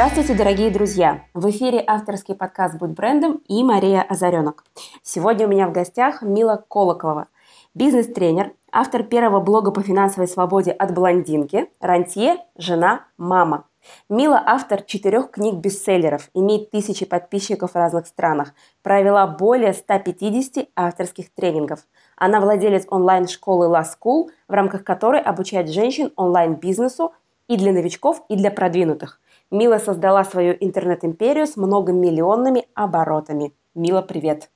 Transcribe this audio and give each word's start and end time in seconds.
Здравствуйте, 0.00 0.32
дорогие 0.34 0.70
друзья! 0.70 1.24
В 1.34 1.50
эфире 1.50 1.84
авторский 1.86 2.34
подкаст 2.34 2.78
«Будь 2.78 2.92
брендом» 2.92 3.42
и 3.46 3.62
Мария 3.62 4.00
Озаренок. 4.00 4.64
Сегодня 5.02 5.46
у 5.46 5.50
меня 5.50 5.68
в 5.68 5.72
гостях 5.72 6.22
Мила 6.22 6.64
Колоколова, 6.70 7.28
бизнес-тренер, 7.74 8.54
автор 8.72 9.02
первого 9.02 9.40
блога 9.40 9.72
по 9.72 9.82
финансовой 9.82 10.26
свободе 10.26 10.70
от 10.70 10.94
блондинки, 10.94 11.68
рантье, 11.80 12.38
жена, 12.56 13.04
мама. 13.18 13.66
Мила– 14.08 14.42
автор 14.46 14.80
четырех 14.80 15.32
книг-бестселлеров, 15.32 16.30
имеет 16.32 16.70
тысячи 16.70 17.04
подписчиков 17.04 17.72
в 17.72 17.76
разных 17.76 18.06
странах, 18.06 18.54
провела 18.82 19.26
более 19.26 19.74
150 19.74 20.68
авторских 20.76 21.30
тренингов. 21.34 21.80
Она 22.16 22.40
владелец 22.40 22.86
онлайн-школы 22.88 23.66
La 23.66 23.84
School, 23.84 24.30
в 24.48 24.52
рамках 24.54 24.82
которой 24.82 25.20
обучает 25.20 25.68
женщин 25.68 26.10
онлайн-бизнесу 26.16 27.12
и 27.48 27.58
для 27.58 27.72
новичков, 27.72 28.22
и 28.30 28.36
для 28.36 28.50
продвинутых. 28.50 29.20
Мила 29.50 29.78
создала 29.78 30.22
свою 30.24 30.56
интернет-империю 30.60 31.46
с 31.46 31.56
многомиллионными 31.56 32.66
оборотами. 32.74 33.52
Мила, 33.74 34.00
привет! 34.00 34.48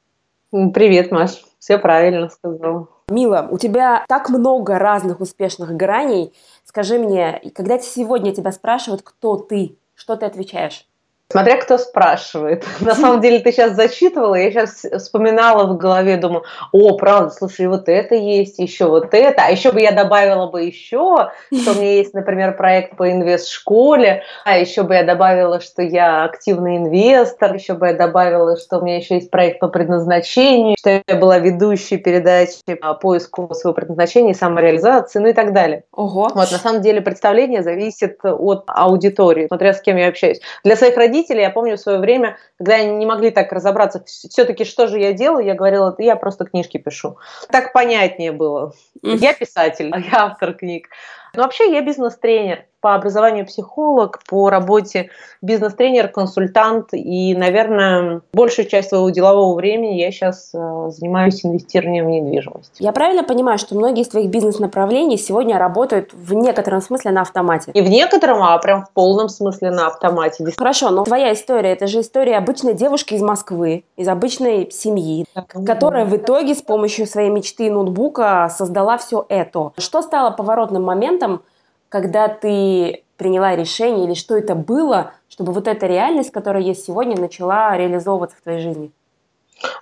Привет, 0.72 1.10
Маш. 1.10 1.44
Все 1.58 1.78
правильно 1.78 2.28
сказала. 2.28 2.86
Мила, 3.08 3.48
у 3.50 3.58
тебя 3.58 4.04
так 4.08 4.28
много 4.28 4.78
разных 4.78 5.20
успешных 5.20 5.70
граней. 5.70 6.32
Скажи 6.62 7.00
мне, 7.00 7.42
когда 7.54 7.78
сегодня 7.80 8.32
тебя 8.32 8.52
спрашивают, 8.52 9.02
кто 9.02 9.36
ты, 9.36 9.76
что 9.94 10.14
ты 10.14 10.26
отвечаешь? 10.26 10.86
Смотря 11.34 11.56
кто 11.56 11.78
спрашивает. 11.78 12.64
На 12.80 12.94
самом 12.94 13.20
деле 13.20 13.40
ты 13.40 13.50
сейчас 13.50 13.72
зачитывала, 13.72 14.36
я 14.36 14.52
сейчас 14.52 14.86
вспоминала 15.02 15.66
в 15.66 15.76
голове, 15.76 16.16
думаю, 16.16 16.44
о, 16.70 16.96
правда, 16.96 17.30
слушай, 17.30 17.66
вот 17.66 17.88
это 17.88 18.14
есть, 18.14 18.60
еще 18.60 18.84
вот 18.84 19.12
это, 19.12 19.42
а 19.44 19.50
еще 19.50 19.72
бы 19.72 19.80
я 19.80 19.90
добавила 19.90 20.46
бы 20.46 20.62
еще, 20.62 21.30
что 21.52 21.72
у 21.72 21.74
меня 21.74 21.94
есть, 21.94 22.14
например, 22.14 22.56
проект 22.56 22.96
по 22.96 23.10
инвест-школе, 23.10 24.22
а 24.44 24.58
еще 24.58 24.84
бы 24.84 24.94
я 24.94 25.02
добавила, 25.02 25.58
что 25.58 25.82
я 25.82 26.22
активный 26.22 26.76
инвестор, 26.76 27.52
еще 27.52 27.74
бы 27.74 27.88
я 27.88 27.94
добавила, 27.94 28.56
что 28.56 28.78
у 28.78 28.84
меня 28.84 28.98
еще 28.98 29.16
есть 29.16 29.32
проект 29.32 29.58
по 29.58 29.66
предназначению, 29.66 30.76
что 30.78 31.02
я 31.04 31.16
была 31.16 31.38
ведущей 31.38 31.96
передачи 31.96 32.60
по 32.80 32.94
поиску 32.94 33.52
своего 33.54 33.74
предназначения 33.74 34.34
и 34.34 34.36
самореализации, 34.36 35.18
ну 35.18 35.26
и 35.26 35.32
так 35.32 35.52
далее. 35.52 35.82
Ого. 35.90 36.30
Вот, 36.32 36.52
на 36.52 36.58
самом 36.58 36.80
деле 36.80 37.00
представление 37.00 37.64
зависит 37.64 38.20
от 38.22 38.66
аудитории, 38.68 39.48
смотря 39.48 39.72
с 39.74 39.80
кем 39.80 39.96
я 39.96 40.06
общаюсь. 40.06 40.40
Для 40.62 40.76
своих 40.76 40.96
родителей 40.96 41.23
родители, 41.24 41.40
я 41.40 41.50
помню 41.50 41.76
в 41.76 41.80
свое 41.80 41.98
время, 41.98 42.36
когда 42.58 42.76
они 42.76 42.96
не 42.96 43.06
могли 43.06 43.30
так 43.30 43.52
разобраться, 43.52 44.04
все-таки 44.06 44.64
что 44.64 44.86
же 44.86 44.98
я 44.98 45.12
делаю, 45.12 45.44
я 45.44 45.54
говорила, 45.54 45.94
я 45.98 46.16
просто 46.16 46.44
книжки 46.44 46.78
пишу. 46.78 47.18
Так 47.50 47.72
понятнее 47.72 48.32
было. 48.32 48.72
Я 49.02 49.34
писатель, 49.34 49.92
я 50.12 50.24
автор 50.26 50.54
книг. 50.54 50.88
Но 51.34 51.42
вообще 51.42 51.72
я 51.72 51.80
бизнес-тренер 51.82 52.64
по 52.84 52.94
образованию 52.94 53.46
психолог, 53.46 54.20
по 54.28 54.50
работе 54.50 55.08
бизнес-тренер, 55.40 56.08
консультант. 56.08 56.88
И, 56.92 57.34
наверное, 57.34 58.20
большую 58.34 58.68
часть 58.68 58.90
своего 58.90 59.08
делового 59.08 59.54
времени 59.54 59.94
я 59.94 60.10
сейчас 60.10 60.50
э, 60.52 60.90
занимаюсь 60.90 61.46
инвестированием 61.46 62.04
в 62.04 62.10
недвижимость. 62.10 62.74
Я 62.78 62.92
правильно 62.92 63.24
понимаю, 63.24 63.56
что 63.56 63.74
многие 63.74 64.02
из 64.02 64.08
твоих 64.08 64.28
бизнес-направлений 64.28 65.16
сегодня 65.16 65.58
работают 65.58 66.12
в 66.12 66.34
некотором 66.34 66.82
смысле 66.82 67.12
на 67.12 67.22
автомате? 67.22 67.70
Не 67.74 67.80
в 67.80 67.88
некотором, 67.88 68.42
а 68.42 68.58
прям 68.58 68.84
в 68.84 68.90
полном 68.90 69.30
смысле 69.30 69.70
на 69.70 69.86
автомате. 69.86 70.44
Хорошо, 70.54 70.90
но 70.90 71.04
твоя 71.04 71.32
история, 71.32 71.72
это 71.72 71.86
же 71.86 72.02
история 72.02 72.36
обычной 72.36 72.74
девушки 72.74 73.14
из 73.14 73.22
Москвы, 73.22 73.84
из 73.96 74.08
обычной 74.08 74.70
семьи, 74.70 75.24
которая 75.64 76.04
в 76.04 76.14
итоге 76.14 76.54
с 76.54 76.60
помощью 76.60 77.06
своей 77.06 77.30
мечты 77.30 77.68
и 77.68 77.70
ноутбука 77.70 78.50
создала 78.54 78.98
все 78.98 79.24
это. 79.30 79.72
Что 79.78 80.02
стало 80.02 80.32
поворотным 80.32 80.82
моментом, 80.82 81.40
когда 81.88 82.28
ты 82.28 83.02
приняла 83.16 83.54
решение 83.54 84.06
или 84.06 84.14
что 84.14 84.36
это 84.36 84.54
было, 84.54 85.12
чтобы 85.28 85.52
вот 85.52 85.68
эта 85.68 85.86
реальность, 85.86 86.30
которая 86.30 86.62
есть 86.62 86.84
сегодня, 86.84 87.18
начала 87.18 87.76
реализовываться 87.76 88.36
в 88.36 88.42
твоей 88.42 88.60
жизни? 88.60 88.90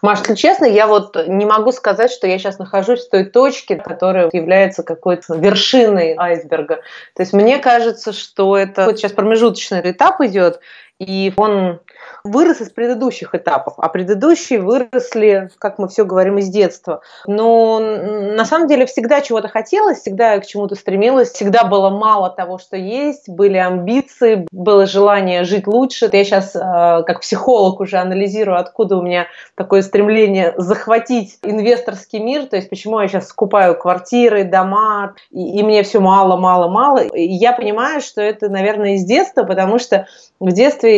Маш, 0.03 0.21
если 0.21 0.35
честно, 0.35 0.65
я 0.67 0.87
вот 0.87 1.17
не 1.27 1.45
могу 1.45 1.73
сказать, 1.73 2.11
что 2.11 2.27
я 2.27 2.39
сейчас 2.39 2.59
нахожусь 2.59 3.07
в 3.07 3.11
той 3.11 3.25
точке, 3.25 3.77
которая 3.77 4.29
является 4.33 4.83
какой-то 4.83 5.35
вершиной 5.35 6.15
айсберга. 6.17 6.83
То 7.15 7.23
есть 7.23 7.33
мне 7.33 7.59
кажется, 7.59 8.13
что 8.13 8.57
это 8.57 8.85
вот 8.87 8.99
сейчас 8.99 9.13
промежуточный 9.13 9.81
этап 9.91 10.21
идет, 10.21 10.61
и 11.03 11.33
он 11.37 11.81
вырос 12.25 12.61
из 12.61 12.71
предыдущих 12.71 13.35
этапов, 13.35 13.75
а 13.79 13.89
предыдущие 13.89 14.61
выросли, 14.61 15.51
как 15.59 15.79
мы 15.79 15.89
все 15.89 16.05
говорим, 16.05 16.39
из 16.39 16.49
детства. 16.49 17.01
Но 17.27 17.81
на 17.81 18.45
самом 18.45 18.69
деле 18.69 18.87
всегда 18.87 19.21
чего-то 19.21 19.49
хотелось, 19.49 20.01
всегда 20.01 20.39
к 20.39 20.47
чему-то 20.47 20.77
стремилась, 20.77 21.33
всегда 21.33 21.65
было 21.65 21.91
мало 21.91 22.31
того, 22.31 22.59
что 22.59 22.77
есть, 22.77 23.29
были 23.29 23.57
амбиции, 23.57 24.47
было 24.53 24.87
желание 24.87 25.45
жить 25.45 25.67
лучше. 25.67 26.09
Я 26.13 26.25
сейчас 26.25 26.55
э, 26.55 26.59
как 26.61 27.21
психолог 27.21 27.81
уже 27.81 27.99
анализирую, 27.99 28.59
откуда 28.59 28.99
у 28.99 29.03
меня 29.03 29.27
такое 29.57 29.83
стремление 29.83 30.55
захватить 30.57 31.39
инвесторский 31.43 32.21
мир, 32.21 32.47
то 32.47 32.57
есть 32.57 32.71
почему 32.71 33.01
я 33.01 33.09
сейчас 33.09 33.29
скупаю 33.29 33.77
квартиры, 33.77 34.45
дома, 34.45 35.15
и, 35.31 35.59
и 35.59 35.63
мне 35.63 35.83
все 35.83 36.01
мало, 36.01 36.37
мало, 36.37 36.69
мало. 36.69 36.99
И 36.99 37.33
я 37.33 37.53
понимаю, 37.53 38.01
что 38.01 38.21
это, 38.23 38.49
наверное, 38.49 38.95
из 38.95 39.05
детства, 39.05 39.43
потому 39.43 39.79
что 39.79 40.07
в 40.39 40.53
детстве 40.53 40.92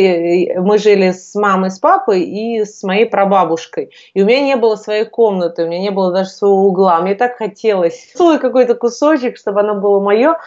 мы 0.59 0.79
жили 0.79 1.11
с 1.11 1.35
мамой, 1.35 1.71
с 1.71 1.79
папой 1.79 2.23
и 2.23 2.65
с 2.65 2.83
моей 2.83 3.07
прабабушкой. 3.07 3.91
И 4.15 4.23
у 4.23 4.27
меня 4.27 4.41
не 4.41 4.57
было 4.57 4.77
своей 4.77 5.05
комнаты, 5.05 5.65
у 5.65 5.67
меня 5.67 5.81
не 5.81 5.91
было 5.91 6.13
даже 6.13 6.31
своего 6.31 6.67
угла. 6.67 7.01
Мне 7.01 7.15
так 7.15 7.37
хотелось 7.37 8.13
свой 8.15 8.39
какой-то 8.39 8.75
кусочек, 8.75 9.37
чтобы 9.37 9.61
оно 9.61 9.75
было 9.75 10.01
мое. 10.01 10.39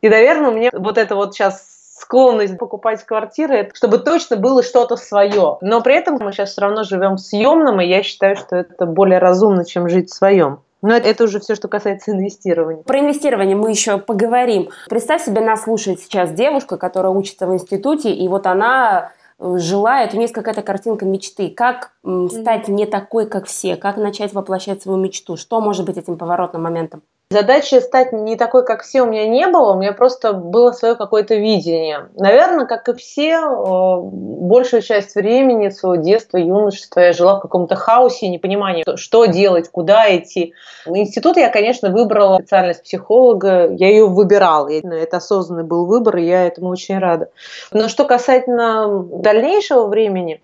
И, 0.00 0.08
наверное, 0.08 0.50
у 0.50 0.54
меня 0.54 0.70
вот 0.72 0.98
это 0.98 1.14
вот 1.14 1.34
сейчас 1.34 1.76
склонность 1.98 2.58
покупать 2.58 3.02
квартиры, 3.04 3.70
чтобы 3.74 3.98
точно 3.98 4.36
было 4.36 4.62
что-то 4.62 4.96
свое. 4.96 5.58
Но 5.60 5.80
при 5.80 5.96
этом 5.96 6.18
мы 6.20 6.32
сейчас 6.32 6.52
все 6.52 6.60
равно 6.60 6.84
живем 6.84 7.14
в 7.14 7.20
съемном, 7.20 7.80
и 7.80 7.86
я 7.86 8.02
считаю, 8.02 8.36
что 8.36 8.56
это 8.56 8.86
более 8.86 9.18
разумно, 9.18 9.64
чем 9.64 9.88
жить 9.88 10.10
в 10.10 10.14
своем. 10.14 10.60
Но 10.82 10.94
это, 10.94 11.08
это 11.08 11.24
уже 11.24 11.40
все, 11.40 11.54
что 11.54 11.68
касается 11.68 12.12
инвестирования. 12.12 12.82
Про 12.82 13.00
инвестирование 13.00 13.56
мы 13.56 13.70
еще 13.70 13.98
поговорим. 13.98 14.70
Представь 14.88 15.24
себе, 15.24 15.40
нас 15.40 15.64
слушает 15.64 16.00
сейчас 16.00 16.32
девушка, 16.32 16.76
которая 16.76 17.12
учится 17.12 17.46
в 17.46 17.54
институте, 17.54 18.12
и 18.12 18.28
вот 18.28 18.46
она 18.46 19.12
э, 19.38 19.56
желает, 19.58 20.12
у 20.12 20.16
нее 20.16 20.24
есть 20.24 20.34
какая-то 20.34 20.62
картинка 20.62 21.04
мечты. 21.04 21.50
Как 21.50 21.92
стать 22.30 22.68
не 22.68 22.86
такой, 22.86 23.26
как 23.26 23.46
все? 23.46 23.76
Как 23.76 23.96
начать 23.96 24.32
воплощать 24.32 24.82
свою 24.82 24.98
мечту? 24.98 25.36
Что 25.36 25.60
может 25.60 25.86
быть 25.86 25.96
этим 25.96 26.18
поворотным 26.18 26.62
моментом? 26.62 27.02
Задачи 27.32 27.80
стать 27.80 28.12
не 28.12 28.36
такой, 28.36 28.64
как 28.64 28.84
все, 28.84 29.02
у 29.02 29.06
меня 29.06 29.26
не 29.26 29.48
было, 29.48 29.72
у 29.72 29.80
меня 29.80 29.92
просто 29.92 30.32
было 30.32 30.70
свое 30.70 30.94
какое-то 30.94 31.34
видение. 31.34 32.08
Наверное, 32.14 32.66
как 32.66 32.88
и 32.88 32.94
все, 32.94 33.38
э, 33.38 34.00
большую 34.00 34.80
часть 34.80 35.16
времени 35.16 35.70
своего 35.70 36.00
детства, 36.00 36.36
юношества 36.36 37.00
я 37.00 37.12
жила 37.12 37.38
в 37.38 37.40
каком-то 37.40 37.74
хаосе, 37.74 38.28
непонимании, 38.28 38.84
что 38.94 39.24
делать, 39.24 39.68
куда 39.68 40.16
идти. 40.16 40.54
Институт 40.86 41.36
я, 41.36 41.48
конечно, 41.48 41.90
выбрала 41.90 42.38
специальность 42.38 42.84
психолога, 42.84 43.72
я 43.72 43.88
ее 43.88 44.06
выбирала, 44.06 44.68
это 44.70 45.16
осознанный 45.16 45.64
был 45.64 45.86
выбор, 45.86 46.18
и 46.18 46.26
я 46.26 46.46
этому 46.46 46.68
очень 46.68 47.00
рада. 47.00 47.30
Но 47.72 47.88
что 47.88 48.04
касательно 48.04 49.02
дальнейшего 49.02 49.88
времени, 49.88 50.42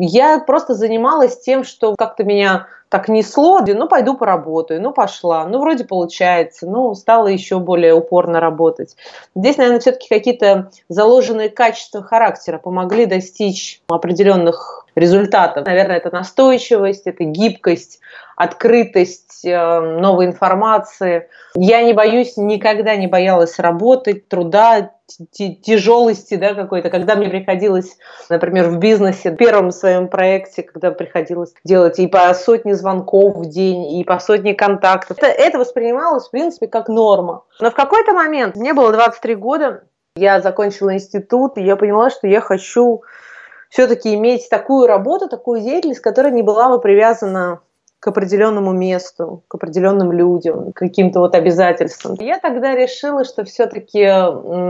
я 0.00 0.40
просто 0.40 0.74
занималась 0.74 1.38
тем, 1.38 1.62
что 1.62 1.94
как-то 1.96 2.24
меня 2.24 2.66
так 2.94 3.08
несло, 3.08 3.58
ну 3.66 3.88
пойду 3.88 4.16
поработаю, 4.16 4.80
ну 4.80 4.92
пошла, 4.92 5.48
ну 5.48 5.58
вроде 5.58 5.82
получается, 5.82 6.64
ну 6.64 6.94
стала 6.94 7.26
еще 7.26 7.58
более 7.58 7.92
упорно 7.92 8.38
работать. 8.38 8.94
Здесь, 9.34 9.56
наверное, 9.56 9.80
все-таки 9.80 10.08
какие-то 10.08 10.70
заложенные 10.88 11.48
качества 11.48 12.04
характера 12.04 12.58
помогли 12.58 13.06
достичь 13.06 13.82
определенных 13.88 14.83
результатов. 14.94 15.66
Наверное, 15.66 15.96
это 15.96 16.10
настойчивость, 16.10 17.06
это 17.06 17.24
гибкость, 17.24 18.00
открытость 18.36 19.44
э, 19.44 19.80
новой 19.80 20.26
информации. 20.26 21.28
Я 21.54 21.82
не 21.82 21.92
боюсь, 21.92 22.36
никогда 22.36 22.96
не 22.96 23.06
боялась 23.06 23.58
работать, 23.58 24.28
труда, 24.28 24.90
тяжелости 25.32 26.34
да, 26.34 26.54
какой-то, 26.54 26.90
когда 26.90 27.14
мне 27.14 27.28
приходилось, 27.28 27.96
например, 28.30 28.68
в 28.68 28.78
бизнесе, 28.78 29.30
в 29.30 29.36
первом 29.36 29.70
своем 29.70 30.08
проекте, 30.08 30.62
когда 30.62 30.90
приходилось 30.90 31.52
делать 31.62 31.98
и 31.98 32.06
по 32.06 32.32
сотне 32.34 32.74
звонков 32.74 33.36
в 33.36 33.48
день, 33.48 33.98
и 33.98 34.04
по 34.04 34.18
сотне 34.18 34.54
контактов, 34.54 35.18
это, 35.18 35.26
это 35.26 35.58
воспринималось, 35.58 36.26
в 36.26 36.30
принципе, 36.30 36.66
как 36.66 36.88
норма. 36.88 37.44
Но 37.60 37.70
в 37.70 37.74
какой-то 37.74 38.14
момент, 38.14 38.56
мне 38.56 38.72
было 38.72 38.92
23 38.92 39.34
года, 39.34 39.84
я 40.16 40.40
закончила 40.40 40.94
институт, 40.94 41.58
и 41.58 41.62
я 41.62 41.76
поняла, 41.76 42.08
что 42.08 42.26
я 42.26 42.40
хочу 42.40 43.02
все-таки 43.74 44.14
иметь 44.14 44.48
такую 44.48 44.86
работу, 44.86 45.28
такую 45.28 45.60
деятельность, 45.60 45.98
которая 45.98 46.32
не 46.32 46.42
была 46.42 46.68
бы 46.68 46.80
привязана 46.80 47.60
к 48.04 48.08
определенному 48.08 48.72
месту, 48.72 49.44
к 49.48 49.54
определенным 49.54 50.12
людям, 50.12 50.72
к 50.72 50.76
каким-то 50.76 51.20
вот 51.20 51.34
обязательствам. 51.34 52.18
Я 52.20 52.38
тогда 52.38 52.74
решила, 52.74 53.24
что 53.24 53.46
все-таки 53.46 54.06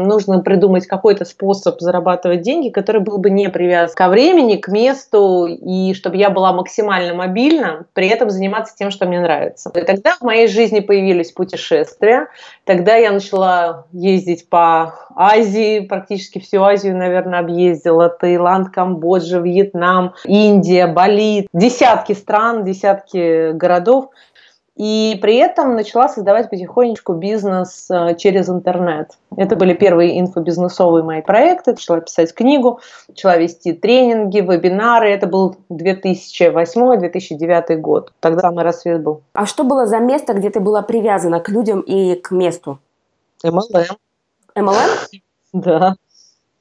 нужно 0.06 0.38
придумать 0.38 0.86
какой-то 0.86 1.24
способ 1.24 1.80
зарабатывать 1.80 2.42
деньги, 2.42 2.68
который 2.68 3.00
был 3.00 3.18
бы 3.18 3.30
не 3.30 3.48
привязан 3.48 3.96
ко 3.96 4.08
времени, 4.08 4.54
к 4.54 4.68
месту, 4.68 5.46
и 5.46 5.94
чтобы 5.94 6.16
я 6.16 6.30
была 6.30 6.52
максимально 6.52 7.12
мобильна, 7.14 7.86
при 7.92 8.06
этом 8.06 8.30
заниматься 8.30 8.76
тем, 8.78 8.92
что 8.92 9.04
мне 9.04 9.18
нравится. 9.18 9.72
И 9.74 9.82
тогда 9.82 10.14
в 10.14 10.22
моей 10.22 10.46
жизни 10.46 10.78
появились 10.78 11.32
путешествия. 11.32 12.28
Тогда 12.64 12.94
я 12.94 13.10
начала 13.10 13.86
ездить 13.90 14.48
по 14.48 14.94
Азии, 15.16 15.80
практически 15.80 16.38
всю 16.38 16.62
Азию, 16.62 16.96
наверное, 16.96 17.40
объездила. 17.40 18.08
Таиланд, 18.08 18.68
Камбоджа, 18.68 19.40
Вьетнам, 19.40 20.14
Индия, 20.24 20.86
Бали. 20.86 21.48
Десятки 21.52 22.12
стран, 22.12 22.64
десятки 22.64 23.23
городов. 23.52 24.10
И 24.76 25.18
при 25.22 25.36
этом 25.36 25.76
начала 25.76 26.08
создавать 26.08 26.50
потихонечку 26.50 27.12
бизнес 27.12 27.88
э, 27.88 28.16
через 28.16 28.48
интернет. 28.48 29.12
Это 29.36 29.54
были 29.54 29.72
первые 29.72 30.18
инфобизнесовые 30.18 31.04
мои 31.04 31.22
проекты. 31.22 31.70
Начала 31.72 32.00
писать 32.00 32.34
книгу, 32.34 32.80
начала 33.06 33.36
вести 33.36 33.72
тренинги, 33.72 34.40
вебинары. 34.40 35.10
Это 35.10 35.28
был 35.28 35.54
2008-2009 35.70 37.76
год. 37.76 38.12
Тогда 38.18 38.40
самый 38.40 38.64
рассвет 38.64 39.00
был. 39.00 39.22
А 39.34 39.46
что 39.46 39.62
было 39.62 39.86
за 39.86 40.00
место, 40.00 40.34
где 40.34 40.50
ты 40.50 40.58
была 40.58 40.82
привязана 40.82 41.38
к 41.38 41.48
людям 41.48 41.80
и 41.80 42.16
к 42.16 42.32
месту? 42.32 42.80
MLM. 43.44 43.96
MLM? 44.56 45.20
Да. 45.52 45.94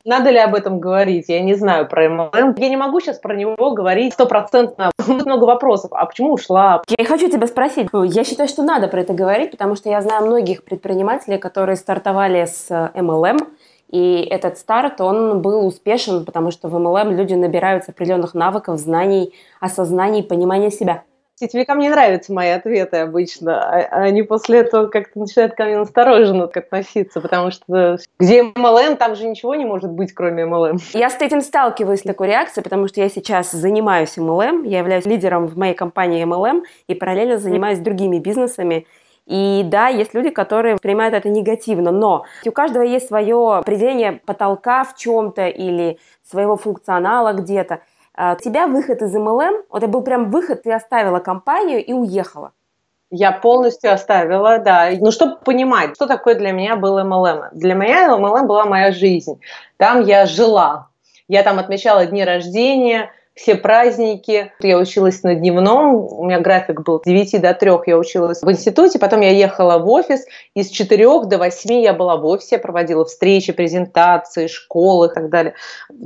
Надо 0.05 0.31
ли 0.31 0.37
об 0.37 0.53
этом 0.53 0.81
говорить? 0.81 1.29
Я 1.29 1.41
не 1.41 1.53
знаю 1.53 1.87
про 1.87 2.09
МЛМ. 2.09 2.55
Я 2.57 2.69
не 2.69 2.75
могу 2.75 2.99
сейчас 2.99 3.19
про 3.19 3.35
него 3.35 3.55
говорить 3.71 4.13
стопроцентно. 4.13 4.91
Много 5.07 5.45
вопросов. 5.45 5.91
А 5.93 6.05
почему 6.05 6.33
ушла? 6.33 6.81
Я 6.89 7.05
хочу 7.05 7.29
тебя 7.29 7.47
спросить. 7.47 7.87
Я 7.93 8.23
считаю, 8.25 8.49
что 8.49 8.63
надо 8.63 8.89
про 8.89 8.99
это 9.01 9.13
говорить, 9.13 9.51
потому 9.51 9.75
что 9.75 9.89
я 9.89 10.01
знаю 10.01 10.25
многих 10.25 10.65
предпринимателей, 10.65 11.37
которые 11.37 11.77
стартовали 11.77 12.43
с 12.45 12.69
MLM, 12.69 13.47
и 13.89 14.27
этот 14.29 14.57
старт, 14.57 14.99
он 15.01 15.41
был 15.41 15.67
успешен, 15.67 16.25
потому 16.25 16.49
что 16.49 16.67
в 16.67 16.75
MLM 16.75 17.13
люди 17.13 17.35
набираются 17.35 17.91
определенных 17.91 18.33
навыков, 18.33 18.79
знаний, 18.79 19.33
осознаний, 19.59 20.23
понимания 20.23 20.71
себя. 20.71 21.03
Сетевикам 21.35 21.79
не 21.79 21.89
нравятся 21.89 22.31
мои 22.31 22.49
ответы 22.49 22.97
обычно. 22.97 23.63
А, 23.63 24.03
они 24.03 24.21
после 24.21 24.59
этого 24.59 24.87
как-то 24.87 25.19
начинают 25.19 25.55
ко 25.55 25.65
мне 25.65 25.77
настороженно 25.77 26.43
относиться, 26.45 27.21
потому 27.21 27.49
что 27.49 27.97
где 28.19 28.41
MLM, 28.43 28.95
там 28.97 29.15
же 29.15 29.27
ничего 29.27 29.55
не 29.55 29.65
может 29.65 29.89
быть, 29.89 30.13
кроме 30.13 30.43
MLM. 30.43 30.77
Я 30.93 31.09
с 31.09 31.19
этим 31.19 31.41
сталкиваюсь 31.41 32.01
с 32.01 32.03
такой 32.03 32.27
реакцией, 32.27 32.63
потому 32.63 32.87
что 32.87 33.01
я 33.01 33.09
сейчас 33.09 33.51
занимаюсь 33.51 34.17
MLM, 34.17 34.67
я 34.67 34.79
являюсь 34.79 35.05
лидером 35.05 35.47
в 35.47 35.57
моей 35.57 35.73
компании 35.73 36.23
MLM 36.23 36.63
и 36.87 36.93
параллельно 36.93 37.37
занимаюсь 37.37 37.79
другими 37.79 38.19
бизнесами. 38.19 38.85
И 39.25 39.61
да, 39.65 39.87
есть 39.87 40.13
люди, 40.13 40.29
которые 40.29 40.77
принимают 40.77 41.15
это 41.15 41.29
негативно, 41.29 41.91
но 41.91 42.25
у 42.45 42.51
каждого 42.51 42.83
есть 42.83 43.07
свое 43.07 43.55
определение 43.55 44.19
потолка 44.25 44.83
в 44.83 44.95
чем-то 44.97 45.47
или 45.47 45.97
своего 46.29 46.57
функционала 46.57 47.33
где-то. 47.33 47.81
А, 48.15 48.35
тебя 48.35 48.67
выход 48.67 49.01
из 49.01 49.15
MLM, 49.15 49.63
это 49.73 49.87
был 49.87 50.01
прям 50.01 50.29
выход, 50.29 50.63
ты 50.63 50.71
оставила 50.71 51.19
компанию 51.19 51.83
и 51.83 51.93
уехала. 51.93 52.51
Я 53.09 53.31
полностью 53.31 53.93
оставила, 53.93 54.57
да. 54.57 54.89
Ну, 54.99 55.11
чтобы 55.11 55.37
понимать, 55.37 55.95
что 55.95 56.07
такое 56.07 56.35
для 56.35 56.51
меня 56.51 56.75
был 56.75 56.97
MLM. 56.99 57.49
Для 57.53 57.75
меня 57.75 58.07
MLM 58.07 58.47
была 58.47 58.65
моя 58.65 58.91
жизнь. 58.91 59.39
Там 59.77 60.01
я 60.01 60.25
жила. 60.25 60.87
Я 61.27 61.43
там 61.43 61.59
отмечала 61.59 62.05
дни 62.05 62.23
рождения, 62.23 63.11
все 63.35 63.55
праздники. 63.55 64.51
Я 64.59 64.77
училась 64.77 65.23
на 65.23 65.35
дневном, 65.35 65.95
у 65.95 66.25
меня 66.25 66.39
график 66.39 66.81
был 66.81 66.99
с 66.99 67.05
9 67.05 67.41
до 67.41 67.53
3 67.53 67.71
я 67.87 67.97
училась 67.97 68.41
в 68.41 68.51
институте, 68.51 68.99
потом 68.99 69.21
я 69.21 69.31
ехала 69.31 69.79
в 69.79 69.89
офис, 69.89 70.25
из 70.53 70.69
4 70.69 71.25
до 71.25 71.37
8 71.37 71.73
я 71.81 71.93
была 71.93 72.17
в 72.17 72.25
офисе, 72.25 72.57
проводила 72.57 73.05
встречи, 73.05 73.51
презентации, 73.53 74.47
школы 74.47 75.07
и 75.07 75.13
так 75.13 75.29
далее. 75.29 75.55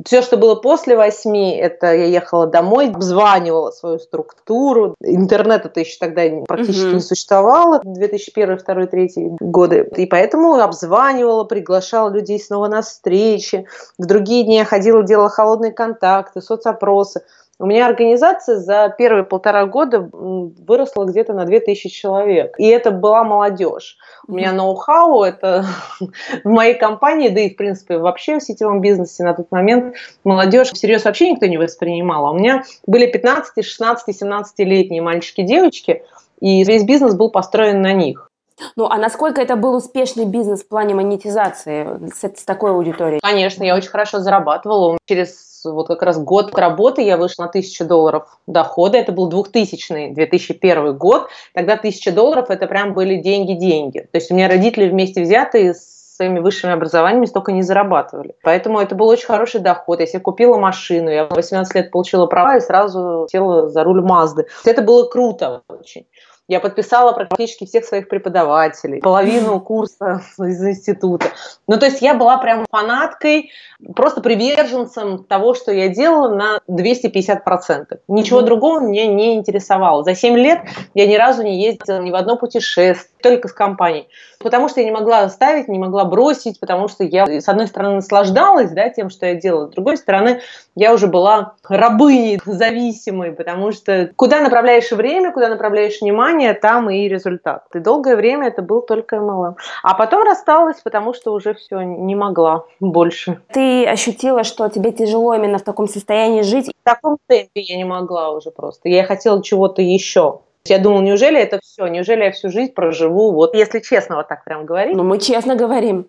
Все, 0.06 0.22
что 0.22 0.38
было 0.38 0.56
после 0.56 0.96
8, 0.96 1.36
это 1.56 1.88
я 1.88 2.06
ехала 2.06 2.48
домой, 2.48 2.90
обзванивала 2.90 3.72
свою 3.72 4.00
структуру. 4.00 4.96
Интернета-то 5.02 5.80
еще 5.80 5.98
тогда 6.00 6.24
практически 6.48 6.88
угу. 6.88 6.96
не 6.96 7.02
существовало, 7.02 7.82
2001, 7.84 8.58
2002, 8.58 8.76
2003 8.76 9.38
годы. 9.40 9.90
И 9.98 10.06
поэтому 10.06 10.56
обзванивала, 10.56 11.44
приглашала 11.44 12.10
людей 12.10 12.40
снова 12.40 12.68
на 12.68 12.82
встречи. 12.82 13.66
В 13.98 14.06
другие 14.06 14.44
дни 14.44 14.56
я 14.56 14.66
ходила, 14.66 15.04
делала 15.04 15.30
холодные 15.30 15.72
контакты, 15.72 16.42
соцопросы. 16.42 17.17
У 17.60 17.66
меня 17.66 17.88
организация 17.88 18.58
за 18.58 18.94
первые 18.96 19.24
полтора 19.24 19.66
года 19.66 20.08
выросла 20.12 21.06
где-то 21.06 21.34
на 21.34 21.46
2000 21.46 21.90
человек. 21.90 22.54
И 22.60 22.68
это 22.68 22.92
была 22.92 23.24
молодежь. 23.24 23.98
У 24.28 24.34
меня 24.34 24.54
ноу-хау, 24.54 25.24
это 25.24 25.66
в 26.44 26.50
моей 26.50 26.76
компании, 26.76 27.30
да 27.30 27.42
и, 27.42 27.50
в 27.50 27.56
принципе, 27.56 27.98
вообще 27.98 28.38
в 28.38 28.44
сетевом 28.44 28.80
бизнесе 28.82 29.24
на 29.24 29.34
тот 29.34 29.52
момент 29.52 29.96
молодежь 30.24 30.72
всерьез 30.72 31.06
вообще 31.06 31.32
никто 31.32 31.48
не 31.48 31.58
воспринимал. 31.58 32.28
А 32.28 32.32
у 32.32 32.36
меня 32.36 32.64
были 32.86 33.08
15, 33.08 33.66
16, 33.66 34.22
17-летние 34.22 35.02
мальчики 35.02 35.42
девочки, 35.42 36.04
и 36.40 36.64
весь 36.64 36.84
бизнес 36.84 37.16
был 37.16 37.32
построен 37.32 37.82
на 37.82 37.94
них. 37.94 38.27
Ну, 38.76 38.86
а 38.86 38.98
насколько 38.98 39.42
это 39.42 39.56
был 39.56 39.76
успешный 39.76 40.26
бизнес 40.26 40.64
в 40.64 40.68
плане 40.68 40.96
монетизации 40.96 41.88
с, 42.14 42.24
с 42.24 42.44
такой 42.44 42.72
аудиторией? 42.72 43.20
Конечно, 43.22 43.64
я 43.64 43.76
очень 43.76 43.90
хорошо 43.90 44.20
зарабатывала. 44.20 44.98
Через 45.06 45.64
вот 45.64 45.88
как 45.88 46.02
раз 46.02 46.20
год 46.20 46.58
работы 46.58 47.02
я 47.02 47.18
вышла 47.18 47.44
на 47.44 47.50
1000 47.50 47.86
долларов 47.86 48.40
дохода. 48.48 48.98
Это 48.98 49.12
был 49.12 49.28
2000 49.28 50.14
2001 50.14 50.98
год. 50.98 51.30
Тогда 51.54 51.74
1000 51.74 52.12
долларов 52.12 52.50
это 52.50 52.68
прям 52.68 52.94
были 52.94 53.16
деньги-деньги. 53.16 54.00
То 54.12 54.18
есть 54.18 54.32
у 54.32 54.36
меня 54.36 54.48
родители 54.48 54.90
вместе 54.90 55.22
взятые 55.22 55.74
с 55.74 55.98
своими 56.18 56.40
высшими 56.40 56.74
образованиями 56.74 57.26
столько 57.26 57.52
не 57.52 57.62
зарабатывали. 57.62 58.36
Поэтому 58.42 58.80
это 58.80 58.96
был 58.96 59.08
очень 59.08 59.28
хороший 59.28 59.62
доход. 59.62 60.00
Я 60.00 60.08
себе 60.08 60.20
купила 60.20 60.58
машину, 60.58 61.10
я 61.10 61.26
в 61.26 61.36
18 61.36 61.76
лет 61.76 61.92
получила 61.92 62.26
права 62.26 62.58
и 62.58 62.60
сразу 62.60 63.28
села 63.32 63.70
за 63.70 63.84
руль 63.84 64.02
Мазды. 64.02 64.48
Это 64.66 64.82
было 64.82 65.08
круто 65.08 65.62
очень. 65.70 66.08
Я 66.48 66.62
подписала 66.62 67.12
практически 67.12 67.66
всех 67.66 67.84
своих 67.84 68.08
преподавателей, 68.08 69.02
половину 69.02 69.60
курса 69.60 70.22
из 70.40 70.64
института. 70.64 71.28
Ну, 71.68 71.78
то 71.78 71.86
есть 71.88 72.02
я 72.02 72.14
была 72.14 72.38
прям 72.38 72.66
фанаткой, 72.70 73.52
просто 73.96 74.22
приверженцем 74.22 75.26
того, 75.26 75.54
что 75.54 75.72
я 75.72 75.90
делала 75.90 76.34
на 76.34 76.60
250%. 76.70 78.00
Ничего 78.08 78.40
mm-hmm. 78.40 78.44
другого 78.44 78.80
меня 78.80 79.08
не 79.08 79.36
интересовало. 79.36 80.04
За 80.04 80.16
7 80.16 80.38
лет 80.38 80.62
я 80.94 81.06
ни 81.06 81.16
разу 81.16 81.44
не 81.44 81.62
ездила 81.62 82.00
ни 82.00 82.12
в 82.12 82.16
одно 82.16 82.38
путешествие, 82.38 83.12
только 83.22 83.48
с 83.48 83.54
компанией. 83.54 84.08
Потому 84.40 84.70
что 84.70 84.80
я 84.80 84.86
не 84.86 84.92
могла 84.92 85.22
оставить, 85.22 85.68
не 85.68 85.80
могла 85.80 86.06
бросить, 86.06 86.60
потому 86.60 86.88
что 86.88 87.04
я, 87.04 87.26
с 87.26 87.50
одной 87.50 87.68
стороны, 87.68 87.96
наслаждалась 87.96 88.72
да, 88.72 88.90
тем, 88.90 89.10
что 89.10 89.26
я 89.26 89.36
делала, 89.36 89.68
с 89.68 89.72
другой 89.72 89.98
стороны, 89.98 90.42
я 90.78 90.94
уже 90.94 91.08
была 91.08 91.54
рабыней, 91.68 92.40
зависимой, 92.46 93.32
потому 93.32 93.72
что 93.72 94.12
куда 94.16 94.42
направляешь 94.42 94.92
время, 94.92 95.32
куда 95.32 95.50
направляешь 95.50 96.02
внимание, 96.02 96.54
там 96.54 96.90
и 96.92 97.08
результат. 97.08 97.64
И 97.74 97.80
долгое 97.80 98.16
время 98.16 98.50
это 98.50 98.62
был 98.62 98.82
только 98.82 99.16
MLM. 99.16 99.56
А 99.82 99.96
потом 99.96 100.24
рассталась, 100.24 100.80
потому 100.82 101.16
что 101.16 101.34
уже 101.34 101.56
все, 101.56 101.82
не 101.82 102.16
могла 102.16 102.66
больше. 102.80 103.42
Ты 103.52 103.88
ощутила, 103.88 104.44
что 104.44 104.70
тебе 104.70 104.92
тяжело 104.92 105.34
именно 105.34 105.58
в 105.58 105.64
таком 105.64 105.88
состоянии 105.88 106.44
жить? 106.44 106.68
В 106.70 106.84
таком 106.84 107.18
темпе 107.26 107.62
я 107.62 107.76
не 107.76 107.86
могла 107.86 108.30
уже 108.30 108.52
просто. 108.52 108.88
Я 108.88 109.04
хотела 109.04 109.42
чего-то 109.42 109.82
еще. 109.82 110.42
Я 110.70 110.80
думала, 110.80 111.02
неужели 111.02 111.40
это 111.40 111.60
все? 111.62 111.88
Неужели 111.88 112.24
я 112.24 112.32
всю 112.32 112.50
жизнь 112.50 112.74
проживу? 112.74 113.32
Вот, 113.32 113.56
если 113.56 113.80
честно, 113.80 114.18
вот 114.18 114.28
так 114.28 114.44
прям 114.44 114.66
говорить. 114.66 114.96
Ну, 114.96 115.04
мы 115.04 115.20
честно 115.20 115.56
говорим. 115.56 116.08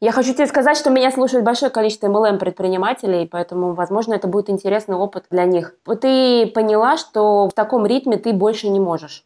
Я 0.00 0.12
хочу 0.12 0.32
тебе 0.34 0.46
сказать, 0.46 0.76
что 0.76 0.90
меня 0.90 1.10
слушает 1.10 1.44
большое 1.44 1.70
количество 1.70 2.08
MLM 2.08 2.38
предпринимателей, 2.38 3.28
поэтому, 3.30 3.74
возможно, 3.74 4.14
это 4.14 4.28
будет 4.28 4.50
интересный 4.50 4.96
опыт 4.96 5.24
для 5.30 5.44
них. 5.44 5.74
Ты 6.00 6.46
поняла, 6.46 6.96
что 6.96 7.48
в 7.48 7.52
таком 7.52 7.86
ритме 7.86 8.16
ты 8.16 8.32
больше 8.32 8.68
не 8.68 8.80
можешь 8.80 9.24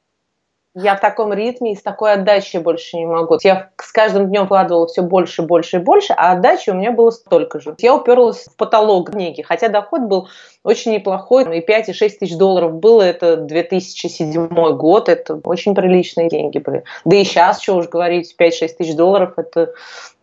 я 0.79 0.95
в 0.95 1.01
таком 1.01 1.33
ритме 1.33 1.73
и 1.73 1.75
с 1.75 1.83
такой 1.83 2.13
отдачей 2.13 2.61
больше 2.61 2.99
не 2.99 3.07
могу. 3.07 3.39
Я 3.43 3.71
с 3.79 3.91
каждым 3.93 4.29
днем 4.29 4.45
вкладывала 4.45 4.87
все 4.87 5.01
больше, 5.01 5.41
больше 5.41 5.79
и 5.79 5.81
больше, 5.81 6.13
а 6.15 6.33
отдачи 6.33 6.69
у 6.69 6.75
меня 6.75 6.93
было 6.93 7.11
столько 7.11 7.61
же. 7.61 7.75
Я 7.79 7.95
уперлась 7.95 8.45
в 8.45 8.57
потолок 8.57 9.11
книги, 9.11 9.41
хотя 9.41 9.69
доход 9.69 10.03
был 10.03 10.29
очень 10.65 10.93
неплохой, 10.93 11.57
и 11.57 11.61
5, 11.63 11.89
и 11.89 11.93
6 11.95 12.19
тысяч 12.19 12.37
долларов 12.37 12.75
было, 12.75 13.01
это 13.01 13.37
2007 13.37 14.77
год, 14.77 15.09
это 15.09 15.41
очень 15.45 15.75
приличные 15.75 16.29
деньги 16.29 16.59
были. 16.59 16.85
Да 17.07 17.17
и 17.17 17.25
сейчас, 17.25 17.63
что 17.63 17.77
уж 17.77 17.89
говорить, 17.89 18.35
5-6 18.39 18.69
тысяч 18.77 18.95
долларов, 18.97 19.35
это 19.39 19.73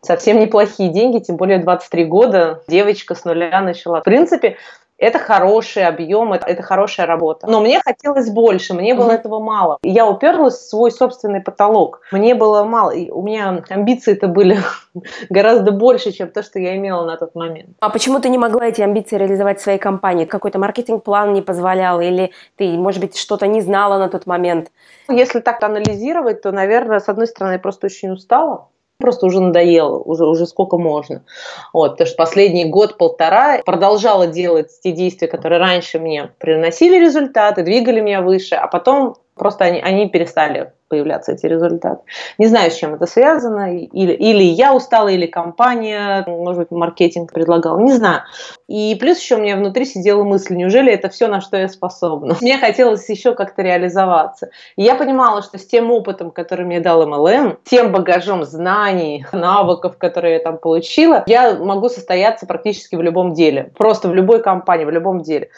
совсем 0.02 0.40
неплохие 0.40 0.90
деньги, 0.90 1.20
тем 1.20 1.38
более 1.38 1.58
23 1.58 2.06
года, 2.06 2.62
девочка 2.68 3.16
с 3.16 3.26
нуля 3.26 3.60
начала. 3.62 4.02
В 4.02 4.04
принципе, 4.04 4.58
Это 5.04 5.20
хороший 5.20 5.86
объем, 5.86 6.32
это, 6.32 6.48
это 6.48 6.64
хорошая 6.64 7.06
работа. 7.06 7.46
Но 7.48 7.60
мне 7.60 7.82
хотелось 7.84 8.30
больше, 8.30 8.74
мне 8.74 8.96
было 8.96 9.12
mm-hmm. 9.12 9.16
этого 9.16 9.40
мало. 9.40 9.78
Я 9.84 10.08
уперлась 10.08 10.56
в 10.56 10.70
свой 10.70 10.92
собственный 10.92 11.42
потолок. 11.42 12.00
Мне 12.14 12.36
было 12.36 12.64
мало. 12.64 12.92
И 12.92 13.10
у 13.10 13.22
меня 13.22 13.62
амбиции-то 13.70 14.28
были 14.28 14.60
гораздо 15.30 15.74
больше, 15.74 16.14
чем 16.14 16.30
то, 16.30 16.42
что 16.42 16.58
я 16.58 16.78
имела 16.78 17.06
на 17.06 17.18
тот 17.18 17.36
момент. 17.36 17.72
А 17.82 17.90
почему 17.90 18.22
ты 18.22 18.30
не 18.30 18.38
могла 18.38 18.68
эти 18.68 18.82
амбиции 18.82 19.18
реализовать 19.18 19.60
в 19.60 19.64
своей 19.64 19.80
компании? 19.80 20.24
Какой-то 20.24 20.58
маркетинг-план 20.58 21.34
не 21.34 21.42
позволял? 21.42 22.00
Или 22.00 22.32
ты, 22.56 22.70
может 22.78 23.02
быть, 23.02 23.18
что-то 23.18 23.46
не 23.46 23.60
знала 23.60 23.98
на 23.98 24.08
тот 24.08 24.26
момент? 24.26 24.72
Если 25.10 25.42
так 25.42 25.62
анализировать, 25.64 26.42
то, 26.42 26.54
наверное, 26.54 27.02
с 27.02 27.10
одной 27.10 27.28
стороны, 27.28 27.54
я 27.54 27.60
просто 27.60 27.88
очень 27.88 28.12
устала 28.12 28.70
просто 29.04 29.26
уже 29.26 29.42
надоело, 29.42 30.00
уже, 30.00 30.26
уже 30.26 30.46
сколько 30.46 30.78
можно. 30.78 31.26
Вот, 31.74 31.92
потому 31.92 32.08
что 32.08 32.16
последний 32.16 32.64
год-полтора 32.64 33.62
продолжала 33.66 34.28
делать 34.28 34.70
те 34.82 34.94
действия, 34.94 35.28
которые 35.28 35.60
раньше 35.60 36.00
мне 36.00 36.32
приносили 36.40 36.98
результаты, 36.98 37.64
двигали 37.64 38.00
меня 38.00 38.22
выше, 38.22 38.56
а 38.56 38.68
потом 38.68 39.18
просто 39.36 39.66
они, 39.66 39.82
они 39.82 40.08
перестали 40.08 40.72
появляться 40.94 41.32
эти 41.32 41.48
результаты. 41.48 42.04
Не 42.38 42.46
знаю, 42.46 42.70
с 42.70 42.76
чем 42.76 42.94
это 42.94 43.08
связано. 43.08 43.76
Или, 43.76 44.14
или 44.14 44.44
я 44.44 44.76
устала, 44.76 45.08
или 45.08 45.26
компания, 45.26 46.24
может 46.28 46.60
быть, 46.60 46.72
маркетинг 46.72 47.34
предлагал. 47.34 47.80
Не 47.80 47.94
знаю. 47.94 48.22
И 48.68 48.96
плюс 49.00 49.20
еще 49.20 49.38
у 49.38 49.40
меня 49.40 49.56
внутри 49.58 49.86
сидела 49.86 50.24
мысль, 50.24 50.56
неужели 50.56 50.94
это 50.94 51.10
все, 51.10 51.28
на 51.28 51.42
что 51.42 51.58
я 51.58 51.68
способна? 51.68 52.38
Мне 52.42 52.60
хотелось 52.60 53.10
еще 53.10 53.34
как-то 53.34 53.64
реализоваться. 53.64 54.52
И 54.76 54.84
я 54.84 54.94
понимала, 54.94 55.42
что 55.42 55.58
с 55.58 55.66
тем 55.66 55.90
опытом, 55.90 56.30
который 56.30 56.66
мне 56.66 56.80
дал 56.80 57.08
MLM, 57.08 57.58
тем 57.64 57.92
багажом 57.92 58.44
знаний, 58.44 59.26
навыков, 59.32 59.98
которые 59.98 60.36
я 60.36 60.40
там 60.42 60.60
получила, 60.60 61.24
я 61.26 61.56
могу 61.56 61.90
состояться 61.90 62.46
практически 62.46 62.96
в 62.96 63.02
любом 63.02 63.34
деле. 63.34 63.72
Просто 63.80 64.10
в 64.10 64.14
любой 64.14 64.44
компании, 64.44 64.86
в 64.86 64.92
любом 64.92 65.24
деле. 65.24 65.50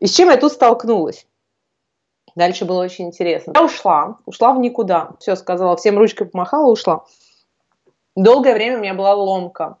И 0.00 0.06
с 0.06 0.16
чем 0.16 0.30
я 0.30 0.36
тут 0.36 0.50
столкнулась? 0.50 1.24
Дальше 2.34 2.64
было 2.64 2.82
очень 2.82 3.06
интересно. 3.06 3.52
Я 3.54 3.64
ушла, 3.64 4.16
ушла 4.26 4.52
в 4.52 4.58
никуда. 4.58 5.10
Все, 5.18 5.36
сказала, 5.36 5.76
всем 5.76 5.98
ручкой 5.98 6.26
помахала, 6.26 6.70
ушла. 6.70 7.04
Долгое 8.16 8.54
время 8.54 8.78
у 8.78 8.80
меня 8.80 8.94
была 8.94 9.14
ломка. 9.14 9.76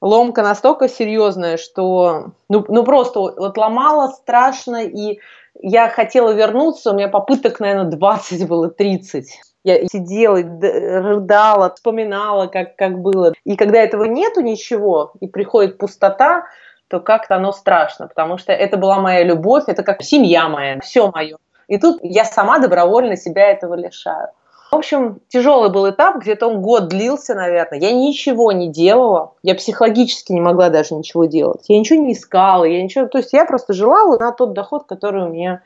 Ломка 0.00 0.42
настолько 0.42 0.88
серьезная, 0.88 1.56
что 1.56 2.32
ну, 2.48 2.64
ну 2.68 2.84
просто 2.84 3.20
вот 3.20 3.56
ломала 3.56 4.08
страшно, 4.08 4.84
и 4.84 5.18
я 5.60 5.88
хотела 5.88 6.32
вернуться, 6.32 6.90
у 6.90 6.94
меня 6.94 7.08
попыток, 7.08 7.60
наверное, 7.60 7.90
20 7.90 8.46
было, 8.48 8.68
30. 8.68 9.40
Я 9.64 9.86
сидела, 9.86 10.36
рыдала, 10.36 11.72
вспоминала, 11.74 12.48
как, 12.48 12.76
как 12.76 13.00
было. 13.00 13.32
И 13.44 13.56
когда 13.56 13.78
этого 13.78 14.04
нету 14.04 14.42
ничего, 14.42 15.12
и 15.20 15.26
приходит 15.26 15.78
пустота, 15.78 16.44
то 16.88 17.00
как-то 17.00 17.36
оно 17.36 17.52
страшно, 17.52 18.08
потому 18.08 18.36
что 18.36 18.52
это 18.52 18.76
была 18.76 18.98
моя 18.98 19.24
любовь, 19.24 19.64
это 19.68 19.82
как 19.82 20.02
семья 20.02 20.48
моя, 20.48 20.80
все 20.80 21.10
мое. 21.10 21.38
И 21.74 21.78
тут 21.78 21.98
я 22.02 22.24
сама 22.24 22.60
добровольно 22.60 23.16
себя 23.16 23.50
этого 23.50 23.74
лишаю. 23.74 24.28
В 24.70 24.76
общем, 24.76 25.20
тяжелый 25.28 25.70
был 25.70 25.88
этап, 25.88 26.16
где-то 26.16 26.46
он 26.48 26.60
год 26.60 26.88
длился, 26.88 27.34
наверное. 27.34 27.78
Я 27.78 27.92
ничего 27.92 28.52
не 28.52 28.68
делала, 28.68 29.32
я 29.42 29.54
психологически 29.54 30.32
не 30.32 30.40
могла 30.40 30.68
даже 30.68 30.94
ничего 30.94 31.26
делать. 31.26 31.64
Я 31.68 31.78
ничего 31.78 32.00
не 32.00 32.12
искала, 32.12 32.64
я 32.64 32.82
ничего... 32.82 33.06
То 33.06 33.18
есть 33.18 33.32
я 33.32 33.44
просто 33.44 33.72
жила 33.72 34.16
на 34.16 34.32
тот 34.32 34.52
доход, 34.52 34.84
который 34.86 35.24
у 35.24 35.28
меня 35.28 35.62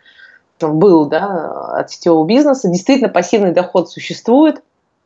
был 0.60 1.06
да, 1.06 1.76
от 1.78 1.90
сетевого 1.90 2.26
бизнеса. 2.26 2.68
Действительно, 2.68 3.08
пассивный 3.08 3.52
доход 3.52 3.90
существует. 3.90 4.62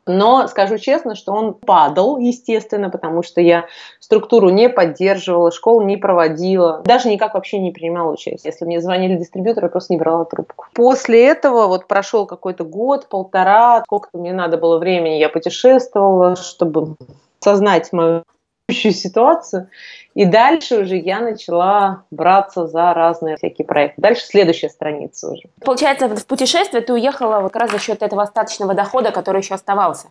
Но 0.06 0.48
скажу 0.48 0.78
честно, 0.78 1.14
что 1.14 1.32
он 1.32 1.54
падал, 1.54 2.18
естественно, 2.18 2.90
потому 2.90 3.22
что 3.22 3.40
я 3.40 3.66
структуру 4.00 4.50
не 4.50 4.68
поддерживала, 4.68 5.52
школу 5.52 5.82
не 5.82 5.96
проводила, 5.96 6.82
даже 6.84 7.08
никак 7.08 7.34
вообще 7.34 7.58
не 7.58 7.70
принимала 7.70 8.12
участие. 8.12 8.52
Если 8.52 8.64
мне 8.64 8.80
звонили 8.80 9.16
дистрибьюторы, 9.16 9.68
просто 9.68 9.92
не 9.92 9.98
брала 9.98 10.24
трубку. 10.24 10.66
После 10.74 11.26
этого 11.26 11.68
вот 11.68 11.86
прошел 11.86 12.26
какой-то 12.26 12.64
год, 12.64 13.08
полтора, 13.08 13.82
сколько-то 13.84 14.18
мне 14.18 14.32
надо 14.32 14.58
было 14.58 14.78
времени, 14.78 15.14
я 15.14 15.28
путешествовала, 15.28 16.34
чтобы 16.34 16.96
осознать 17.40 17.92
мою 17.92 18.24
ситуацию. 18.68 19.68
И 20.14 20.26
дальше 20.26 20.80
уже 20.80 20.96
я 20.96 21.20
начала 21.20 22.04
браться 22.10 22.66
за 22.66 22.92
разные 22.92 23.36
всякие 23.36 23.66
проекты. 23.66 24.00
Дальше 24.00 24.24
следующая 24.26 24.68
страница 24.68 25.30
уже. 25.30 25.42
Получается, 25.64 26.08
в 26.08 26.26
путешествие 26.26 26.82
ты 26.82 26.92
уехала 26.92 27.40
вот 27.40 27.52
как 27.52 27.62
раз 27.62 27.70
за 27.72 27.78
счет 27.78 28.02
этого 28.02 28.22
остаточного 28.22 28.74
дохода, 28.74 29.10
который 29.10 29.40
еще 29.40 29.54
оставался. 29.54 30.08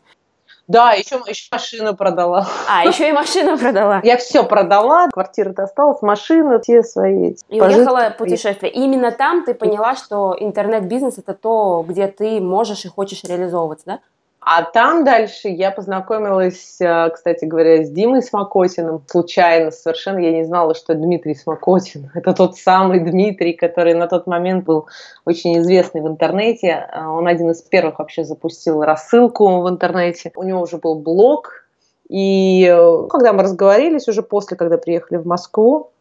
Да, 0.68 0.94
еще, 0.94 1.22
еще 1.28 1.48
машину 1.52 1.96
продала. 1.96 2.48
А, 2.70 2.86
еще 2.86 3.10
и 3.10 3.12
машину 3.12 3.58
продала. 3.58 4.00
Я 4.04 4.18
все 4.18 4.44
продала, 4.44 5.10
квартира-то 5.10 5.64
осталась, 5.64 6.02
машину, 6.02 6.62
все 6.62 6.82
свои. 6.82 7.36
И 7.50 7.60
уехала 7.60 8.12
в 8.12 8.18
путешествие. 8.18 8.72
И 8.72 8.80
именно 8.80 9.12
там 9.12 9.44
ты 9.44 9.54
поняла, 9.54 9.96
что 9.96 10.36
интернет-бизнес 10.40 11.18
это 11.18 11.34
то, 11.34 11.84
где 11.86 12.08
ты 12.08 12.40
можешь 12.40 12.86
и 12.86 12.88
хочешь 12.88 13.24
реализовываться, 13.24 13.86
да? 13.86 14.00
А 14.44 14.64
там 14.64 15.06
дальше 15.06 15.50
я 15.50 15.70
познакомилась, 15.70 16.82
э, 16.82 17.12
кстати 17.12 17.46
говоря, 17.46 17.86
с 17.86 17.92
Димой 17.92 18.24
Смокотиным. 18.24 19.04
Случайно 19.08 19.70
совершенно 19.70 20.18
я 20.18 20.32
не 20.32 20.44
знала, 20.46 20.74
что 20.74 20.96
Дмитрий 20.96 21.36
Смокотин. 21.36 22.10
Это 22.16 22.34
тот 22.34 22.58
самый 22.58 23.00
Дмитрий, 23.00 23.54
который 23.54 23.94
на 23.94 24.08
тот 24.08 24.26
момент 24.26 24.66
был 24.66 24.88
очень 25.26 25.60
известный 25.60 26.02
в 26.02 26.08
интернете. 26.08 26.88
Э, 26.92 27.06
он 27.06 27.28
один 27.28 27.52
из 27.52 27.62
первых 27.62 28.00
вообще 28.00 28.24
запустил 28.24 28.82
рассылку 28.82 29.62
в 29.62 29.70
интернете. 29.70 30.32
У 30.36 30.42
него 30.42 30.62
уже 30.62 30.78
был 30.78 30.96
блог. 30.96 31.68
И 32.10 32.66
э, 32.68 33.08
когда 33.12 33.34
мы 33.34 33.44
разговорились, 33.44 34.08
уже 34.08 34.24
после, 34.24 34.58
когда 34.58 34.80
приехали 34.80 35.20
в 35.20 35.28
Москву, 35.28 35.92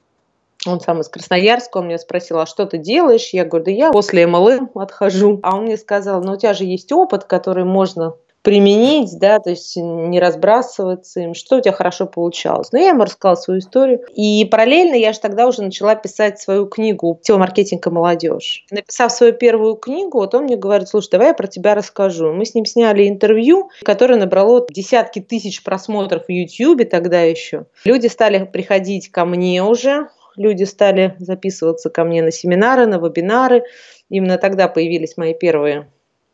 он 0.67 0.81
сам 0.81 1.03
из 1.03 1.11
Красноярска, 1.11 1.77
он 1.77 1.89
меня 1.89 1.99
спросил, 1.99 2.39
а 2.39 2.47
что 2.47 2.65
ты 2.65 2.79
делаешь? 2.79 3.35
Я 3.35 3.45
говорю, 3.45 3.67
да 3.67 3.71
я 3.71 3.93
после 3.93 4.27
МЛМ 4.27 4.71
отхожу. 4.77 5.41
А 5.43 5.57
он 5.57 5.65
мне 5.65 5.77
сказал, 5.77 6.23
ну 6.23 6.33
у 6.33 6.37
тебя 6.37 6.55
же 6.55 6.65
есть 6.65 6.91
опыт, 6.91 7.25
который 7.25 7.65
можно 7.65 8.15
применить, 8.43 9.19
да, 9.19 9.39
то 9.39 9.51
есть 9.51 9.77
не 9.77 10.19
разбрасываться 10.19 11.21
им, 11.21 11.35
что 11.35 11.59
у 11.59 11.61
тебя 11.61 11.73
хорошо 11.73 12.07
получалось. 12.07 12.73
Но 12.73 12.79
ну, 12.79 12.85
я 12.85 12.91
ему 12.91 13.05
рассказала 13.05 13.35
свою 13.37 13.61
историю. 13.61 14.01
И 14.15 14.45
параллельно 14.51 14.95
я 14.95 15.13
же 15.13 15.21
тогда 15.21 15.47
уже 15.47 15.63
начала 15.63 15.95
писать 15.95 16.41
свою 16.41 16.67
книгу 16.67 17.21
«Теломаркетинг 17.23 17.87
и 17.87 17.91
молодежь». 17.91 18.65
Написав 18.71 19.13
свою 19.13 19.33
первую 19.33 19.75
книгу, 19.75 20.19
вот 20.19 20.35
он 20.35 20.45
мне 20.45 20.57
говорит, 20.57 20.89
слушай, 20.89 21.11
давай 21.11 21.29
я 21.29 21.35
про 21.35 21.47
тебя 21.47 21.75
расскажу. 21.75 22.33
Мы 22.33 22.45
с 22.45 22.55
ним 22.55 22.65
сняли 22.65 23.09
интервью, 23.09 23.71
которое 23.83 24.17
набрало 24.19 24.67
десятки 24.71 25.21
тысяч 25.21 25.63
просмотров 25.63 26.25
в 26.27 26.31
YouTube 26.31 26.89
тогда 26.89 27.21
еще. 27.21 27.67
Люди 27.85 28.07
стали 28.07 28.45
приходить 28.45 29.11
ко 29.11 29.25
мне 29.25 29.63
уже, 29.63 30.09
люди 30.37 30.65
стали 30.65 31.15
записываться 31.19 31.91
ко 31.91 32.05
мне 32.05 32.23
на 32.23 32.31
семинары, 32.31 32.87
на 32.87 32.97
вебинары. 32.97 33.65
Именно 34.09 34.39
тогда 34.39 34.69
появились 34.69 35.17
мои 35.17 35.35
первые 35.35 35.89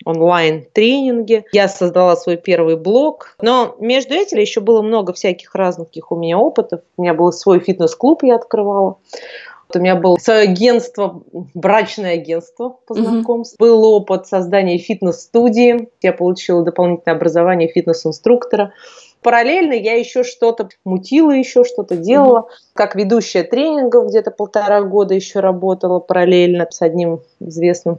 онлайн-тренинги. 0.05 1.45
Я 1.53 1.69
создала 1.69 2.17
свой 2.17 2.37
первый 2.37 2.77
блог. 2.77 3.37
Но 3.41 3.77
между 3.81 4.15
этим 4.15 4.39
еще 4.39 4.61
было 4.61 4.83
много 4.83 5.13
всяких 5.13 5.55
разных 5.55 5.89
у 6.11 6.17
меня 6.17 6.39
опытов. 6.39 6.81
У 6.97 7.03
меня 7.03 7.15
был 7.15 7.33
свой 7.33 7.61
фитнес-клуб, 7.61 8.23
я 8.23 8.37
открывала. 8.37 8.99
У 9.75 9.79
меня 9.79 9.97
было 9.97 10.17
свое 10.17 10.43
агентство, 10.43 11.23
брачное 11.55 12.15
агентство 12.15 12.77
по 12.87 12.95
знакомству. 12.95 13.57
Mm-hmm. 13.57 13.69
Был 13.69 13.85
опыт 13.85 14.27
создания 14.27 14.79
фитнес-студии. 14.79 15.89
Я 16.03 16.13
получила 16.13 16.63
дополнительное 16.63 17.17
образование 17.17 17.69
фитнес-инструктора. 17.69 18.73
Параллельно 19.23 19.73
я 19.73 19.95
еще 19.95 20.23
что-то 20.23 20.69
мутила, 20.85 21.33
еще 21.33 21.65
что-то 21.65 21.97
делала. 21.97 22.41
Mm-hmm. 22.41 22.71
Как 22.75 22.95
ведущая 22.95 23.43
тренингов 23.43 24.09
где-то 24.09 24.31
полтора 24.31 24.83
года 24.83 25.15
еще 25.15 25.41
работала 25.41 25.99
параллельно 25.99 26.69
с 26.71 26.81
одним 26.81 27.23
известным 27.41 27.99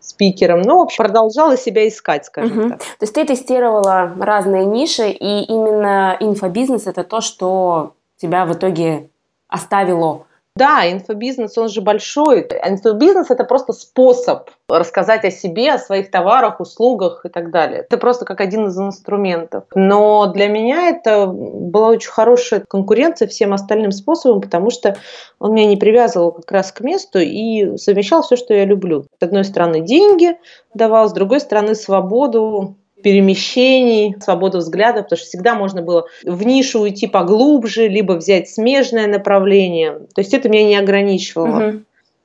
спикером. 0.00 0.62
Ну, 0.62 0.78
в 0.78 0.82
общем, 0.82 1.04
продолжала 1.04 1.56
себя 1.56 1.86
искать, 1.88 2.24
скажем 2.26 2.58
угу. 2.58 2.68
так. 2.70 2.78
То 2.78 3.02
есть 3.02 3.14
ты 3.14 3.24
тестировала 3.24 4.12
разные 4.18 4.64
ниши, 4.64 5.10
и 5.10 5.44
именно 5.44 6.16
инфобизнес– 6.20 6.86
это 6.86 7.04
то, 7.04 7.20
что 7.20 7.94
тебя 8.16 8.46
в 8.46 8.52
итоге 8.52 9.10
оставило 9.48 10.26
да, 10.58 10.90
инфобизнес, 10.90 11.56
он 11.56 11.68
же 11.68 11.80
большой. 11.80 12.42
Инфобизнес– 12.42 13.26
это 13.30 13.44
просто 13.44 13.72
способ 13.72 14.50
рассказать 14.68 15.24
о 15.24 15.30
себе, 15.30 15.72
о 15.72 15.78
своих 15.78 16.10
товарах, 16.10 16.60
услугах 16.60 17.24
и 17.24 17.28
так 17.28 17.50
далее. 17.50 17.80
Это 17.80 17.96
просто 17.96 18.26
как 18.26 18.40
один 18.40 18.66
из 18.66 18.78
инструментов. 18.78 19.64
Но 19.74 20.26
для 20.26 20.48
меня 20.48 20.88
это 20.90 21.26
была 21.26 21.88
очень 21.88 22.10
хорошая 22.10 22.60
конкуренция 22.68 23.28
всем 23.28 23.54
остальным 23.54 23.92
способам, 23.92 24.42
потому 24.42 24.70
что 24.70 24.96
он 25.38 25.54
меня 25.54 25.68
не 25.68 25.76
привязывал 25.76 26.32
как 26.32 26.50
раз 26.50 26.72
к 26.72 26.80
месту 26.80 27.18
и 27.18 27.76
совмещал 27.78 28.22
все, 28.22 28.36
что 28.36 28.52
я 28.52 28.64
люблю. 28.64 29.04
С 29.18 29.22
одной 29.22 29.44
стороны, 29.44 29.80
деньги 29.80 30.36
давал, 30.74 31.08
с 31.08 31.12
другой 31.12 31.40
стороны, 31.40 31.74
свободу 31.74 32.76
перемещений, 33.02 34.16
свободу 34.20 34.58
взгляда, 34.58 35.02
потому 35.02 35.18
что 35.18 35.26
всегда 35.26 35.54
можно 35.54 35.82
было 35.82 36.06
в 36.24 36.42
нишу 36.44 36.80
уйти 36.80 37.06
поглубже, 37.06 37.88
либо 37.88 38.12
взять 38.14 38.48
смежное 38.48 39.06
направление. 39.06 40.00
То 40.14 40.20
есть 40.20 40.34
это 40.34 40.48
меня 40.48 40.64
не 40.64 40.76
ограничивало. 40.76 41.68
Угу. 41.68 41.78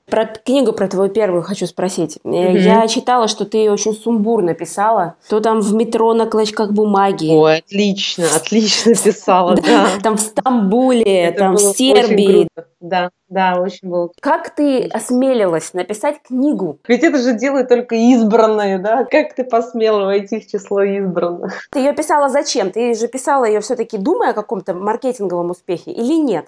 Про 0.10 0.26
книгу 0.26 0.74
про 0.74 0.88
твою 0.88 1.10
первую 1.10 1.44
хочу 1.44 1.66
спросить. 1.66 2.20
Угу. 2.24 2.36
Я 2.36 2.88
читала, 2.88 3.28
что 3.28 3.46
ты 3.46 3.72
очень 3.72 3.94
сумбурно 3.94 4.54
писала. 4.54 5.16
То 5.30 5.40
там 5.40 5.62
в 5.62 5.74
метро 5.74 6.14
на 6.14 6.26
клочках 6.26 6.72
бумаги. 6.72 7.32
Ой, 7.32 7.60
отлично, 7.60 8.26
отлично 8.36 8.94
писала, 9.04 9.56
да. 9.56 9.88
Там 10.02 10.18
в 10.18 10.22
Стамбуле, 10.22 11.32
там 11.32 11.56
в 11.56 11.60
Сербии. 11.60 12.48
Да, 12.80 13.12
да, 13.30 13.62
очень 13.62 13.90
было. 13.90 14.12
Как 14.20 14.54
ты 14.54 14.88
осмелилась 14.88 15.74
написать 15.74 16.22
книгу? 16.22 16.80
Ведь 16.86 17.02
это 17.02 17.18
же 17.18 17.34
делают 17.34 17.70
только 17.70 17.96
избранные, 17.96 18.78
да? 18.78 19.06
Как 19.06 19.34
ты 19.34 19.46
посмела 19.46 20.04
войти 20.04 20.42
в 20.42 20.48
число 20.48 20.84
избранных? 20.84 21.70
Ты 21.72 21.80
ее 21.80 21.94
писала 21.94 22.28
зачем? 22.28 22.72
Ты 22.72 22.94
же 22.94 23.08
писала 23.08 23.46
ее 23.46 23.62
все-таки 23.62 23.98
думая 23.98 24.32
о 24.32 24.34
каком-то 24.34 24.74
маркетинговом 24.74 25.52
успехе 25.52 25.92
или 25.92 26.16
нет? 26.22 26.48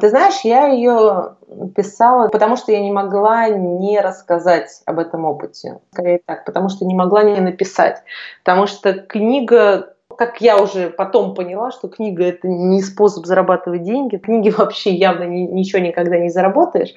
Ты 0.00 0.08
знаешь, 0.08 0.40
я 0.42 0.68
ее 0.68 1.36
писала, 1.76 2.28
потому 2.28 2.56
что 2.56 2.72
я 2.72 2.80
не 2.80 2.90
могла 2.90 3.48
не 3.48 4.00
рассказать 4.00 4.82
об 4.86 4.98
этом 4.98 5.24
опыте. 5.26 5.80
Скорее 5.92 6.20
так, 6.24 6.44
потому 6.44 6.68
что 6.68 6.84
не 6.84 6.94
могла 6.94 7.22
не 7.22 7.40
написать. 7.40 8.02
Потому 8.42 8.66
что 8.66 8.94
книга 8.94 9.92
как 10.16 10.40
я 10.40 10.58
уже 10.58 10.90
потом 10.90 11.34
поняла, 11.34 11.70
что 11.70 11.88
книга 11.88 12.24
это 12.24 12.46
не 12.46 12.82
способ 12.82 13.26
зарабатывать 13.26 13.82
деньги. 13.82 14.16
Книги 14.16 14.50
вообще 14.56 14.94
явно 14.94 15.24
ни, 15.24 15.40
ничего 15.40 15.80
никогда 15.80 16.18
не 16.18 16.28
заработаешь. 16.28 16.94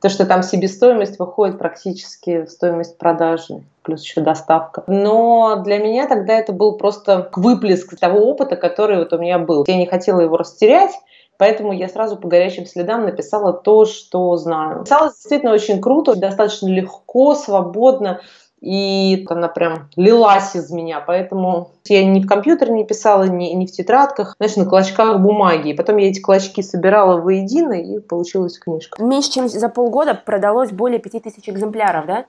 То, 0.00 0.08
что 0.08 0.26
там 0.26 0.42
себестоимость 0.42 1.18
выходит 1.18 1.58
практически 1.58 2.44
в 2.44 2.50
стоимость 2.50 2.98
продажи, 2.98 3.62
плюс 3.82 4.02
еще 4.02 4.20
доставка. 4.20 4.84
Но 4.86 5.62
для 5.64 5.78
меня 5.78 6.06
тогда 6.06 6.34
это 6.34 6.52
был 6.52 6.76
просто 6.76 7.30
выплеск 7.34 7.98
того 7.98 8.20
опыта, 8.28 8.54
который 8.56 8.98
вот 8.98 9.12
у 9.12 9.18
меня 9.18 9.38
был. 9.38 9.64
Я 9.66 9.76
не 9.76 9.86
хотела 9.86 10.20
его 10.20 10.36
растерять, 10.36 10.92
Поэтому 11.38 11.72
я 11.72 11.88
сразу 11.88 12.16
по 12.16 12.28
горячим 12.28 12.66
следам 12.66 13.04
написала 13.04 13.52
то, 13.52 13.86
что 13.86 14.36
знаю. 14.36 14.82
Писала 14.82 15.08
действительно 15.10 15.52
очень 15.52 15.80
круто, 15.80 16.16
достаточно 16.16 16.68
легко, 16.68 17.34
свободно. 17.34 18.20
И 18.60 19.24
она 19.28 19.46
прям 19.46 19.88
лилась 19.94 20.56
из 20.56 20.72
меня, 20.72 20.98
поэтому 20.98 21.70
я 21.84 22.04
ни 22.04 22.20
в 22.20 22.26
компьютере 22.26 22.72
не 22.72 22.84
писала, 22.84 23.22
ни, 23.22 23.46
ни 23.50 23.66
в 23.66 23.70
тетрадках, 23.70 24.34
знаешь, 24.38 24.56
на 24.56 24.64
клочках 24.64 25.20
бумаги. 25.20 25.70
И 25.70 25.74
потом 25.74 25.96
я 25.98 26.08
эти 26.08 26.20
клочки 26.20 26.60
собирала 26.60 27.20
воедино, 27.20 27.74
и 27.74 28.00
получилась 28.00 28.58
книжка. 28.58 29.00
Меньше 29.00 29.30
чем 29.30 29.48
за 29.48 29.68
полгода 29.68 30.14
продалось 30.14 30.72
более 30.72 30.98
5000 30.98 31.48
экземпляров, 31.48 32.06
да? 32.06 32.24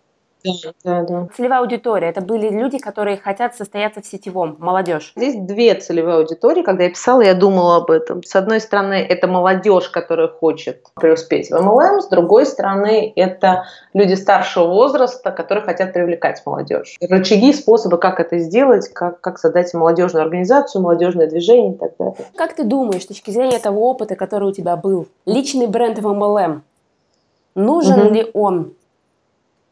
Да, 0.84 1.02
да. 1.04 1.28
Целевая 1.36 1.60
аудитория– 1.60 2.08
это 2.10 2.22
были 2.22 2.50
люди, 2.50 2.78
которые 2.80 3.18
хотят 3.18 3.56
состояться 3.56 4.02
в 4.02 4.06
сетевом, 4.06 4.56
молодежь. 4.60 5.12
Здесь 5.16 5.36
две 5.36 5.76
целевые 5.76 6.18
аудитории. 6.18 6.64
Когда 6.64 6.84
я 6.84 6.90
писала, 6.90 7.22
я 7.22 7.34
думала 7.34 7.78
об 7.78 7.92
этом. 7.92 8.24
С 8.24 8.36
одной 8.36 8.62
стороны, 8.62 8.94
это 8.94 9.28
молодежь, 9.28 9.90
которая 9.90 10.28
хочет 10.28 10.84
преуспеть 10.96 11.50
в 11.50 11.54
MLM. 11.54 12.00
С 12.00 12.08
другой 12.08 12.46
стороны, 12.46 13.12
это 13.16 13.66
люди 13.94 14.14
старшего 14.14 14.68
возраста, 14.68 15.32
которые 15.32 15.64
хотят 15.66 15.94
привлекать 15.94 16.42
молодежь. 16.46 16.98
Рычаги, 17.02 17.52
способы, 17.54 17.98
как 17.98 18.20
это 18.20 18.40
сделать, 18.40 18.90
как, 18.94 19.20
как 19.22 19.40
создать 19.40 19.74
молодежную 19.74 20.24
организацию, 20.24 20.82
молодежное 20.82 21.28
движение 21.28 21.74
и 21.74 21.78
так 21.78 21.92
далее. 22.00 22.26
Как 22.36 22.54
ты 22.54 22.64
думаешь, 22.64 23.04
с 23.04 23.08
точки 23.08 23.32
зрения 23.32 23.60
того 23.60 23.90
опыта, 23.90 24.16
который 24.16 24.50
у 24.50 24.54
тебя 24.54 24.76
был, 24.78 25.08
личный 25.26 25.68
бренд 25.68 26.00
в 26.00 26.08
MLM, 26.08 26.62
нужен 27.56 28.00
угу. 28.00 28.14
ли 28.14 28.30
он 28.34 28.74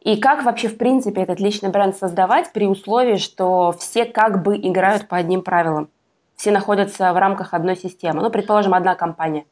и 0.08 0.16
как 0.16 0.42
вообще, 0.42 0.68
в 0.68 0.78
принципе, 0.78 1.20
этот 1.20 1.38
личный 1.38 1.68
бренд 1.68 1.94
создавать 1.94 2.50
при 2.54 2.66
условии, 2.66 3.16
что 3.16 3.74
все 3.78 4.06
как 4.06 4.42
бы 4.42 4.56
играют 4.56 5.06
по 5.06 5.18
одним 5.18 5.42
правилам? 5.42 5.90
Все 6.34 6.50
находятся 6.50 7.12
в 7.12 7.18
рамках 7.18 7.52
одной 7.52 7.76
системы. 7.76 8.22
Ну, 8.22 8.30
предположим, 8.30 8.72
одна 8.72 8.94
компания. 8.94 9.44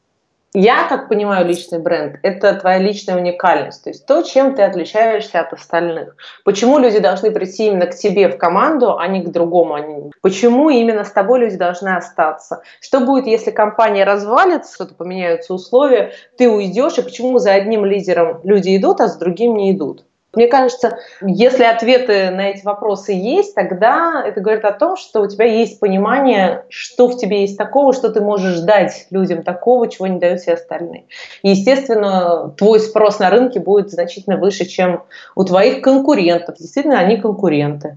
Я, 0.54 0.88
как 0.88 1.10
понимаю, 1.10 1.46
личный 1.46 1.78
бренд– 1.78 2.18
это 2.22 2.54
твоя 2.54 2.78
личная 2.78 3.18
уникальность, 3.18 3.84
то 3.84 3.90
есть 3.90 4.06
то, 4.06 4.22
чем 4.22 4.54
ты 4.54 4.62
отличаешься 4.62 5.40
от 5.40 5.52
остальных. 5.52 6.16
Почему 6.42 6.78
люди 6.78 7.00
должны 7.00 7.30
прийти 7.32 7.66
именно 7.66 7.84
к 7.84 7.94
тебе 7.94 8.30
в 8.30 8.38
команду, 8.38 8.96
а 8.96 9.06
не 9.08 9.22
к 9.22 9.28
другому? 9.28 10.10
Почему 10.22 10.70
именно 10.70 11.04
с 11.04 11.10
тобой 11.10 11.40
люди 11.40 11.58
должны 11.58 11.90
остаться? 11.94 12.62
Что 12.80 13.00
будет, 13.00 13.26
если 13.26 13.50
компания 13.50 14.04
развалится, 14.04 14.74
что-то 14.74 14.94
поменяются 14.94 15.52
условия, 15.52 16.12
ты 16.38 16.48
уйдешь, 16.48 16.96
и 16.96 17.02
почему 17.02 17.36
за 17.38 17.52
одним 17.52 17.84
лидером 17.84 18.40
люди 18.42 18.74
идут, 18.74 19.02
а 19.02 19.08
с 19.08 19.18
другим 19.18 19.54
не 19.56 19.72
идут? 19.72 20.06
Мне 20.36 20.48
кажется, 20.48 20.98
если 21.22 21.64
ответы 21.64 22.30
на 22.30 22.50
эти 22.50 22.64
вопросы 22.64 23.12
есть, 23.12 23.54
тогда 23.54 24.22
это 24.24 24.40
говорит 24.40 24.64
о 24.66 24.72
том, 24.72 24.96
что 24.96 25.22
у 25.22 25.26
тебя 25.26 25.46
есть 25.46 25.80
понимание, 25.80 26.66
что 26.68 27.08
в 27.08 27.16
тебе 27.16 27.40
есть 27.40 27.56
такого, 27.56 27.94
что 27.94 28.10
ты 28.10 28.20
можешь 28.20 28.60
дать 28.60 29.06
людям 29.10 29.42
такого, 29.42 29.88
чего 29.88 30.06
не 30.06 30.18
дают 30.18 30.40
все 30.40 30.52
остальные. 30.52 31.06
И, 31.42 31.48
естественно, 31.48 32.54
твой 32.56 32.80
спрос 32.80 33.18
на 33.18 33.30
рынке 33.30 33.60
будет 33.60 33.90
значительно 33.90 34.36
выше, 34.36 34.66
чем 34.66 35.04
у 35.34 35.42
твоих 35.44 35.80
конкурентов. 35.80 36.56
Действительно, 36.58 36.98
они 36.98 37.16
конкуренты. 37.16 37.96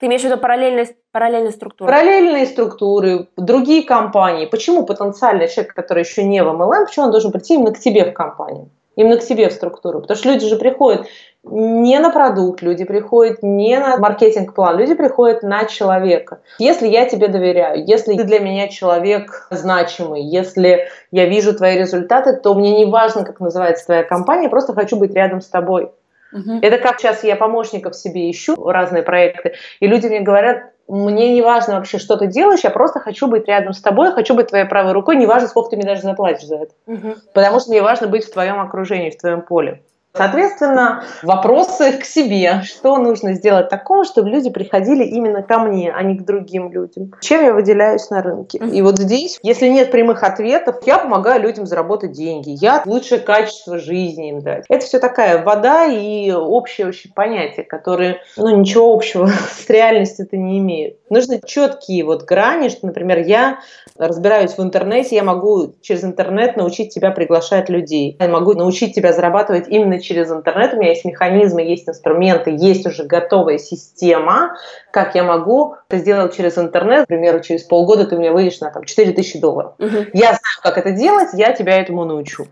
Ты 0.00 0.06
имеешь 0.06 0.22
в 0.22 0.24
виду 0.24 0.38
параллельные, 0.38 0.88
параллельные 1.12 1.52
структуры? 1.52 1.88
Параллельные 1.88 2.46
структуры, 2.46 3.28
другие 3.36 3.84
компании. 3.84 4.46
Почему 4.46 4.84
потенциальный 4.84 5.46
человек, 5.46 5.74
который 5.74 6.02
еще 6.02 6.24
не 6.24 6.42
в 6.42 6.48
MLM, 6.48 6.86
почему 6.86 7.04
он 7.06 7.10
должен 7.12 7.30
прийти 7.30 7.54
именно 7.54 7.72
к 7.72 7.78
тебе 7.78 8.06
в 8.06 8.12
компанию? 8.12 8.70
Именно 8.96 9.18
к 9.18 9.22
себе 9.22 9.48
в 9.48 9.52
структуру. 9.52 10.00
Потому 10.00 10.18
что 10.18 10.28
люди 10.30 10.46
же 10.48 10.56
приходят 10.56 11.06
не 11.50 11.98
на 11.98 12.10
продукт, 12.10 12.62
люди 12.62 12.84
приходят 12.84 13.42
не 13.42 13.78
на 13.78 13.96
маркетинг-план, 13.96 14.78
люди 14.78 14.94
приходят 14.94 15.42
на 15.42 15.64
человека. 15.64 16.40
Если 16.58 16.86
я 16.86 17.06
тебе 17.06 17.28
доверяю, 17.28 17.84
если 17.86 18.16
ты 18.16 18.24
для 18.24 18.40
меня 18.40 18.68
человек 18.68 19.48
значимый, 19.50 20.22
если 20.22 20.88
я 21.10 21.26
вижу 21.26 21.54
твои 21.54 21.78
результаты, 21.78 22.36
то 22.36 22.54
мне 22.54 22.76
не 22.76 22.84
важно, 22.84 23.24
как 23.24 23.40
называется 23.40 23.86
твоя 23.86 24.04
компания, 24.04 24.44
я 24.44 24.48
просто 24.50 24.74
хочу 24.74 24.96
быть 24.96 25.14
рядом 25.14 25.40
с 25.40 25.48
тобой. 25.48 25.90
Угу. 26.32 26.58
Это 26.62 26.78
как 26.78 27.00
сейчас 27.00 27.24
я 27.24 27.36
помощников 27.36 27.96
себе 27.96 28.30
ищу, 28.30 28.54
разные 28.68 29.02
проекты, 29.02 29.54
и 29.80 29.86
люди 29.86 30.06
мне 30.06 30.20
говорят, 30.20 30.70
мне 30.86 31.32
не 31.32 31.42
важно 31.42 31.76
вообще, 31.76 31.98
что 31.98 32.16
ты 32.16 32.26
делаешь, 32.26 32.60
я 32.64 32.70
просто 32.70 33.00
хочу 33.00 33.28
быть 33.28 33.46
рядом 33.46 33.72
с 33.72 33.80
тобой, 33.80 34.12
хочу 34.12 34.34
быть 34.34 34.48
твоей 34.48 34.66
правой 34.66 34.92
рукой, 34.92 35.16
не 35.16 35.26
важно, 35.26 35.48
сколько 35.48 35.70
ты 35.70 35.76
мне 35.76 35.86
даже 35.86 36.02
заплатишь 36.02 36.46
за 36.46 36.56
это. 36.56 36.72
Угу. 36.86 37.14
Потому 37.32 37.60
что 37.60 37.70
мне 37.70 37.82
важно 37.82 38.08
быть 38.08 38.24
в 38.24 38.32
твоем 38.32 38.60
окружении, 38.60 39.10
в 39.10 39.18
твоем 39.18 39.42
поле. 39.42 39.82
Соответственно, 40.12 41.04
вопросы 41.22 41.92
к 41.92 42.04
себе. 42.04 42.62
Что 42.64 42.96
нужно 42.96 43.34
сделать 43.34 43.68
такого, 43.68 44.04
чтобы 44.04 44.30
люди 44.30 44.50
приходили 44.50 45.04
именно 45.04 45.42
ко 45.42 45.60
мне, 45.60 45.92
а 45.92 46.02
не 46.02 46.18
к 46.18 46.24
другим 46.24 46.72
людям? 46.72 47.12
Чем 47.20 47.44
я 47.44 47.54
выделяюсь 47.54 48.10
на 48.10 48.20
рынке? 48.20 48.58
И 48.58 48.82
вот 48.82 48.98
здесь, 48.98 49.38
если 49.42 49.68
нет 49.68 49.92
прямых 49.92 50.24
ответов, 50.24 50.78
я 50.84 50.98
помогаю 50.98 51.40
людям 51.40 51.64
заработать 51.64 52.12
деньги. 52.12 52.50
Я 52.50 52.82
лучшее 52.86 53.20
качество 53.20 53.78
жизни 53.78 54.30
им 54.30 54.40
дать. 54.40 54.64
Это 54.68 54.84
все 54.84 54.98
такая 54.98 55.44
вода 55.44 55.86
и 55.86 56.32
общее 56.32 56.88
очень 56.88 57.12
понятие, 57.12 57.64
которые, 57.64 58.20
ну, 58.36 58.56
ничего 58.56 58.92
общего 58.92 59.30
с 59.66 59.70
реальностью-то 59.70 60.36
не 60.36 60.58
имеют. 60.58 60.96
Нужны 61.08 61.40
четкие 61.44 62.04
вот 62.04 62.24
грани, 62.24 62.68
что, 62.68 62.86
например, 62.86 63.18
я 63.18 63.60
разбираюсь 63.96 64.52
в 64.52 64.60
интернете, 64.62 65.14
я 65.16 65.22
могу 65.22 65.74
через 65.82 66.02
интернет 66.02 66.56
научить 66.56 66.92
тебя 66.92 67.12
приглашать 67.12 67.68
людей. 67.68 68.16
Я 68.18 68.28
могу 68.28 68.54
научить 68.54 68.94
тебя 68.94 69.12
зарабатывать 69.12 69.68
именно 69.68 69.99
через 70.00 70.30
интернет, 70.30 70.74
у 70.74 70.76
меня 70.76 70.90
есть 70.90 71.04
механизмы, 71.04 71.62
есть 71.62 71.88
инструменты, 71.88 72.50
есть 72.50 72.86
уже 72.86 73.04
готовая 73.04 73.58
система, 73.58 74.56
как 74.90 75.14
я 75.14 75.24
могу 75.24 75.76
это 75.88 75.98
сделать 75.98 76.34
через 76.34 76.58
интернет. 76.58 77.04
К 77.04 77.08
примеру, 77.08 77.40
через 77.40 77.62
полгода 77.64 78.06
ты 78.06 78.16
у 78.16 78.18
меня 78.18 78.32
выйдешь 78.32 78.60
на 78.60 78.70
там, 78.70 78.84
4000 78.84 79.40
долларов. 79.40 79.74
Угу. 79.78 79.96
Я 80.12 80.28
знаю, 80.28 80.58
как 80.62 80.78
это 80.78 80.92
делать, 80.92 81.30
я 81.34 81.52
тебя 81.52 81.80
этому 81.80 82.04
научу. 82.04 82.46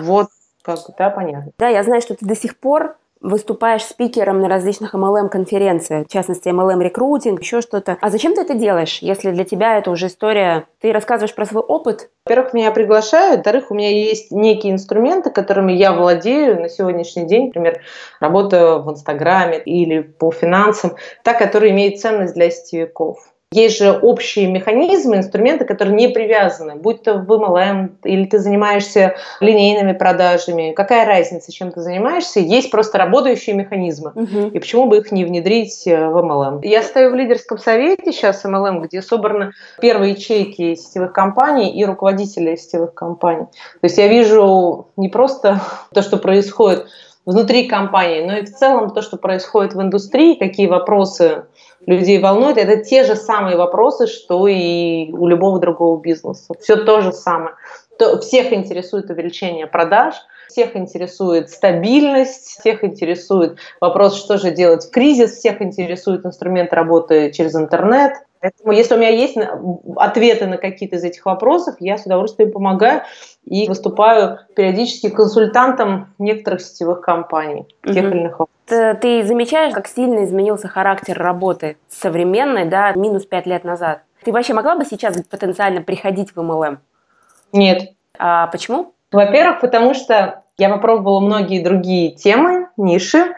Вот 0.00 0.28
как, 0.62 0.80
да, 0.98 1.10
понятно. 1.10 1.52
Да, 1.58 1.68
я 1.68 1.82
знаю, 1.82 2.02
что 2.02 2.14
ты 2.14 2.26
до 2.26 2.36
сих 2.36 2.58
пор 2.58 2.96
выступаешь 3.20 3.84
спикером 3.84 4.40
на 4.40 4.48
различных 4.48 4.94
MLM-конференциях, 4.94 6.06
в 6.06 6.12
частности, 6.12 6.48
MLM-рекрутинг, 6.48 7.40
еще 7.40 7.60
что-то. 7.60 7.96
А 8.00 8.10
зачем 8.10 8.34
ты 8.34 8.42
это 8.42 8.54
делаешь, 8.54 8.98
если 9.00 9.30
для 9.30 9.44
тебя 9.44 9.78
это 9.78 9.90
уже 9.90 10.06
история... 10.06 10.66
Ты 10.80 10.92
рассказываешь 10.92 11.34
про 11.34 11.44
свой 11.44 11.62
опыт? 11.62 12.10
Во-первых, 12.24 12.52
меня 12.52 12.70
приглашают, 12.70 13.38
во-вторых, 13.38 13.70
у 13.70 13.74
меня 13.74 13.90
есть 13.90 14.30
некие 14.30 14.72
инструменты, 14.72 15.30
которыми 15.30 15.72
я 15.72 15.92
владею 15.92 16.60
на 16.60 16.68
сегодняшний 16.68 17.26
день, 17.26 17.46
например, 17.46 17.80
работа 18.20 18.78
в 18.78 18.90
Инстаграме 18.90 19.58
или 19.58 20.00
по 20.00 20.30
финансам, 20.30 20.94
та, 21.24 21.34
которая 21.34 21.70
имеет 21.70 22.00
ценность 22.00 22.34
для 22.34 22.50
сетевиков. 22.50 23.18
Есть 23.50 23.78
же 23.78 23.92
общие 23.92 24.46
механизмы, 24.46 25.16
инструменты, 25.16 25.64
которые 25.64 25.96
не 25.96 26.08
привязаны, 26.08 26.74
будь 26.74 27.02
то 27.02 27.14
в 27.14 27.32
MLM 27.32 27.92
или 28.04 28.26
ты 28.26 28.40
занимаешься 28.40 29.14
линейными 29.40 29.92
продажами. 29.92 30.72
Какая 30.72 31.06
разница, 31.06 31.50
чем 31.50 31.72
ты 31.72 31.80
занимаешься? 31.80 32.40
Есть 32.40 32.70
просто 32.70 32.98
работающие 32.98 33.56
механизмы. 33.56 34.12
Угу. 34.14 34.48
И 34.48 34.58
почему 34.58 34.84
бы 34.84 34.98
их 34.98 35.12
не 35.12 35.24
внедрить 35.24 35.86
э, 35.86 36.08
в 36.08 36.18
MLM? 36.18 36.60
Я 36.62 36.82
стою 36.82 37.10
в 37.10 37.14
лидерском 37.14 37.56
совете 37.56 38.12
сейчас 38.12 38.44
MLM, 38.44 38.86
где 38.86 39.00
собраны 39.00 39.52
первые 39.80 40.12
ячейки 40.12 40.74
сетевых 40.74 41.14
компаний 41.14 41.72
и 41.72 41.86
руководители 41.86 42.54
сетевых 42.54 42.92
компаний. 42.92 43.46
То 43.46 43.84
есть 43.84 43.96
я 43.96 44.08
вижу 44.08 44.88
не 44.98 45.08
просто 45.08 45.62
то, 45.94 46.02
что 46.02 46.18
происходит 46.18 46.86
внутри 47.24 47.66
компании, 47.66 48.24
но 48.26 48.36
и 48.38 48.44
в 48.44 48.54
целом 48.54 48.90
то, 48.90 49.00
что 49.00 49.16
происходит 49.16 49.74
в 49.74 49.80
индустрии, 49.82 50.34
какие 50.34 50.66
вопросы 50.66 51.44
людей 51.88 52.18
волнует, 52.20 52.58
это 52.58 52.84
те 52.84 53.04
же 53.04 53.16
самые 53.16 53.56
вопросы, 53.56 54.06
что 54.06 54.46
и 54.46 55.10
у 55.12 55.26
любого 55.26 55.58
другого 55.58 56.00
бизнеса. 56.00 56.54
Все 56.60 56.76
то 56.76 57.00
же 57.00 57.12
самое. 57.12 57.54
то 57.98 58.20
всех 58.20 58.52
интересует 58.52 59.10
увеличение 59.10 59.66
продаж, 59.66 60.14
всех 60.48 60.76
интересует 60.76 61.50
стабильность, 61.50 62.60
всех 62.60 62.84
интересует 62.84 63.58
вопрос, 63.80 64.16
что 64.16 64.38
же 64.38 64.50
делать 64.50 64.84
в 64.84 64.90
кризис, 64.90 65.38
всех 65.38 65.60
интересует 65.62 66.24
инструмент 66.24 66.72
работы 66.72 67.32
через 67.32 67.56
интернет. 67.56 68.12
Поэтому, 68.40 68.72
если 68.72 68.94
у 68.94 68.98
меня 68.98 69.10
есть 69.10 69.36
ответы 69.96 70.46
на 70.46 70.58
какие-то 70.58 70.96
из 70.96 71.04
этих 71.04 71.26
вопросов, 71.26 71.74
я 71.80 71.98
с 71.98 72.06
удовольствием 72.06 72.52
помогаю 72.52 73.02
и 73.44 73.66
выступаю 73.66 74.38
периодически 74.54 75.08
консультантом 75.08 76.14
некоторых 76.18 76.60
сетевых 76.60 77.00
компаний 77.00 77.66
в 77.82 77.92
тех 77.92 78.04
или 78.04 78.20
иных 78.20 78.38
вопросах. 78.38 78.57
Ты 78.68 79.24
замечаешь, 79.24 79.72
как 79.72 79.88
сильно 79.88 80.24
изменился 80.24 80.68
характер 80.68 81.18
работы 81.18 81.78
современной, 81.88 82.66
да, 82.66 82.92
минус 82.92 83.24
пять 83.24 83.46
лет 83.46 83.64
назад? 83.64 84.02
Ты 84.24 84.32
вообще 84.32 84.52
могла 84.52 84.76
бы 84.76 84.84
сейчас 84.84 85.16
потенциально 85.22 85.80
приходить 85.80 86.32
в 86.34 86.38
MLM? 86.38 86.78
Нет. 87.52 87.92
А 88.18 88.48
почему? 88.48 88.92
Во-первых, 89.10 89.60
потому 89.60 89.94
что 89.94 90.42
я 90.58 90.68
попробовала 90.68 91.20
многие 91.20 91.62
другие 91.62 92.10
темы, 92.12 92.68
ниши, 92.76 93.34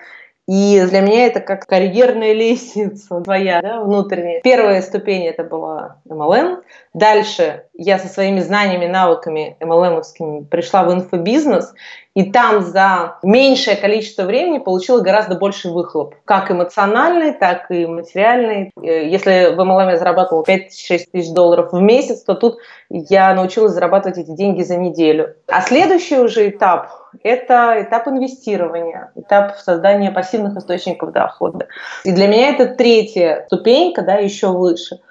и 0.48 0.84
для 0.90 1.00
меня 1.00 1.26
это 1.26 1.38
как 1.38 1.66
карьерная 1.66 2.32
лестница 2.32 3.20
твоя, 3.20 3.62
да, 3.62 3.80
внутренняя. 3.82 4.40
Первая 4.40 4.82
ступень 4.82 5.26
это 5.26 5.44
была 5.44 5.98
MLM. 6.08 6.62
Дальше 6.92 7.66
я 7.74 8.00
со 8.00 8.08
своими 8.08 8.40
знаниями, 8.40 8.86
навыками 8.86 9.56
MLM-овскими 9.60 10.44
пришла 10.46 10.82
в 10.82 10.92
инфобизнес, 10.92 11.72
и 12.14 12.30
там 12.30 12.62
за 12.62 13.18
меньшее 13.22 13.76
количество 13.76 14.24
времени 14.24 14.58
получила 14.58 15.00
гораздо 15.00 15.36
больше 15.36 15.70
выхлоп. 15.70 16.16
Как 16.24 16.50
эмоциональный, 16.50 17.32
так 17.32 17.70
и 17.70 17.86
материальный. 17.86 18.72
Э, 18.82 19.08
если 19.08 19.54
в 19.54 19.60
MLM 19.60 19.90
я 19.90 19.96
зарабатывала 19.96 20.42
5-6 20.42 20.68
тысяч 21.12 21.32
долларов 21.32 21.72
в 21.72 21.80
месяц, 21.80 22.22
то 22.22 22.34
тут 22.34 22.58
я 22.88 23.32
научилась 23.34 23.72
зарабатывать 23.72 24.18
эти 24.18 24.32
деньги 24.32 24.62
за 24.62 24.76
неделю. 24.76 25.36
А 25.46 25.60
следующий 25.60 26.18
уже 26.18 26.48
этап– 26.48 26.90
это 27.22 27.76
этап 27.80 28.08
инвестирования, 28.08 29.12
этап 29.14 29.56
создания 29.58 30.10
пассивных 30.10 30.56
источников 30.56 31.12
дохода. 31.12 31.68
И 32.04 32.10
для 32.10 32.26
меня 32.26 32.50
это 32.50 32.74
третья 32.74 33.44
ступенька, 33.46 34.02
да, 34.02 34.16
еще 34.16 34.48
выше– 34.48 34.98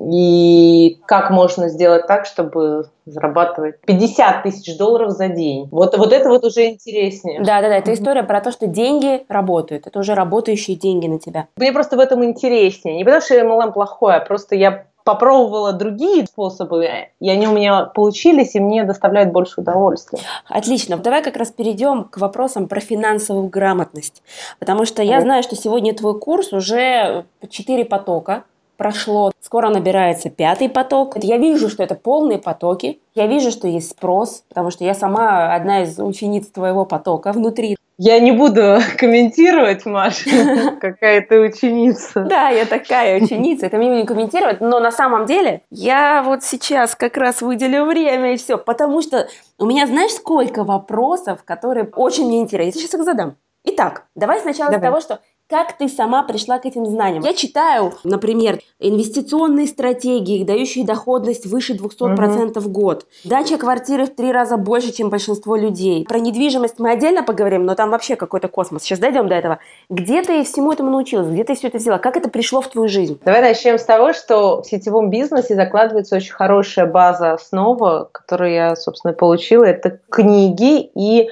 и 0.00 0.98
как 1.06 1.30
можно 1.30 1.68
сделать 1.68 2.06
так, 2.06 2.26
чтобы 2.26 2.90
зарабатывать 3.06 3.80
50 3.82 4.42
тысяч 4.42 4.76
долларов 4.76 5.10
за 5.10 5.28
день. 5.28 5.68
Вот, 5.70 5.96
вот 5.96 6.12
это 6.12 6.28
вот 6.28 6.44
уже 6.44 6.66
интереснее. 6.66 7.40
Да, 7.40 7.60
да, 7.60 7.68
да. 7.68 7.76
Это 7.76 7.92
история 7.92 8.22
про 8.22 8.40
то, 8.40 8.52
что 8.52 8.66
деньги 8.66 9.24
работают. 9.28 9.86
Это 9.86 9.98
уже 9.98 10.14
работающие 10.14 10.76
деньги 10.76 11.06
на 11.06 11.18
тебя. 11.18 11.48
Мне 11.56 11.72
просто 11.72 11.96
в 11.96 12.00
этом 12.00 12.24
интереснее. 12.24 12.96
Не 12.96 13.04
потому 13.04 13.22
что 13.22 13.34
MLM 13.34 13.72
плохое, 13.72 14.16
а 14.16 14.20
просто 14.20 14.54
я 14.54 14.86
попробовала 15.04 15.72
другие 15.72 16.26
способы, 16.26 16.88
и 17.20 17.30
они 17.30 17.46
у 17.46 17.52
меня 17.52 17.84
получились, 17.84 18.54
и 18.54 18.60
мне 18.60 18.84
доставляют 18.84 19.32
больше 19.32 19.60
удовольствия. 19.60 20.18
Отлично. 20.48 20.96
Давай 20.96 21.22
как 21.22 21.36
раз 21.36 21.50
перейдем 21.50 22.04
к 22.04 22.16
вопросам 22.16 22.68
про 22.68 22.80
финансовую 22.80 23.48
грамотность. 23.48 24.22
Потому 24.58 24.86
что 24.86 25.02
я 25.02 25.20
знаю, 25.20 25.42
что 25.42 25.56
сегодня 25.56 25.94
твой 25.94 26.18
курс 26.18 26.52
уже 26.52 27.26
4 27.48 27.84
потока 27.84 28.44
прошло. 28.76 29.32
Скоро 29.40 29.70
набирается 29.70 30.30
пятый 30.30 30.68
поток. 30.68 31.16
Я 31.22 31.38
вижу, 31.38 31.68
что 31.68 31.82
это 31.82 31.94
полные 31.94 32.38
потоки. 32.38 33.00
Я 33.14 33.26
вижу, 33.26 33.50
что 33.50 33.68
есть 33.68 33.90
спрос, 33.90 34.44
потому 34.48 34.70
что 34.70 34.84
я 34.84 34.94
сама 34.94 35.54
одна 35.54 35.82
из 35.82 35.98
учениц 35.98 36.48
твоего 36.48 36.84
потока 36.84 37.32
внутри. 37.32 37.76
Я 37.96 38.18
не 38.18 38.32
буду 38.32 38.78
комментировать, 38.98 39.86
Маша, 39.86 40.76
какая 40.80 41.20
ты 41.20 41.40
ученица. 41.40 42.24
Да, 42.24 42.48
я 42.48 42.66
такая 42.66 43.22
ученица, 43.22 43.66
это 43.66 43.76
мне 43.76 43.88
не 43.90 44.04
комментировать, 44.04 44.60
но 44.60 44.80
на 44.80 44.90
самом 44.90 45.26
деле 45.26 45.62
я 45.70 46.22
вот 46.24 46.42
сейчас 46.42 46.96
как 46.96 47.16
раз 47.16 47.40
выделю 47.40 47.84
время 47.84 48.34
и 48.34 48.36
все, 48.36 48.58
потому 48.58 49.00
что 49.00 49.28
у 49.58 49.66
меня 49.66 49.86
знаешь 49.86 50.12
сколько 50.12 50.64
вопросов, 50.64 51.44
которые 51.44 51.88
очень 51.94 52.26
мне 52.26 52.40
интересны. 52.40 52.66
Я 52.66 52.72
сейчас 52.72 52.94
их 52.94 53.04
задам. 53.04 53.36
Итак, 53.66 54.04
давай 54.14 54.40
сначала 54.40 54.70
давай. 54.70 54.80
с 54.80 54.90
того, 54.90 55.00
что 55.00 55.24
как 55.48 55.76
ты 55.76 55.88
сама 55.88 56.22
пришла 56.22 56.58
к 56.58 56.64
этим 56.64 56.86
знаниям? 56.86 57.22
Я 57.22 57.34
читаю, 57.34 57.92
например, 58.02 58.60
инвестиционные 58.78 59.66
стратегии, 59.66 60.42
дающие 60.42 60.86
доходность 60.86 61.44
выше 61.46 61.74
200% 61.74 62.50
угу. 62.50 62.60
в 62.60 62.68
год. 62.68 63.06
Дача 63.24 63.58
квартиры 63.58 64.06
в 64.06 64.14
три 64.14 64.32
раза 64.32 64.56
больше, 64.56 64.92
чем 64.92 65.10
большинство 65.10 65.56
людей. 65.56 66.06
Про 66.06 66.18
недвижимость 66.18 66.78
мы 66.78 66.90
отдельно 66.90 67.22
поговорим, 67.22 67.66
но 67.66 67.74
там 67.74 67.90
вообще 67.90 68.16
какой-то 68.16 68.48
космос. 68.48 68.82
Сейчас 68.82 68.98
дойдем 68.98 69.28
до 69.28 69.34
этого. 69.34 69.58
Где 69.90 70.22
ты 70.22 70.44
всему 70.44 70.72
этому 70.72 70.90
научилась? 70.90 71.28
Где 71.28 71.44
ты 71.44 71.54
все 71.54 71.68
это 71.68 71.76
взяла? 71.76 71.98
Как 71.98 72.16
это 72.16 72.30
пришло 72.30 72.62
в 72.62 72.68
твою 72.68 72.88
жизнь? 72.88 73.20
Давай 73.24 73.42
начнем 73.42 73.78
с 73.78 73.84
того, 73.84 74.14
что 74.14 74.62
в 74.62 74.66
сетевом 74.66 75.10
бизнесе 75.10 75.54
закладывается 75.54 76.16
очень 76.16 76.32
хорошая 76.32 76.86
база, 76.86 77.32
основа, 77.34 78.08
которую 78.10 78.52
я, 78.52 78.76
собственно, 78.76 79.12
получила. 79.12 79.64
Это 79.64 80.00
книги 80.08 80.90
и 80.94 81.28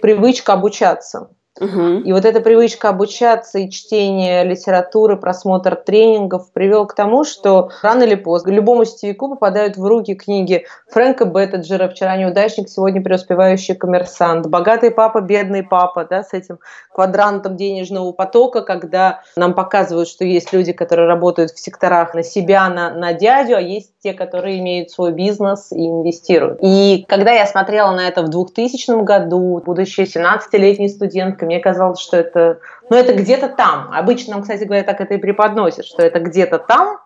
привычка 0.00 0.52
обучаться. 0.52 1.30
И 1.60 2.12
вот 2.12 2.24
эта 2.24 2.40
привычка 2.40 2.90
обучаться 2.90 3.58
и 3.58 3.70
чтение 3.70 4.44
литературы, 4.44 5.16
просмотр 5.16 5.74
тренингов 5.76 6.52
привел 6.52 6.86
к 6.86 6.94
тому, 6.94 7.24
что 7.24 7.70
рано 7.82 8.02
или 8.02 8.14
поздно 8.14 8.50
любому 8.50 8.84
сетевику 8.84 9.28
попадают 9.28 9.76
в 9.76 9.84
руки 9.84 10.14
книги 10.14 10.66
Фрэнка 10.90 11.24
Беттеджера 11.24 11.88
«Вчера 11.88 12.16
неудачник, 12.16 12.68
сегодня 12.68 13.02
преуспевающий 13.02 13.74
коммерсант», 13.74 14.46
«Богатый 14.46 14.90
папа, 14.90 15.20
бедный 15.20 15.62
папа», 15.62 16.06
да, 16.08 16.22
с 16.22 16.32
этим 16.32 16.58
квадрантом 16.92 17.56
денежного 17.56 18.12
потока, 18.12 18.62
когда 18.62 19.22
нам 19.36 19.54
показывают, 19.54 20.08
что 20.08 20.24
есть 20.24 20.52
люди, 20.52 20.72
которые 20.72 21.08
работают 21.08 21.52
в 21.52 21.58
секторах 21.58 22.14
на 22.14 22.22
себя, 22.22 22.68
на, 22.68 22.90
на 22.90 23.12
дядю, 23.12 23.56
а 23.56 23.60
есть 23.60 23.92
те, 24.02 24.12
которые 24.12 24.58
имеют 24.60 24.90
свой 24.90 25.12
бизнес 25.12 25.72
и 25.72 25.88
инвестируют. 25.88 26.58
И 26.62 27.04
когда 27.08 27.32
я 27.32 27.46
смотрела 27.46 27.92
на 27.92 28.06
это 28.06 28.22
в 28.22 28.28
2000 28.28 29.02
году, 29.04 29.62
будучи 29.64 30.00
17-летней 30.02 30.88
студенткой, 30.88 31.45
мне 31.46 31.60
казалось, 31.60 32.00
что 32.00 32.16
это, 32.16 32.60
ну, 32.90 32.96
это 32.96 33.14
где-то 33.14 33.48
там. 33.48 33.90
Обычно 33.92 34.34
нам, 34.34 34.42
кстати 34.42 34.64
говоря, 34.64 34.84
так 34.84 35.00
это 35.00 35.14
и 35.14 35.18
преподносят, 35.18 35.86
что 35.86 36.02
это 36.02 36.20
где-то 36.20 36.58
там, 36.58 36.98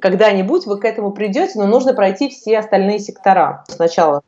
когда-нибудь 0.00 0.66
вы 0.66 0.78
к 0.78 0.84
этому 0.84 1.12
придете, 1.12 1.58
но 1.58 1.66
нужно 1.66 1.94
пройти 1.94 2.28
все 2.28 2.58
остальные 2.58 3.00
сектора. 3.00 3.64
Сначала 3.68 4.22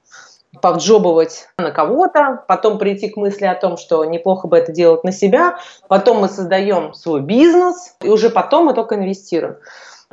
повджобывать 0.60 1.48
на 1.56 1.70
кого-то, 1.70 2.44
потом 2.46 2.78
прийти 2.78 3.08
к 3.08 3.16
мысли 3.16 3.46
о 3.46 3.54
том, 3.54 3.76
что 3.76 4.04
неплохо 4.04 4.48
бы 4.48 4.58
это 4.58 4.70
делать 4.70 5.02
на 5.02 5.10
себя, 5.10 5.56
потом 5.88 6.20
мы 6.20 6.28
создаем 6.28 6.92
свой 6.92 7.22
бизнес, 7.22 7.96
и 8.02 8.08
уже 8.08 8.28
потом 8.28 8.66
мы 8.66 8.74
только 8.74 8.96
инвестируем. 8.96 9.56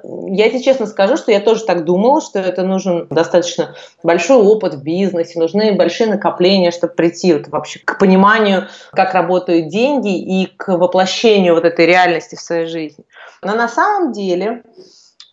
Я 0.03 0.49
тебе 0.49 0.61
честно 0.61 0.85
скажу, 0.85 1.17
что 1.17 1.31
я 1.31 1.39
тоже 1.39 1.63
так 1.65 1.85
думала, 1.85 2.21
что 2.21 2.39
это 2.39 2.63
нужен 2.63 3.07
достаточно 3.09 3.75
большой 4.03 4.37
опыт 4.37 4.75
в 4.75 4.83
бизнесе, 4.83 5.39
нужны 5.39 5.73
большие 5.73 6.09
накопления, 6.09 6.71
чтобы 6.71 6.93
прийти 6.93 7.33
вот 7.33 7.47
вообще 7.47 7.79
к 7.79 7.97
пониманию, 7.97 8.67
как 8.91 9.13
работают 9.13 9.69
деньги 9.69 10.17
и 10.17 10.47
к 10.47 10.67
воплощению 10.77 11.55
вот 11.55 11.65
этой 11.65 11.85
реальности 11.85 12.35
в 12.35 12.41
своей 12.41 12.67
жизни. 12.67 13.03
Но 13.41 13.55
на 13.55 13.67
самом 13.67 14.11
деле 14.11 14.63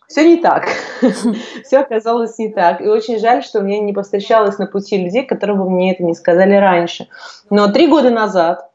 все 0.07 0.27
не 0.27 0.37
так. 0.37 0.67
Все 1.63 1.79
оказалось 1.79 2.37
не 2.37 2.49
так. 2.49 2.81
И 2.81 2.87
очень 2.87 3.19
жаль, 3.19 3.43
что 3.43 3.61
мне 3.61 3.79
не 3.79 3.93
повстречалось 3.93 4.57
на 4.57 4.65
пути 4.65 4.97
людей, 4.97 5.25
которые 5.25 5.57
бы 5.57 5.69
мне 5.69 5.93
это 5.93 6.03
не 6.03 6.13
сказали 6.13 6.55
раньше. 6.55 7.07
Но 7.49 7.71
три 7.71 7.87
года 7.87 8.09
назад 8.09 8.66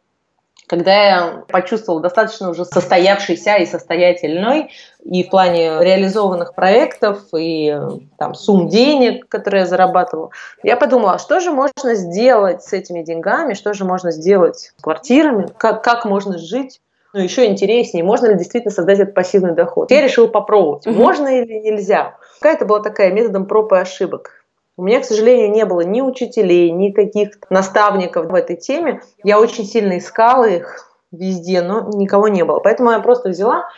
когда 0.67 1.05
я 1.05 1.45
почувствовала 1.49 2.03
достаточно 2.03 2.51
уже 2.51 2.65
состоявшийся 2.65 3.57
и 3.57 3.67
состоятельной 3.67 4.71
и 5.05 5.25
в 5.25 5.31
плане 5.31 5.81
реализованных 5.81 6.55
проектов, 6.55 7.25
и 7.37 7.77
там, 8.19 8.35
сумм 8.35 8.69
денег, 8.69 9.29
которые 9.29 9.61
я 9.61 9.67
зарабатывала, 9.67 10.31
я 10.63 10.77
подумала, 10.77 11.15
а 11.15 11.19
что 11.19 11.41
же 11.41 11.51
можно 11.51 11.95
сделать 11.95 12.63
с 12.63 12.73
этими 12.73 13.03
деньгами, 13.03 13.55
что 13.55 13.75
же 13.75 13.85
можно 13.85 14.13
сделать 14.13 14.73
с 14.79 14.83
квартирами, 14.83 15.49
как, 15.59 15.83
как 15.83 16.05
можно 16.05 16.39
жить 16.39 16.81
ну, 17.15 17.21
еще 17.21 17.45
интереснее, 17.45 18.03
можно 18.03 18.29
ли 18.29 18.39
действительно 18.39 18.73
создать 18.73 18.99
этот 18.99 19.15
пассивный 19.15 19.55
доход. 19.55 19.91
Я 19.91 20.01
решила 20.01 20.29
попробовать, 20.29 20.87
можно 20.87 21.29
или 21.29 21.59
нельзя. 21.59 22.17
Какая-то 22.41 22.65
была 22.65 22.81
такая 22.81 23.13
методом 23.13 23.45
проб 23.45 23.73
и 23.73 23.77
ошибок. 23.77 24.42
У 24.77 24.85
меня, 24.85 25.01
к 25.01 25.05
сожалению, 25.05 25.51
не 25.51 25.65
было 25.67 25.83
ни 25.83 26.01
учителей, 26.01 26.71
ни 26.71 26.91
каких 26.91 27.33
наставников 27.51 28.27
в 28.27 28.35
этой 28.35 28.57
теме. 28.57 29.03
Я 29.23 29.39
очень 29.39 29.65
сильно 29.67 29.99
искала 29.99 30.45
их 30.45 30.89
везде, 31.11 31.61
но 31.61 31.91
никого 31.93 32.29
не 32.29 32.45
было. 32.45 32.59
Поэтому 32.61 32.91
я 32.91 33.01
просто 33.01 33.29
взяла, 33.29 33.69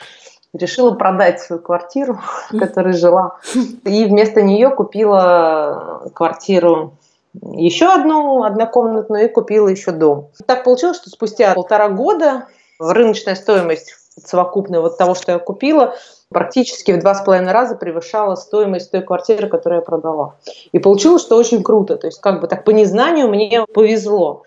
решила 0.53 0.93
продать 0.93 1.41
свою 1.41 1.61
квартиру, 1.61 2.21
в 2.51 2.59
которой 2.59 2.93
жила, 2.93 3.39
и 3.85 4.05
вместо 4.05 4.43
нее 4.43 4.71
купила 4.71 6.11
квартиру 6.15 6.95
еще 7.43 7.93
одну 7.93 8.45
однокомнатную 8.45 9.25
и 9.25 9.33
купила 9.33 9.67
еще 9.67 9.91
дом. 9.91 10.31
Так 10.47 10.63
получилось, 10.63 10.99
что 10.99 11.11
спустя 11.11 11.53
полтора 11.55 11.89
года 11.89 12.47
рыночная 12.79 13.35
стоимость 13.35 13.97
совокупная 14.25 14.81
вот 14.81 14.97
того, 14.97 15.17
что 15.17 15.33
я 15.33 15.39
купила, 15.41 15.97
практически 16.35 16.93
в 16.93 17.01
два 17.01 17.15
с 17.15 17.25
половиной 17.25 17.53
раза 17.53 17.77
превышала 17.77 18.35
стоимость 18.35 18.91
той 18.91 19.01
квартиры, 19.01 19.49
которую 19.49 19.81
я 19.81 19.85
продала. 19.85 20.37
И 20.73 20.79
получилось, 20.79 21.23
что 21.23 21.37
очень 21.37 21.63
круто. 21.63 21.97
То 21.97 22.09
есть 22.09 22.21
как 22.21 22.43
бы 22.43 22.47
так 22.47 22.65
по 22.65 22.71
незнанию 22.71 23.29
мне 23.29 23.65
повезло. 23.73 24.43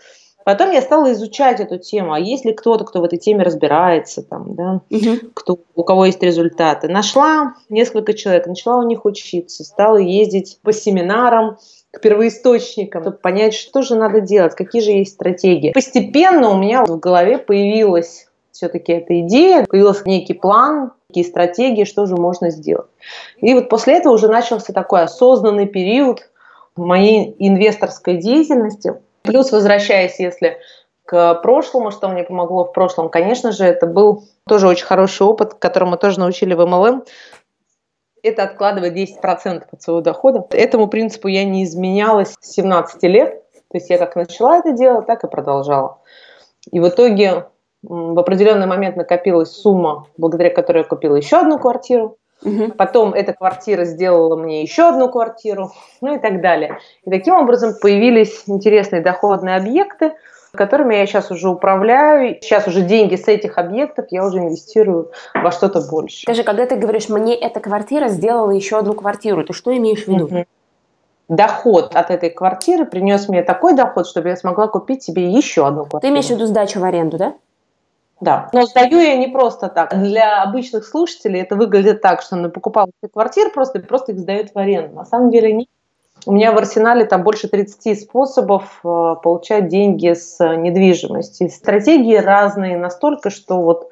Потом 0.45 0.71
я 0.71 0.81
стала 0.81 1.11
изучать 1.11 1.59
эту 1.59 1.77
тему, 1.77 2.13
а 2.13 2.19
есть 2.19 2.45
ли 2.45 2.53
кто-то, 2.53 2.85
кто 2.85 3.01
в 3.01 3.03
этой 3.03 3.19
теме 3.19 3.43
разбирается, 3.43 4.23
там, 4.23 4.55
да, 4.55 4.81
угу. 4.89 5.31
кто, 5.33 5.59
у 5.75 5.83
кого 5.83 6.05
есть 6.05 6.23
результаты. 6.23 6.87
Нашла 6.87 7.55
несколько 7.67 8.13
человек, 8.13 8.47
начала 8.47 8.77
у 8.77 8.87
них 8.87 9.03
учиться, 9.03 9.65
стала 9.65 9.97
ездить 9.97 10.59
по 10.63 10.71
семинарам, 10.71 11.57
к 11.91 11.99
первоисточникам, 11.99 13.01
чтобы 13.01 13.17
понять, 13.17 13.55
что 13.55 13.81
же 13.81 13.95
надо 13.95 14.21
делать, 14.21 14.55
какие 14.55 14.81
же 14.81 14.91
есть 14.91 15.13
стратегии. 15.13 15.73
Постепенно 15.73 16.51
у 16.51 16.57
меня 16.57 16.85
в 16.85 16.97
голове 16.99 17.39
появилась 17.39 18.27
все-таки 18.51 18.91
эта 18.93 19.19
идея, 19.21 19.65
появился 19.65 20.03
некий 20.05 20.33
план, 20.33 20.91
какие 21.09 21.23
стратегии, 21.23 21.85
что 21.85 22.05
же 22.05 22.17
можно 22.17 22.49
сделать. 22.49 22.87
И 23.37 23.53
вот 23.53 23.69
после 23.69 23.97
этого 23.97 24.13
уже 24.13 24.27
начался 24.27 24.73
такой 24.73 25.03
осознанный 25.03 25.65
период 25.65 26.29
моей 26.75 27.35
инвесторской 27.39 28.17
деятельности. 28.17 28.93
Плюс, 29.21 29.51
возвращаясь, 29.51 30.19
если 30.19 30.57
к 31.05 31.35
прошлому, 31.35 31.91
что 31.91 32.09
мне 32.09 32.23
помогло 32.23 32.65
в 32.65 32.73
прошлом, 32.73 33.09
конечно 33.09 33.53
же, 33.53 33.63
это 33.63 33.87
был 33.87 34.25
тоже 34.47 34.67
очень 34.67 34.85
хороший 34.85 35.25
опыт, 35.25 35.53
которому 35.53 35.97
тоже 35.97 36.19
научили 36.19 36.53
в 36.53 36.61
MLM. 36.61 37.07
Это 38.21 38.43
откладывать 38.43 38.93
10% 38.93 39.63
от 39.71 39.81
своего 39.81 40.01
дохода. 40.01 40.45
Этому 40.51 40.87
принципу 40.89 41.29
я 41.29 41.45
не 41.45 41.63
изменялась 41.63 42.35
с 42.41 42.51
17 42.51 43.03
лет. 43.03 43.43
То 43.69 43.77
есть 43.77 43.89
я 43.89 43.97
как 43.97 44.17
начала 44.17 44.57
это 44.57 44.73
делать, 44.73 45.07
так 45.07 45.23
и 45.23 45.27
продолжала. 45.27 45.99
И 46.71 46.81
в 46.81 46.89
итоге 46.89 47.45
в 47.87 48.19
определенный 48.19 48.67
момент 48.67 48.97
накопилась 48.97 49.51
сумма, 49.51 50.07
благодаря 50.17 50.49
которой 50.49 50.79
я 50.79 50.83
купила 50.83 51.15
еще 51.15 51.37
одну 51.37 51.57
квартиру. 51.57 52.17
Угу. 52.43 52.73
Потом 52.77 53.13
эта 53.13 53.33
квартира 53.33 53.85
сделала 53.85 54.35
мне 54.35 54.61
еще 54.61 54.89
одну 54.89 55.09
квартиру, 55.09 55.71
ну 56.01 56.15
и 56.15 56.19
так 56.19 56.41
далее. 56.41 56.79
И 57.03 57.09
таким 57.09 57.35
образом 57.35 57.73
появились 57.81 58.43
интересные 58.47 59.01
доходные 59.01 59.55
объекты, 59.55 60.13
которыми 60.53 60.95
я 60.95 61.05
сейчас 61.05 61.31
уже 61.31 61.49
управляю. 61.49 62.37
Сейчас 62.41 62.67
уже 62.67 62.81
деньги 62.81 63.15
с 63.15 63.27
этих 63.27 63.57
объектов 63.57 64.07
я 64.11 64.25
уже 64.25 64.39
инвестирую 64.39 65.11
во 65.33 65.51
что-то 65.51 65.81
больше. 65.81 66.23
Скажи, 66.23 66.43
когда 66.43 66.65
ты 66.65 66.75
говоришь, 66.75 67.09
мне 67.09 67.35
эта 67.35 67.59
квартира 67.59 68.09
сделала 68.09 68.51
еще 68.51 68.79
одну 68.79 68.93
квартиру, 68.93 69.43
ты 69.43 69.53
что 69.53 69.75
имеешь 69.75 70.03
в 70.03 70.07
виду? 70.07 70.25
Угу. 70.25 70.45
Доход 71.29 71.93
от 71.95 72.09
этой 72.09 72.29
квартиры 72.29 72.85
принес 72.85 73.27
мне 73.27 73.43
такой 73.43 73.73
доход, 73.73 74.07
чтобы 74.07 74.29
я 74.29 74.35
смогла 74.35 74.67
купить 74.67 75.03
себе 75.03 75.29
еще 75.29 75.67
одну 75.67 75.85
квартиру. 75.85 76.01
Ты 76.01 76.07
имеешь 76.09 76.27
в 76.27 76.29
виду 76.31 76.45
сдачу 76.45 76.79
в 76.79 76.83
аренду, 76.83 77.17
да? 77.17 77.33
Да, 78.19 78.49
но 78.51 78.65
сдаю 78.65 78.99
я 78.99 79.15
не 79.15 79.27
просто 79.27 79.69
так. 79.69 79.95
Для 79.95 80.41
обычных 80.41 80.85
слушателей 80.85 81.41
это 81.41 81.55
выглядит 81.55 82.01
так, 82.01 82.21
что 82.21 82.35
он 82.35 82.51
покупал 82.51 82.89
квартир 83.13 83.51
просто 83.51 83.79
и 83.79 83.81
просто 83.81 84.13
их 84.13 84.19
сдает 84.19 84.53
в 84.53 84.57
аренду. 84.57 84.95
На 84.95 85.05
самом 85.05 85.29
деле 85.29 85.53
нет. 85.53 85.67
У 86.25 86.31
меня 86.33 86.51
в 86.51 86.57
арсенале 86.57 87.05
там 87.05 87.23
больше 87.23 87.47
30 87.47 88.01
способов 88.01 88.79
э, 88.83 89.15
получать 89.23 89.67
деньги 89.67 90.13
с 90.13 90.39
недвижимости. 90.39 91.47
Стратегии 91.47 92.15
разные 92.15 92.77
настолько, 92.77 93.29
что 93.29 93.61
вот 93.61 93.89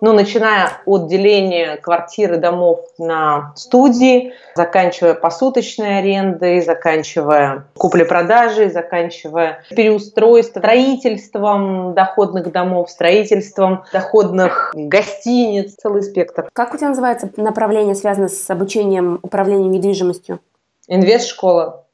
ну, 0.00 0.12
начиная 0.12 0.80
от 0.86 1.08
деления 1.08 1.76
квартиры, 1.76 2.38
домов 2.38 2.86
на 2.98 3.52
студии, 3.56 4.32
заканчивая 4.54 5.14
посуточной 5.14 5.98
арендой, 5.98 6.60
заканчивая 6.60 7.66
куплей-продажей, 7.76 8.70
заканчивая 8.70 9.62
переустройством, 9.70 10.62
строительством 10.62 11.94
доходных 11.94 12.50
домов, 12.50 12.90
строительством 12.90 13.84
доходных 13.92 14.72
гостиниц, 14.74 15.74
целый 15.74 16.02
спектр. 16.02 16.48
Как 16.52 16.74
у 16.74 16.76
тебя 16.76 16.88
называется 16.88 17.30
направление, 17.36 17.94
связанное 17.94 18.28
с 18.28 18.48
обучением 18.50 19.18
управлению 19.22 19.70
недвижимостью? 19.70 20.40
Инвест-школа. 20.88 21.84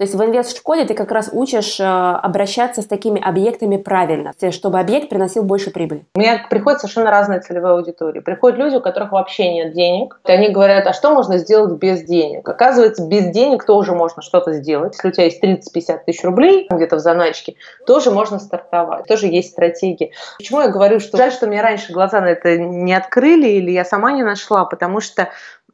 То 0.00 0.04
есть 0.04 0.14
в 0.14 0.24
инвест-школе 0.24 0.86
ты 0.86 0.94
как 0.94 1.12
раз 1.12 1.28
учишь 1.30 1.78
э, 1.78 1.84
обращаться 1.84 2.80
с 2.80 2.86
такими 2.86 3.20
объектами 3.20 3.76
правильно, 3.76 4.32
чтобы 4.50 4.80
объект 4.80 5.10
приносил 5.10 5.42
больше 5.42 5.70
прибыли. 5.70 6.06
У 6.14 6.20
меня 6.20 6.46
приходят 6.48 6.80
совершенно 6.80 7.10
разные 7.10 7.40
целевые 7.40 7.74
аудитории. 7.74 8.20
Приходят 8.20 8.58
люди, 8.58 8.76
у 8.76 8.80
которых 8.80 9.12
вообще 9.12 9.52
нет 9.52 9.74
денег. 9.74 10.18
И 10.26 10.32
они 10.32 10.48
говорят, 10.48 10.86
а 10.86 10.94
что 10.94 11.10
можно 11.10 11.36
сделать 11.36 11.78
без 11.78 12.00
денег? 12.04 12.48
Оказывается, 12.48 13.06
без 13.06 13.26
денег 13.26 13.64
тоже 13.66 13.92
можно 13.92 14.22
что-то 14.22 14.54
сделать. 14.54 14.94
Если 14.94 15.08
у 15.08 15.12
тебя 15.12 15.24
есть 15.24 15.44
30-50 15.44 15.98
тысяч 16.06 16.24
рублей 16.24 16.66
где-то 16.70 16.96
в 16.96 17.00
заначке, 17.00 17.56
тоже 17.86 18.10
можно 18.10 18.38
стартовать. 18.38 19.06
Тоже 19.06 19.26
есть 19.26 19.50
стратегии. 19.50 20.14
Почему 20.38 20.62
я 20.62 20.68
говорю, 20.68 21.00
что 21.00 21.18
жаль, 21.18 21.30
что 21.30 21.46
мне 21.46 21.60
раньше 21.60 21.92
глаза 21.92 22.22
на 22.22 22.28
это 22.28 22.56
не 22.56 22.94
открыли 22.94 23.48
или 23.48 23.70
я 23.70 23.84
сама 23.84 24.12
не 24.12 24.22
нашла, 24.22 24.64
потому 24.64 25.00
что 25.02 25.28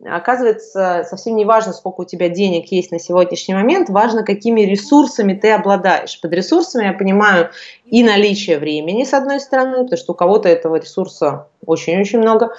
Оказывается, 0.04 1.06
совсем 1.08 1.36
не 1.36 1.44
важно, 1.44 1.72
сколько 1.72 2.02
у 2.02 2.04
тебя 2.04 2.28
денег 2.28 2.70
есть 2.70 2.90
на 2.90 2.98
сегодняшний 2.98 3.54
момент, 3.54 3.88
важно, 3.88 4.24
какими 4.24 4.60
ресурсами 4.62 5.34
ты 5.34 5.50
обладаешь. 5.50 6.20
Под 6.20 6.32
ресурсами 6.32 6.86
я 6.86 6.92
понимаю 6.92 7.50
и 7.86 8.02
наличие 8.04 8.58
времени, 8.58 9.04
с 9.04 9.14
одной 9.14 9.40
стороны, 9.40 9.84
потому 9.84 9.96
что 9.96 10.12
у 10.12 10.16
кого-то 10.16 10.48
этого 10.48 10.76
ресурса 10.76 11.48
очень-очень 11.64 12.18
много, 12.18 12.52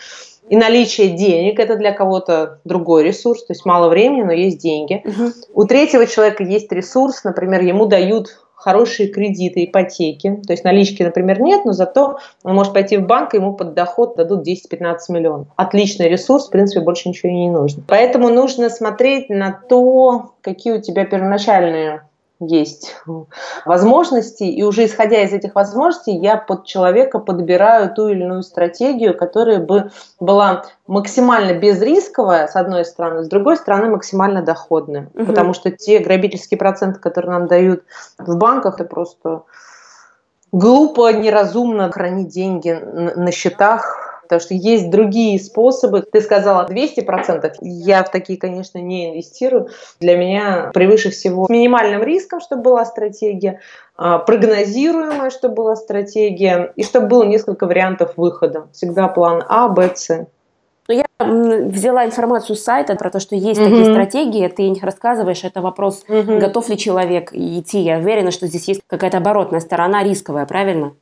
и 0.50 0.56
наличие 0.56 1.10
денег 1.10 1.60
это 1.60 1.76
для 1.76 1.92
кого-то 1.92 2.60
другой 2.64 3.04
ресурс, 3.04 3.46
то 3.46 3.54
есть 3.54 3.66
мало 3.66 3.90
времени, 3.90 4.24
но 4.24 4.32
есть 4.32 4.60
деньги. 4.60 5.04
Угу. 5.06 5.32
У 5.54 5.66
третьего 5.66 6.08
человека 6.08 6.44
есть 6.44 6.72
ресурс, 6.72 7.24
например, 7.24 7.62
ему 7.62 7.86
дают 7.86 8.47
хорошие 8.58 9.08
кредиты, 9.08 9.66
ипотеки. 9.66 10.42
То 10.46 10.52
есть 10.52 10.64
налички, 10.64 11.04
например, 11.04 11.40
нет, 11.40 11.64
но 11.64 11.74
зато 11.74 12.18
он 12.44 12.56
может 12.56 12.74
пойти 12.74 12.98
в 12.98 13.06
банк, 13.06 13.34
и 13.34 13.38
ему 13.38 13.54
под 13.54 13.76
доход 13.76 14.16
дадут 14.16 14.48
10-15 14.48 14.96
миллионов. 15.10 15.48
Отличный 15.56 16.10
ресурс, 16.10 16.48
в 16.48 16.50
принципе, 16.50 16.82
больше 16.84 17.08
ничего 17.08 17.32
и 17.32 17.36
не 17.36 17.52
нужно. 17.52 17.84
Поэтому 17.88 18.30
нужно 18.30 18.70
смотреть 18.70 19.30
на 19.30 19.52
то, 19.52 20.32
какие 20.42 20.74
у 20.74 20.82
тебя 20.82 21.06
первоначальные 21.06 22.02
есть 22.40 22.96
возможности, 23.66 24.44
и 24.44 24.64
уже 24.64 24.86
исходя 24.86 25.22
из 25.24 25.34
этих 25.34 25.56
возможностей, 25.56 26.16
я 26.16 26.38
под 26.38 26.66
человека 26.66 27.20
подбираю 27.20 27.94
ту 27.94 28.08
или 28.10 28.22
иную 28.24 28.44
стратегию, 28.44 29.18
которая 29.18 29.60
бы 29.60 29.92
была 30.20 30.66
максимально 30.86 31.54
безрисковая, 31.54 32.48
с 32.48 32.56
одной 32.56 32.86
стороны, 32.86 33.24
с 33.24 33.28
другой 33.28 33.58
стороны, 33.58 33.90
максимально 33.90 34.42
доходная. 34.42 35.10
Угу. 35.14 35.26
Потому 35.26 35.54
что 35.54 35.72
те 35.72 36.00
грабительские 36.00 36.58
проценты, 36.58 37.00
которые 37.00 37.32
нам 37.32 37.48
дают 37.48 37.84
в 38.18 38.38
банках, 38.38 38.76
это 38.76 38.86
просто 38.88 39.44
глупо, 40.52 41.12
неразумно 41.12 41.92
хранить 41.92 42.30
деньги 42.30 42.72
на 42.72 43.32
счетах, 43.32 44.07
потому 44.28 44.42
что 44.42 44.54
есть 44.54 44.90
другие 44.90 45.40
способы. 45.40 46.02
Ты 46.02 46.22
сказала 46.22 46.68
200%. 46.70 47.54
Я 47.62 48.04
в 48.04 48.12
такие, 48.12 48.38
конечно, 48.38 48.78
не 48.78 49.10
инвестирую. 49.10 49.70
Для 50.00 50.18
меня 50.18 50.72
превыше 50.74 51.10
всего 51.10 51.46
с 51.46 51.50
минимальным 51.50 52.04
риском, 52.04 52.42
чтобы 52.42 52.64
была 52.64 52.86
стратегия, 52.86 53.62
а, 53.96 54.20
прогнозируемая, 54.20 55.30
чтобы 55.30 55.56
была 55.56 55.76
стратегия, 55.76 56.72
и 56.76 56.84
чтобы 56.84 57.08
было 57.08 57.24
несколько 57.24 57.66
вариантов 57.66 58.14
выхода. 58.18 58.68
Всегда 58.74 59.08
план 59.08 59.44
А, 59.48 59.68
Б, 59.70 59.92
С. 59.96 60.28
Но 60.88 60.94
я 60.94 61.06
взяла 61.20 62.06
информацию 62.06 62.56
с 62.56 62.64
сайта 62.64 62.96
про 62.96 63.10
то, 63.10 63.20
что 63.20 63.36
есть 63.36 63.60
mm-hmm. 63.60 63.64
такие 63.64 63.86
стратегии, 63.86 64.48
ты 64.48 64.70
них 64.70 64.84
рассказываешь, 64.84 65.44
это 65.44 65.62
вопрос, 65.62 66.04
mm-hmm. 66.08 66.40
готов 66.40 66.70
ли 66.70 66.78
человек 66.78 67.34
идти. 67.34 67.80
Я 67.80 67.98
уверена, 67.98 68.32
что 68.32 68.48
здесь 68.48 68.68
есть 68.68 68.82
какая-то 68.88 69.18
оборотная 69.18 69.60
сторона 69.60 70.04
рисковая, 70.04 70.46
правильно? 70.46 70.94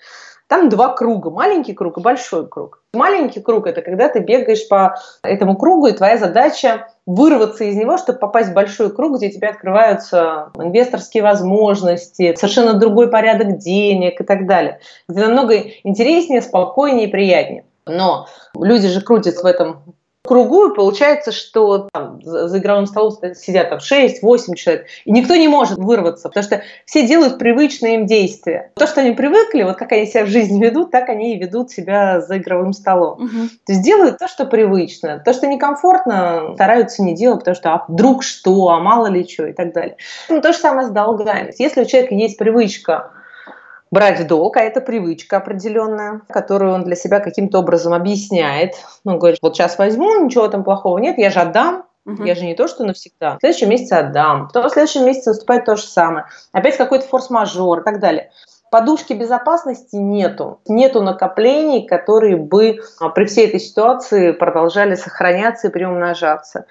Там 0.52 0.68
два 0.68 0.90
круга, 0.90 1.30
маленький 1.30 1.72
круг 1.72 1.96
и 1.96 2.02
большой 2.02 2.46
круг. 2.46 2.82
Маленький 2.92 3.40
круг– 3.40 3.66
это 3.68 3.80
когда 3.80 4.10
ты 4.10 4.18
бегаешь 4.18 4.68
по 4.68 4.96
этому 5.22 5.56
кругу, 5.56 5.86
и 5.86 5.92
твоя 5.92 6.18
задача 6.18 6.88
вырваться 7.06 7.64
из 7.64 7.74
него, 7.74 7.96
чтобы 7.96 8.18
попасть 8.18 8.50
в 8.50 8.52
большой 8.52 8.94
круг, 8.94 9.16
где 9.16 9.30
тебе 9.30 9.48
открываются 9.48 10.50
инвесторские 10.56 11.22
возможности, 11.22 12.34
совершенно 12.36 12.74
другой 12.74 13.08
порядок 13.08 13.56
денег 13.56 14.20
и 14.20 14.24
так 14.24 14.46
далее, 14.46 14.80
где 15.08 15.22
намного 15.22 15.56
интереснее, 15.84 16.42
спокойнее 16.42 17.08
и 17.08 17.10
приятнее. 17.10 17.64
Но 17.86 18.26
люди 18.54 18.88
же 18.88 19.00
крутятся 19.00 19.44
в 19.44 19.46
этом 19.46 19.82
кругу, 20.24 20.68
и 20.68 20.74
получается, 20.74 21.32
что 21.32 21.88
там, 21.92 22.20
за 22.22 22.58
игровым 22.58 22.87
столом 22.87 23.12
сидят 23.35 23.70
там 23.70 23.78
6-8 23.78 24.54
человек, 24.54 24.87
и 25.04 25.11
никто 25.11 25.35
не 25.35 25.48
может 25.48 25.78
вырваться, 25.78 26.28
потому 26.28 26.44
что 26.44 26.62
все 26.87 27.06
делают 27.06 27.38
привычные 27.38 27.96
им 27.96 28.06
действия. 28.06 28.70
То, 28.76 28.87
что 28.87 29.00
они 29.00 29.12
привыкли, 29.12 29.64
вот 29.64 29.76
как 29.76 29.90
они 29.92 30.06
себя 30.06 30.24
в 30.24 30.28
жизни 30.28 30.64
ведут, 30.64 30.90
так 30.90 31.08
они 31.08 31.35
и 31.35 31.38
ведут 31.38 31.70
себя 31.70 32.20
за 32.20 32.38
игровым 32.38 32.72
столом. 32.72 33.22
Угу. 33.24 33.48
То 33.66 33.72
есть 33.72 33.82
делают 33.82 34.18
то, 34.18 34.28
что 34.28 34.46
привычно. 34.46 35.20
То, 35.24 35.32
что 35.32 35.46
некомфортно, 35.48 36.52
стараются 36.54 37.02
не 37.02 37.14
делать, 37.14 37.40
потому 37.40 37.56
что 37.56 37.74
а 37.74 37.85
вдруг 37.88 38.22
что, 38.22 38.68
а 38.70 38.78
мало 38.78 39.06
ли 39.06 39.26
что 39.26 39.46
и 39.46 39.52
так 39.52 39.72
далее. 39.72 39.96
Ну, 40.28 40.40
то 40.40 40.52
же 40.52 40.58
самое 40.58 40.87
с 40.87 40.90
долгами. 40.90 41.52
Если 41.58 41.82
у 41.82 41.85
человека 41.85 42.14
есть 42.14 42.38
привычка 42.38 43.11
брать 43.92 44.26
долг, 44.26 44.57
а 44.57 44.62
это 44.62 44.81
привычка 44.81 45.37
определенная, 45.37 46.22
которую 46.28 46.72
он 46.72 46.83
для 46.83 46.96
себя 46.96 47.20
каким-то 47.20 47.61
образом 47.61 47.92
объясняет. 47.92 48.74
Он 49.05 49.20
говорит, 49.20 49.38
вот 49.42 49.55
сейчас 49.55 49.78
возьму, 49.78 50.24
ничего 50.24 50.48
там 50.48 50.64
плохого 50.64 50.98
нет, 50.98 51.18
я 51.18 51.31
же 51.31 51.38
отдам, 51.38 51.85
Угу. 52.05 52.24
Я 52.24 52.35
же 52.35 52.44
не 52.44 52.57
то, 52.57 52.66
что 52.66 52.85
навсегда. 52.85 53.37
В 53.37 53.38
следующем 53.38 53.68
месяце 53.70 53.92
отдам. 53.92 54.48
Потом 54.48 54.68
в 54.68 54.72
следующем 54.72 55.05
месяце 55.05 55.31
наступает 55.31 55.66
то 55.66 55.76
же 55.76 55.85
самое. 55.85 56.26
Опять 56.50 56.76
какой-то 56.76 57.07
форс-мажор 57.07 57.78
и 57.78 57.85
так 57.85 58.00
далее. 58.00 58.33
Подушки 58.72 59.12
безопасности 59.12 59.96
нету. 59.96 60.61
Нету 60.66 61.00
накоплений, 61.00 61.87
которые 61.87 62.37
бы 62.37 62.81
а, 62.98 63.11
при 63.11 63.26
всей 63.26 63.46
этой 63.46 63.61
ситуации 63.61 64.33
продолжали 64.33 64.94
сохраняться 64.96 65.68
и 65.68 65.70
приумножаться. 65.70 66.64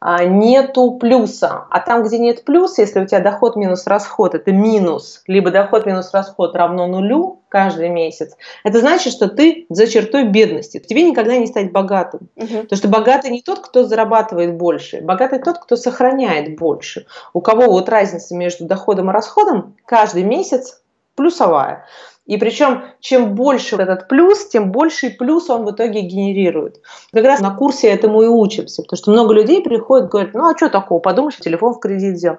А, 0.00 0.24
нету 0.24 0.92
плюса. 0.92 1.64
А 1.70 1.80
там, 1.80 2.04
где 2.04 2.18
нет 2.18 2.44
плюса, 2.44 2.82
если 2.82 3.00
у 3.00 3.06
тебя 3.06 3.20
доход 3.20 3.56
минус 3.56 3.86
расход, 3.86 4.34
это 4.34 4.52
минус, 4.52 5.22
либо 5.26 5.50
доход 5.50 5.86
минус 5.86 6.10
расход 6.12 6.54
равно 6.54 6.86
нулю 6.86 7.42
каждый 7.48 7.88
месяц, 7.88 8.36
это 8.62 8.78
значит, 8.80 9.12
что 9.12 9.28
ты 9.28 9.66
за 9.70 9.86
чертой 9.86 10.24
бедности. 10.24 10.78
Тебе 10.78 11.02
никогда 11.02 11.36
не 11.36 11.46
стать 11.46 11.72
богатым. 11.72 12.28
Угу. 12.36 12.46
Потому 12.46 12.76
что 12.76 12.88
богатый 12.88 13.30
не 13.30 13.42
тот, 13.42 13.60
кто 13.60 13.84
зарабатывает 13.84 14.56
больше, 14.56 15.00
богатый 15.00 15.40
тот, 15.40 15.58
кто 15.58 15.76
сохраняет 15.76 16.56
больше. 16.56 17.06
У 17.32 17.40
кого 17.40 17.66
вот 17.66 17.88
разница 17.88 18.36
между 18.36 18.66
доходом 18.66 19.10
и 19.10 19.12
расходом 19.12 19.76
каждый 19.84 20.22
месяц 20.22 20.80
плюсовая. 21.16 21.84
И 22.28 22.36
причем, 22.36 22.84
чем 23.00 23.34
больше 23.34 23.76
этот 23.76 24.06
плюс, 24.06 24.46
тем 24.48 24.70
больший 24.70 25.10
плюс 25.10 25.48
он 25.48 25.64
в 25.64 25.72
итоге 25.72 26.02
генерирует. 26.02 26.80
Как 27.12 27.24
раз 27.24 27.40
на 27.40 27.54
курсе 27.54 27.88
этому 27.88 28.22
и 28.22 28.26
учимся, 28.26 28.82
потому 28.82 28.98
что 28.98 29.10
много 29.10 29.32
людей 29.32 29.62
приходят 29.62 30.06
и 30.06 30.10
говорят, 30.10 30.34
ну 30.34 30.50
а 30.50 30.56
что 30.56 30.68
такого, 30.68 31.00
подумаешь, 31.00 31.36
телефон 31.36 31.74
в 31.74 31.80
кредит 31.80 32.14
взял 32.14 32.38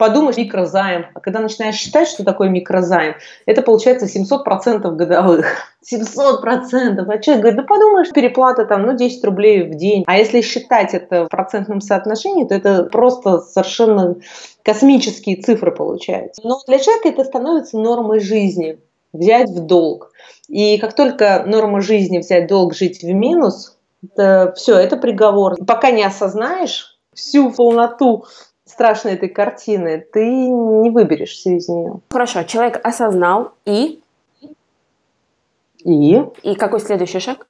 подумаешь, 0.00 0.38
микрозайм. 0.38 1.06
А 1.14 1.20
когда 1.20 1.40
начинаешь 1.40 1.74
считать, 1.74 2.08
что 2.08 2.24
такое 2.24 2.48
микрозайм, 2.48 3.16
это 3.44 3.60
получается 3.60 4.06
700% 4.06 4.90
годовых. 4.96 5.46
700%. 5.92 7.04
А 7.06 7.18
человек 7.18 7.42
говорит, 7.42 7.56
да 7.56 7.62
подумаешь, 7.62 8.10
переплата 8.10 8.64
там, 8.64 8.86
ну, 8.86 8.96
10 8.96 9.22
рублей 9.24 9.62
в 9.70 9.74
день. 9.76 10.04
А 10.06 10.16
если 10.16 10.40
считать 10.40 10.94
это 10.94 11.26
в 11.26 11.28
процентном 11.28 11.82
соотношении, 11.82 12.44
то 12.44 12.54
это 12.54 12.84
просто 12.84 13.40
совершенно 13.40 14.16
космические 14.64 15.36
цифры 15.36 15.70
получаются. 15.70 16.40
Но 16.44 16.60
для 16.66 16.78
человека 16.78 17.10
это 17.10 17.24
становится 17.24 17.78
нормой 17.78 18.20
жизни 18.20 18.78
взять 19.12 19.50
в 19.50 19.66
долг. 19.66 20.12
И 20.48 20.78
как 20.78 20.94
только 20.94 21.44
норма 21.46 21.80
жизни 21.80 22.18
взять 22.18 22.46
долг, 22.46 22.74
жить 22.74 23.02
в 23.02 23.12
минус, 23.12 23.76
это 24.02 24.52
все, 24.56 24.76
это 24.76 24.96
приговор. 24.96 25.56
Пока 25.64 25.90
не 25.90 26.02
осознаешь 26.02 26.98
всю 27.12 27.50
полноту 27.52 28.24
страшной 28.64 29.14
этой 29.14 29.28
картины, 29.28 30.04
ты 30.12 30.24
не 30.24 30.90
выберешься 30.90 31.50
из 31.50 31.68
нее. 31.68 32.00
Хорошо, 32.10 32.44
человек 32.44 32.80
осознал 32.84 33.52
и... 33.64 34.00
И? 35.84 36.22
И 36.42 36.54
какой 36.56 36.80
следующий 36.80 37.20
шаг? 37.20 37.46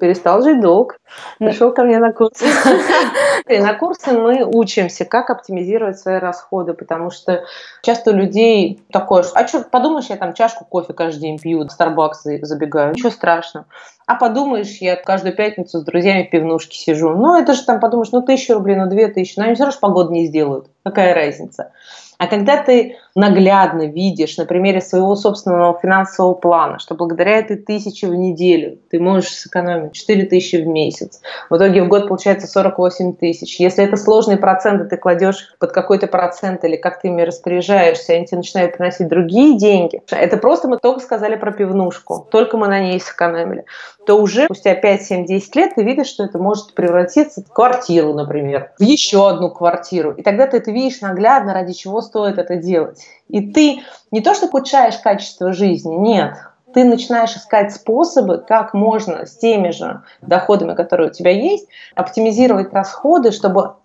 Перестал 0.00 0.42
жить 0.42 0.60
долг, 0.60 0.98
пришел 1.38 1.72
ко 1.72 1.84
мне 1.84 1.98
на 1.98 2.12
курсы. 2.12 2.44
На 3.48 3.74
курсы 3.74 4.12
мы 4.12 4.44
учимся, 4.44 5.04
как 5.04 5.30
оптимизировать 5.30 5.98
свои 5.98 6.18
расходы, 6.18 6.74
потому 6.74 7.10
что 7.10 7.44
часто 7.82 8.10
у 8.10 8.14
людей 8.14 8.82
такое, 8.90 9.24
а 9.34 9.46
что, 9.46 9.60
подумаешь, 9.60 10.06
я 10.06 10.16
там 10.16 10.34
чашку 10.34 10.64
кофе 10.64 10.92
каждый 10.92 11.20
день 11.20 11.38
пью, 11.38 11.60
в 11.60 11.68
Starbucks 11.68 12.42
забегаю, 12.42 12.94
ничего 12.94 13.10
страшного. 13.10 13.66
А 14.06 14.16
подумаешь, 14.16 14.78
я 14.80 14.96
каждую 14.96 15.34
пятницу 15.34 15.78
с 15.78 15.84
друзьями 15.84 16.24
в 16.24 16.30
пивнушке 16.30 16.76
сижу. 16.76 17.10
Ну, 17.10 17.40
это 17.40 17.54
же 17.54 17.64
там 17.64 17.78
подумаешь, 17.78 18.10
ну, 18.12 18.22
тысячу 18.22 18.54
рублей, 18.54 18.76
ну, 18.76 18.88
две 18.88 19.08
тысячи. 19.08 19.38
Ну, 19.38 19.44
они 19.44 19.54
все 19.54 19.64
равно 19.64 19.78
погоду 19.80 20.12
не 20.12 20.26
сделают. 20.26 20.68
Какая 20.84 21.14
разница? 21.14 21.72
А 22.18 22.26
когда 22.26 22.62
ты 22.62 22.96
наглядно 23.16 23.86
видишь 23.86 24.36
на 24.36 24.44
примере 24.44 24.80
своего 24.80 25.16
собственного 25.16 25.76
финансового 25.80 26.34
плана, 26.34 26.78
что 26.78 26.94
благодаря 26.94 27.38
этой 27.38 27.56
тысяче 27.56 28.06
в 28.06 28.14
неделю 28.14 28.78
ты 28.90 29.00
можешь 29.00 29.30
сэкономить 29.30 29.92
4 29.94 30.26
тысячи 30.26 30.56
в 30.56 30.66
месяц, 30.66 31.22
в 31.48 31.56
итоге 31.56 31.82
в 31.82 31.88
год 31.88 32.08
получается 32.08 32.46
48 32.46 33.14
тысяч. 33.14 33.58
Если 33.58 33.82
это 33.82 33.96
сложные 33.96 34.36
проценты, 34.36 34.84
ты 34.84 34.98
кладешь 34.98 35.56
под 35.58 35.72
какой-то 35.72 36.06
процент 36.06 36.62
или 36.64 36.76
как 36.76 37.00
ты 37.00 37.08
ими 37.08 37.22
распоряжаешься, 37.22 38.12
они 38.12 38.26
тебе 38.26 38.38
начинают 38.38 38.76
приносить 38.76 39.08
другие 39.08 39.58
деньги. 39.58 40.02
Это 40.10 40.36
просто 40.36 40.68
мы 40.68 40.76
только 40.78 41.00
сказали 41.00 41.36
про 41.36 41.52
пивнушку, 41.52 42.28
только 42.30 42.58
мы 42.58 42.68
на 42.68 42.80
ней 42.80 43.00
сэкономили 43.00 43.64
то 44.06 44.14
уже 44.14 44.44
спустя 44.44 44.74
5, 44.74 45.02
7, 45.02 45.26
10 45.26 45.56
лет 45.56 45.74
ты 45.74 45.82
видишь, 45.82 46.06
что 46.06 46.24
это 46.24 46.38
может 46.38 46.74
превратиться 46.74 47.42
в 47.42 47.52
квартиру, 47.52 48.14
например, 48.14 48.70
в 48.78 48.82
еще 48.82 49.28
одну 49.28 49.50
квартиру. 49.50 50.12
И 50.12 50.22
тогда 50.22 50.46
ты 50.46 50.58
это 50.58 50.70
видишь 50.70 51.00
наглядно, 51.00 51.52
ради 51.52 51.72
чего 51.72 52.00
стоит 52.00 52.38
это 52.38 52.56
делать. 52.56 53.04
И 53.28 53.52
ты 53.52 53.82
не 54.10 54.20
то, 54.20 54.34
что 54.34 54.46
ухудшаешь 54.46 54.98
качество 54.98 55.52
жизни, 55.52 55.94
нет, 55.94 56.34
ты 56.72 56.84
начинаешь 56.84 57.34
искать 57.34 57.72
способы, 57.72 58.38
как 58.38 58.74
можно 58.74 59.26
с 59.26 59.36
теми 59.38 59.70
же 59.70 60.02
доходами, 60.20 60.74
которые 60.74 61.10
у 61.10 61.12
тебя 61.12 61.30
есть, 61.30 61.66
оптимизировать 61.94 62.72
расходы, 62.72 63.32
чтобы 63.32 63.76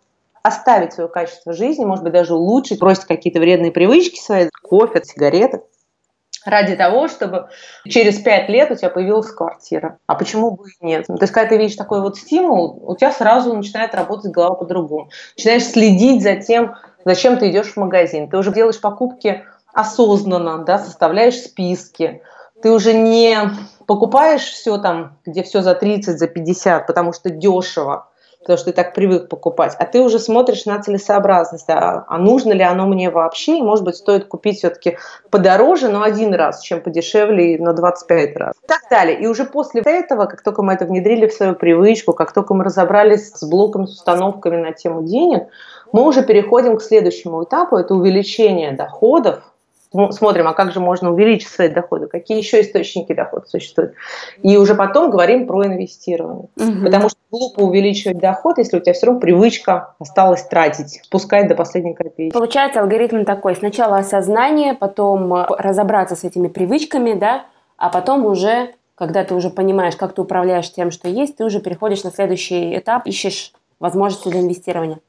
оставить 0.44 0.94
свое 0.94 1.08
качество 1.08 1.54
жизни, 1.54 1.86
может 1.86 2.04
быть, 2.04 2.14
даже 2.14 2.34
улучшить, 2.36 2.80
бросить 2.80 3.06
какие-то 3.06 3.40
вредные 3.40 3.72
привычки 3.72 4.20
свои, 4.20 4.50
кофе, 4.64 5.02
сигареты, 5.04 5.62
ради 6.46 6.76
того, 6.76 7.08
чтобы 7.08 7.50
через 7.86 8.20
пять 8.20 8.50
лет 8.50 8.72
у 8.72 8.76
тебя 8.76 8.90
появилась 8.90 9.32
квартира. 9.32 10.00
А 10.08 10.16
почему 10.16 10.52
бы 10.52 10.66
и 10.70 10.86
нет? 10.86 11.06
То 11.08 11.18
есть, 11.20 11.32
когда 11.32 11.50
ты 11.50 11.58
видишь 11.58 11.76
такой 11.76 12.02
вот 12.02 12.18
стимул, 12.18 12.84
у 12.88 12.96
тебя 12.96 13.12
сразу 13.12 13.54
начинает 13.54 13.94
работать 13.94 14.32
голова 14.32 14.56
по-другому. 14.56 15.10
Начинаешь 15.38 15.66
следить 15.66 16.24
за 16.24 16.36
тем, 16.38 16.76
зачем 17.06 17.38
ты 17.38 17.50
идешь 17.50 17.74
в 17.74 17.78
магазин. 17.78 18.30
Ты 18.30 18.38
уже 18.38 18.54
делаешь 18.54 18.80
покупки 18.80 19.44
осознанно, 19.74 20.60
да, 20.60 20.80
составляешь 20.80 21.40
списки. 21.40 22.22
Ты 22.62 22.72
уже 22.72 22.94
не 22.94 23.38
покупаешь 23.88 24.44
все 24.44 24.78
там, 24.78 25.18
где 25.26 25.44
все 25.44 25.62
за 25.62 25.74
30, 25.74 26.20
за 26.20 26.28
50, 26.28 26.86
потому 26.86 27.14
что 27.14 27.30
дешево, 27.30 28.11
потому 28.42 28.58
что 28.58 28.72
ты 28.72 28.74
так 28.74 28.94
привык 28.94 29.30
покупать, 29.30 29.76
а 29.78 29.86
ты 29.86 30.02
уже 30.02 30.20
смотришь 30.20 30.66
на 30.66 30.82
целесообразность, 30.82 31.70
а, 31.70 32.06
а 32.08 32.18
нужно 32.18 32.54
ли 32.54 32.64
оно 32.64 32.88
мне 32.88 33.10
вообще, 33.10 33.60
и, 33.60 33.62
может 33.62 33.86
быть, 33.86 33.96
стоит 33.96 34.26
купить 34.26 34.58
все-таки 34.58 34.98
подороже, 35.30 35.90
но 35.90 36.02
один 36.02 36.34
раз, 36.34 36.62
чем 36.62 36.82
подешевле 36.82 37.58
на 37.60 37.74
25 37.74 38.38
раз. 38.38 38.56
И 38.64 38.68
так 38.68 38.82
далее. 38.90 39.20
И 39.20 39.28
уже 39.28 39.46
после 39.46 39.82
этого, 39.86 40.26
как 40.26 40.42
только 40.42 40.64
мы 40.64 40.74
это 40.74 40.86
внедрили 40.86 41.28
в 41.28 41.34
свою 41.34 41.56
привычку, 41.56 42.14
как 42.14 42.34
только 42.34 42.54
мы 42.54 42.64
разобрались 42.64 43.32
с 43.32 43.48
блоком, 43.48 43.88
с 43.88 43.94
установками 43.94 44.58
на 44.58 44.72
тему 44.72 45.04
денег, 45.04 45.48
мы 45.92 46.04
уже 46.04 46.24
переходим 46.24 46.78
к 46.78 46.82
следующему 46.82 47.44
этапу, 47.44 47.76
это 47.78 47.94
увеличение 47.94 48.72
доходов, 48.72 49.44
смотрим, 49.92 50.48
а 50.48 50.54
как 50.54 50.72
же 50.72 50.80
можно 50.80 51.12
увеличить 51.12 51.50
свои 51.50 51.68
доходы, 51.68 52.08
какие 52.08 52.38
еще 52.38 52.62
источники 52.62 53.14
дохода 53.14 53.46
существуют. 53.48 53.94
И 54.42 54.58
уже 54.58 54.76
потом 54.76 55.12
говорим 55.12 55.48
про 55.48 55.66
инвестирование. 55.66 56.48
Угу. 56.56 56.86
Потому 56.86 57.10
что 57.10 57.18
глупо 57.30 57.60
увеличивать 57.62 58.20
доход, 58.20 58.58
если 58.58 58.78
у 58.78 58.80
тебя 58.80 58.94
все 58.94 59.08
равно 59.08 59.20
привычка 59.20 59.94
осталась 60.00 60.44
тратить, 60.44 61.02
спускать 61.04 61.48
до 61.48 61.56
последней 61.56 61.94
копейки. 61.94 62.34
Получается 62.34 62.82
алгоритм 62.82 63.26
такой. 63.26 63.56
Сначала 63.56 63.98
осознание, 63.98 64.74
потом 64.74 65.34
э, 65.34 65.46
разобраться 65.58 66.16
с 66.16 66.24
этими 66.24 66.48
привычками, 66.48 67.14
да, 67.14 67.46
а 67.78 67.90
потом 67.90 68.26
уже, 68.26 68.74
когда 68.96 69.24
ты 69.24 69.36
уже 69.36 69.50
понимаешь, 69.50 69.96
как 69.96 70.14
ты 70.14 70.22
управляешь 70.22 70.72
тем, 70.72 70.92
что 70.92 71.10
есть, 71.10 71.38
ты 71.38 71.44
уже 71.44 71.60
переходишь 71.60 72.04
на 72.04 72.12
следующий 72.12 72.78
этап, 72.78 73.06
ищешь 73.08 73.54
возможности 73.80 74.30
для 74.30 74.42
инвестирования. 74.42 75.00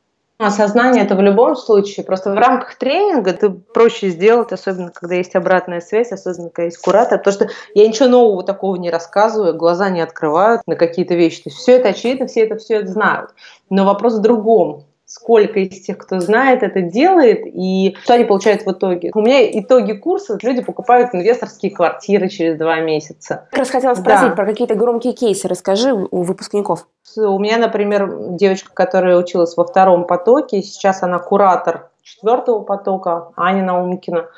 Осознание 0.45 1.05
это 1.05 1.15
в 1.15 1.21
любом 1.21 1.55
случае. 1.55 2.05
Просто 2.05 2.33
в 2.33 2.35
рамках 2.35 2.75
тренинга 2.77 3.31
это 3.31 3.51
проще 3.51 4.11
сделать, 4.11 4.53
особенно 4.53 4.91
когда 4.91 5.15
есть 5.15 5.37
обратная 5.37 5.81
связь, 5.81 6.11
особенно 6.11 6.51
когда 6.51 6.65
есть 6.65 6.79
куратор. 6.79 7.19
Потому 7.19 7.35
что 7.35 7.49
я 7.75 7.87
ничего 7.87 8.09
нового 8.09 8.43
такого 8.43 8.75
не 8.77 8.91
рассказываю, 8.91 9.55
глаза 9.55 9.89
не 9.89 10.01
открывают 10.01 10.63
на 10.67 10.75
какие-то 10.75 11.15
вещи. 11.15 11.45
То 11.45 11.51
есть 11.51 11.59
все 11.59 11.77
это 11.77 11.91
очевидно, 11.91 12.27
все 12.27 12.41
это 12.41 12.57
все 12.57 12.75
это 12.77 12.89
знают. 12.89 13.31
Но 13.71 13.85
вопрос 13.85 14.15
в 14.15 14.21
другом 14.21 14.85
сколько 15.13 15.61
из 15.61 15.83
тех, 15.83 15.99
кто 15.99 16.21
знает, 16.21 16.63
это 16.63 16.81
делает, 16.81 17.43
и 17.45 17.95
что 18.03 18.15
они 18.15 18.25
получают 18.25 18.65
в 18.65 18.73
итоге. 18.73 19.11
У 19.13 19.21
меня 19.21 19.47
итоги 19.61 19.93
курса, 19.93 20.39
люди 20.41 20.63
покупают 20.63 21.15
инвесторские 21.15 21.71
квартиры 21.71 22.31
через 22.31 22.57
два 22.57 22.81
месяца. 22.81 23.47
Как 23.51 23.59
раз 23.59 23.69
хотела 23.69 23.95
спросить 23.95 24.31
да. 24.31 24.35
про 24.35 24.47
какие-то 24.47 24.75
громкие 24.75 25.13
кейсы. 25.13 25.49
Расскажи 25.49 25.93
у 25.93 26.23
выпускников. 26.23 26.87
У 27.15 27.39
меня, 27.39 27.59
например, 27.59 28.11
девочка, 28.31 28.73
которая 28.73 29.19
училась 29.19 29.55
во 29.55 29.67
втором 29.67 30.07
потоке, 30.07 30.63
сейчас 30.63 31.03
она 31.03 31.19
куратор 31.19 31.91
четвертого 32.03 32.63
потока, 32.63 33.33
Аня 33.37 33.65
Наумкина. 33.65 34.29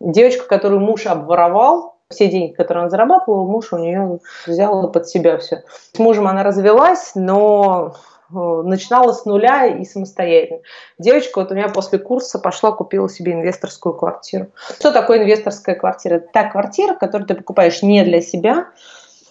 Девочка, 0.00 0.48
которую 0.48 0.80
муж 0.80 1.06
обворовал, 1.06 1.94
все 2.10 2.28
деньги, 2.28 2.52
которые 2.52 2.82
она 2.82 2.90
зарабатывала, 2.90 3.44
муж 3.44 3.72
у 3.72 3.78
нее 3.78 4.18
взял 4.46 4.90
под 4.90 5.08
себя 5.08 5.38
все. 5.38 5.62
С 5.92 5.98
мужем 6.00 6.26
она 6.26 6.42
развелась, 6.42 7.12
но 7.14 7.94
начинала 8.34 9.12
с 9.12 9.24
нуля 9.24 9.66
и 9.66 9.84
самостоятельно. 9.84 10.60
Девочка 10.98 11.40
вот 11.40 11.50
у 11.50 11.54
меня 11.54 11.68
после 11.68 11.98
курса 11.98 12.38
пошла, 12.38 12.72
купила 12.72 13.08
себе 13.08 13.32
инвесторскую 13.32 13.94
квартиру. 13.94 14.48
Что 14.78 14.92
такое 14.92 15.22
инвесторская 15.22 15.74
квартира? 15.74 16.16
Это 16.16 16.28
та 16.32 16.44
квартира, 16.50 16.94
которую 16.94 17.26
ты 17.26 17.34
покупаешь 17.34 17.82
не 17.82 18.04
для 18.04 18.20
себя, 18.20 18.68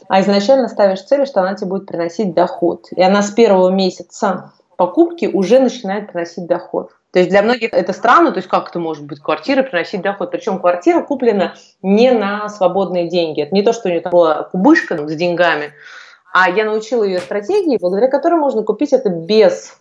а 0.08 0.22
изначально 0.22 0.68
ставишь 0.68 1.02
цель, 1.04 1.26
что 1.26 1.42
она 1.42 1.56
тебе 1.56 1.70
будет 1.70 1.88
приносить 1.88 2.34
доход. 2.34 2.88
И 2.92 3.02
она 3.02 3.22
с 3.22 3.32
первого 3.32 3.70
месяца 3.70 4.54
покупки 4.76 5.26
уже 5.26 5.60
начинает 5.60 6.12
приносить 6.12 6.46
доход. 6.46 6.92
То 7.14 7.20
есть 7.20 7.30
для 7.30 7.44
многих 7.44 7.74
это 7.74 7.94
странно, 7.94 8.32
то 8.32 8.38
есть 8.38 8.50
как 8.50 8.70
это 8.70 8.80
может 8.80 9.06
быть 9.06 9.20
квартира 9.20 9.62
приносить 9.62 10.02
доход? 10.02 10.32
Причем 10.32 10.60
квартира 10.60 11.02
куплена 11.02 11.54
не 11.84 12.12
на 12.12 12.50
свободные 12.50 13.08
деньги. 13.08 13.42
Это 13.44 13.54
не 13.54 13.62
то, 13.62 13.72
что 13.72 13.88
у 13.88 13.92
нее 13.92 14.02
там 14.02 14.12
была 14.12 14.44
кубышка 14.44 15.08
с 15.08 15.16
деньгами, 15.16 15.74
а 16.34 16.50
я 16.50 16.66
научила 16.66 17.04
ее 17.04 17.20
стратегии, 17.20 17.78
благодаря 17.80 18.10
которой 18.10 18.40
можно 18.40 18.64
купить 18.64 18.92
это 18.92 19.10
без 19.10 19.78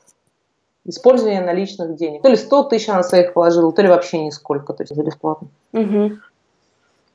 использования 0.85 1.41
наличных 1.41 1.97
денег. 1.97 2.21
То 2.23 2.29
ли 2.29 2.37
100 2.37 2.65
тысяч 2.65 2.91
она 2.91 3.03
своих 3.03 3.33
положила, 3.33 3.73
то 3.73 3.81
ли 3.81 3.89
вообще 3.89 4.23
нисколько, 4.23 4.75
то 4.75 4.83
есть 4.83 4.95
за 4.95 5.03
бесплатно. 5.03 5.49
Угу. 5.73 6.13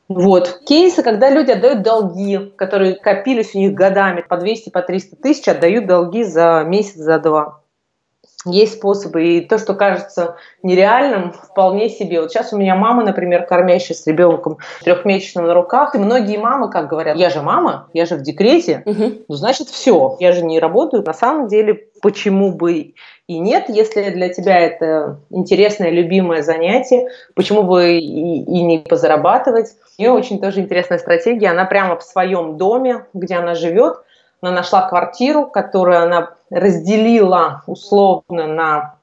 Вот. 0.10 0.62
Кейсы, 0.66 1.04
когда 1.04 1.30
люди 1.30 1.52
отдают 1.52 1.84
долги, 1.84 2.52
которые 2.56 2.96
копились 2.96 3.54
у 3.54 3.60
них 3.60 3.76
годами, 3.76 4.26
по 4.28 4.38
200, 4.38 4.72
по 4.72 4.82
300 4.82 5.16
тысяч, 5.18 5.48
отдают 5.48 5.86
долги 5.86 6.24
за 6.24 6.64
месяц, 6.66 6.96
за 6.96 7.20
два 7.20 7.62
есть 8.48 8.74
способы. 8.74 9.26
И 9.26 9.42
то, 9.42 9.58
что 9.58 9.74
кажется 9.74 10.36
нереальным, 10.64 11.32
вполне 11.32 11.90
себе. 11.90 12.22
Вот 12.22 12.32
сейчас 12.32 12.54
у 12.54 12.58
меня 12.58 12.76
мама, 12.76 13.04
например, 13.04 13.46
кормящая 13.46 13.98
с 13.98 14.06
ребенком 14.08 14.58
трехмесячным 14.84 15.46
на 15.46 15.54
руках. 15.54 15.96
И 15.96 15.98
многие 15.98 16.38
мамы, 16.38 16.70
как 16.70 16.90
говорят, 16.90 17.18
я 17.18 17.30
же 17.30 17.42
мама, 17.42 17.90
я 17.94 18.06
же 18.06 18.16
в 18.16 18.22
декрете, 18.22 18.84
угу. 18.86 19.12
ну 19.28 19.36
значит 19.36 19.68
все, 19.68 20.18
я 20.20 20.32
же 20.32 20.44
не 20.44 20.60
работаю. 20.60 21.04
На 21.04 21.14
самом 21.14 21.48
деле, 21.48 21.86
почему 22.02 22.52
бы 22.52 22.94
и 23.28 23.40
нет, 23.40 23.66
если 23.68 24.10
для 24.10 24.30
тебя 24.30 24.58
это 24.58 25.20
интересное, 25.30 25.90
любимое 25.90 26.44
занятие, 26.44 27.10
почему 27.36 27.64
бы 27.64 27.98
и, 27.98 28.00
и 28.00 28.64
не 28.64 28.80
позарабатывать. 28.80 29.72
У 29.98 30.02
нее 30.02 30.12
очень 30.12 30.40
тоже 30.40 30.62
интересная 30.62 30.98
стратегия. 30.98 31.50
Она 31.50 31.66
прямо 31.66 31.98
в 31.98 32.04
своем 32.04 32.58
доме, 32.58 33.06
где 33.14 33.36
она 33.36 33.54
живет, 33.54 33.98
она 34.42 34.52
нашла 34.52 34.88
квартиру, 34.88 35.46
которую 35.46 36.02
она 36.02 36.32
разделила 36.50 37.64
условно 37.68 38.48
на 38.48 38.96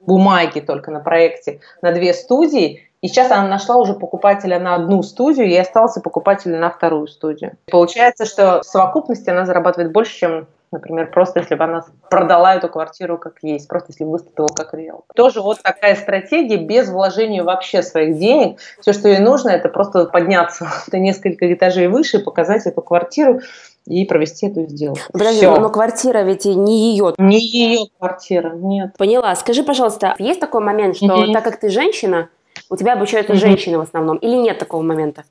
бумаге, 0.00 0.60
только 0.60 0.90
на 0.90 1.00
проекте, 1.00 1.60
на 1.82 1.92
две 1.92 2.14
студии. 2.14 2.88
И 3.00 3.08
сейчас 3.08 3.30
она 3.30 3.46
нашла 3.46 3.76
уже 3.76 3.94
покупателя 3.94 4.58
на 4.58 4.74
одну 4.74 5.02
студию, 5.02 5.46
и 5.46 5.56
остался 5.56 6.00
покупатель 6.00 6.54
на 6.56 6.70
вторую 6.70 7.06
студию. 7.06 7.56
Получается, 7.70 8.24
что 8.24 8.60
в 8.60 8.64
совокупности 8.64 9.28
она 9.28 9.44
зарабатывает 9.44 9.92
больше, 9.92 10.16
чем 10.16 10.46
например, 10.74 11.10
просто 11.10 11.40
если 11.40 11.54
бы 11.54 11.64
она 11.64 11.84
продала 12.10 12.56
эту 12.56 12.68
квартиру 12.68 13.16
как 13.16 13.38
есть, 13.42 13.68
просто 13.68 13.92
если 13.92 14.04
бы 14.04 14.10
выступила 14.10 14.48
как 14.48 14.74
риэл. 14.74 15.04
Тоже 15.14 15.40
вот 15.40 15.62
такая 15.62 15.94
стратегия 15.94 16.56
без 16.56 16.88
вложения 16.90 17.42
вообще 17.42 17.82
своих 17.82 18.18
денег. 18.18 18.58
Все, 18.80 18.92
что 18.92 19.08
ей 19.08 19.20
нужно, 19.20 19.50
это 19.50 19.68
просто 19.68 20.04
подняться 20.06 20.68
на 20.92 20.96
несколько 20.96 21.52
этажей 21.52 21.86
выше 21.86 22.18
и 22.18 22.22
показать 22.22 22.66
эту 22.66 22.82
квартиру 22.82 23.40
и 23.86 24.04
провести 24.06 24.46
эту 24.46 24.66
сделку. 24.66 25.00
Подожди, 25.12 25.40
Всё. 25.40 25.56
но 25.56 25.68
квартира 25.68 26.20
ведь 26.20 26.46
не 26.46 26.92
ее. 26.92 27.14
Не 27.18 27.38
ее 27.38 27.86
квартира, 27.98 28.50
нет. 28.54 28.96
Поняла. 28.96 29.34
Скажи, 29.36 29.62
пожалуйста, 29.62 30.14
есть 30.18 30.40
такой 30.40 30.62
момент, 30.62 30.96
что 30.96 31.06
mm-hmm. 31.06 31.32
так 31.32 31.44
как 31.44 31.60
ты 31.60 31.68
женщина, 31.68 32.28
у 32.70 32.76
тебя 32.76 32.94
обучаются 32.94 33.34
mm-hmm. 33.34 33.36
женщины 33.36 33.78
в 33.78 33.82
основном, 33.82 34.16
или 34.16 34.36
нет 34.36 34.58
такого 34.58 34.82
момента? 34.82 35.24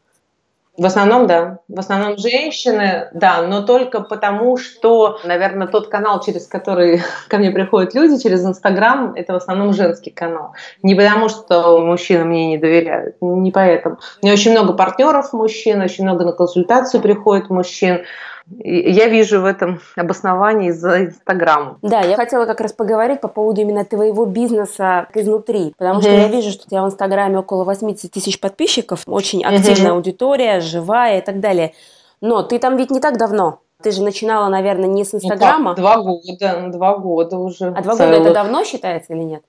В 0.76 0.86
основном, 0.86 1.28
да. 1.28 1.60
В 1.68 1.80
основном 1.80 2.18
женщины, 2.18 3.08
да, 3.14 3.44
но 3.44 3.62
только 3.62 4.02
потому, 4.02 4.58
что, 4.58 5.20
наверное, 5.24 5.68
тот 5.68 5.88
канал, 5.88 6.20
через 6.24 6.48
который 6.48 7.02
ко 7.30 7.38
мне 7.38 7.52
приходят 7.52 7.94
люди, 7.94 8.22
через 8.22 8.44
Инстаграм, 8.44 9.14
это 9.14 9.34
в 9.34 9.36
основном 9.36 9.74
женский 9.74 10.10
канал. 10.10 10.54
Не 10.82 10.96
потому, 10.96 11.30
что 11.30 11.80
мужчины 11.80 12.26
мне 12.26 12.48
не 12.48 12.58
доверяют, 12.58 13.18
не 13.22 13.52
поэтому. 13.52 14.00
У 14.22 14.26
меня 14.26 14.34
очень 14.34 14.52
много 14.52 14.74
партнеров 14.74 15.32
мужчин, 15.32 15.80
очень 15.80 16.06
много 16.06 16.26
на 16.26 16.34
консультацию 16.34 17.02
приходит 17.02 17.52
мужчин. 17.52 18.04
Я 18.50 19.08
вижу 19.08 19.42
в 19.42 19.46
этом 19.46 19.80
обосновании 19.96 20.72
за 20.72 21.06
Инстаграм. 21.06 21.78
Да, 21.82 22.02
я 22.02 22.16
хотела 22.16 22.46
как 22.46 22.60
раз 22.62 22.74
поговорить 22.74 23.22
по 23.22 23.28
поводу 23.28 23.62
именно 23.62 23.86
твоего 23.86 24.26
бизнеса 24.26 25.08
изнутри, 25.14 25.74
потому 25.78 26.00
mm-hmm. 26.00 26.04
что 26.04 26.12
я 26.12 26.28
вижу, 26.28 26.52
что 26.52 26.66
у 26.66 26.70
тебя 26.70 26.84
в 26.84 26.88
Инстаграме 26.88 27.40
около 27.40 27.64
80 27.64 28.12
тысяч 28.12 28.40
подписчиков, 28.40 29.04
очень 29.06 29.44
активная 29.44 29.92
mm-hmm. 29.92 29.96
аудитория, 29.96 30.60
живая 30.60 31.20
и 31.20 31.22
так 31.22 31.40
далее. 31.40 31.74
Но 32.22 32.44
ты 32.44 32.60
там 32.60 32.78
ведь 32.78 32.92
не 32.92 33.00
так 33.00 33.18
давно. 33.18 33.60
Ты 33.82 33.92
же 33.92 34.02
начинала, 34.02 34.48
наверное, 34.50 34.88
не 34.88 35.04
с 35.04 35.14
Инстаграма. 35.14 35.72
Ну, 35.72 35.76
два 35.76 36.02
года, 36.02 36.70
два 36.72 36.98
года 36.98 37.38
уже. 37.38 37.68
А 37.68 37.82
два 37.82 37.96
года 37.96 38.12
это 38.12 38.34
давно 38.34 38.64
считается 38.64 39.14
или 39.14 39.24
нет? 39.24 39.44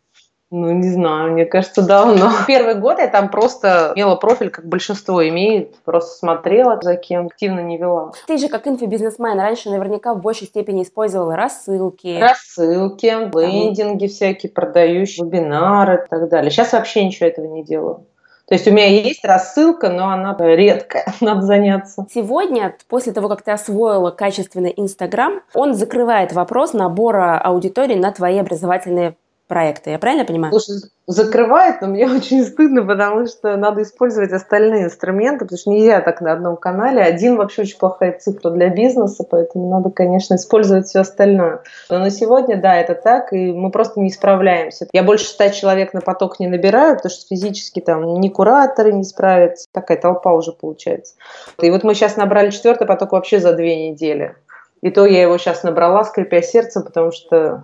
Ну, 0.56 0.70
не 0.70 0.88
знаю, 0.88 1.32
мне 1.32 1.46
кажется, 1.46 1.82
давно. 1.82 2.30
Первый 2.46 2.76
год 2.76 3.00
я 3.00 3.08
там 3.08 3.28
просто 3.28 3.92
имела 3.96 4.14
профиль, 4.14 4.50
как 4.50 4.68
большинство 4.68 5.26
имеет, 5.28 5.74
просто 5.78 6.16
смотрела 6.16 6.78
за 6.80 6.94
кем, 6.94 7.26
активно 7.26 7.58
не 7.58 7.76
вела. 7.76 8.12
Ты 8.28 8.38
же 8.38 8.46
как 8.46 8.68
инфобизнесмен 8.68 9.40
раньше 9.40 9.70
наверняка 9.70 10.14
в 10.14 10.20
большей 10.20 10.46
степени 10.46 10.84
использовала 10.84 11.34
рассылки. 11.34 12.20
Рассылки, 12.20 13.06
лендинги 13.36 14.06
всякие, 14.06 14.52
продающие, 14.52 15.26
вебинары 15.26 16.04
и 16.04 16.08
так 16.08 16.28
далее. 16.28 16.52
Сейчас 16.52 16.72
вообще 16.72 17.04
ничего 17.04 17.26
этого 17.26 17.46
не 17.46 17.64
делаю. 17.64 18.06
То 18.46 18.54
есть 18.54 18.68
у 18.68 18.70
меня 18.70 18.86
есть 18.86 19.24
рассылка, 19.24 19.88
но 19.88 20.10
она 20.10 20.36
редкая, 20.38 21.06
надо 21.20 21.42
заняться. 21.42 22.06
Сегодня, 22.12 22.76
после 22.88 23.12
того, 23.12 23.28
как 23.28 23.42
ты 23.42 23.50
освоила 23.50 24.10
качественный 24.10 24.72
Инстаграм, 24.76 25.40
он 25.54 25.74
закрывает 25.74 26.32
вопрос 26.32 26.74
набора 26.74 27.40
аудитории 27.40 27.94
на 27.94 28.12
твои 28.12 28.38
образовательные 28.38 29.16
проекта. 29.54 29.90
Я 29.90 30.00
правильно 30.00 30.24
понимаю? 30.24 30.52
Слушай, 30.52 30.82
закрывает, 31.06 31.80
но 31.80 31.86
мне 31.86 32.06
очень 32.10 32.44
стыдно, 32.44 32.84
потому 32.84 33.26
что 33.28 33.56
надо 33.56 33.82
использовать 33.82 34.32
остальные 34.32 34.86
инструменты, 34.86 35.44
потому 35.44 35.58
что 35.58 35.70
нельзя 35.70 36.00
так 36.00 36.20
на 36.20 36.32
одном 36.32 36.56
канале. 36.56 37.00
Один 37.00 37.36
вообще 37.36 37.62
очень 37.62 37.78
плохая 37.78 38.18
цифра 38.18 38.50
для 38.50 38.68
бизнеса, 38.70 39.24
поэтому 39.28 39.70
надо, 39.70 39.90
конечно, 39.90 40.34
использовать 40.34 40.86
все 40.88 41.00
остальное. 41.00 41.62
Но 41.88 42.00
на 42.00 42.10
сегодня, 42.10 42.60
да, 42.60 42.74
это 42.74 42.96
так, 42.96 43.32
и 43.32 43.52
мы 43.52 43.70
просто 43.70 44.00
не 44.00 44.10
справляемся. 44.10 44.88
Я 44.92 45.04
больше 45.04 45.26
ста 45.26 45.50
человек 45.50 45.94
на 45.94 46.00
поток 46.00 46.40
не 46.40 46.48
набираю, 46.48 46.96
потому 46.96 47.12
что 47.12 47.24
физически 47.28 47.78
там 47.78 48.20
ни 48.20 48.28
кураторы 48.30 48.92
не 48.92 49.04
справятся, 49.04 49.68
такая 49.70 50.00
толпа 50.00 50.32
уже 50.32 50.50
получается. 50.50 51.14
И 51.62 51.70
вот 51.70 51.84
мы 51.84 51.94
сейчас 51.94 52.16
набрали 52.16 52.50
четвертый 52.50 52.88
поток 52.88 53.12
вообще 53.12 53.38
за 53.38 53.52
две 53.52 53.88
недели. 53.88 54.34
И 54.82 54.90
то 54.90 55.06
я 55.06 55.22
его 55.22 55.38
сейчас 55.38 55.62
набрала, 55.62 56.02
скрипя 56.04 56.42
сердцем, 56.42 56.82
потому 56.82 57.12
что 57.12 57.62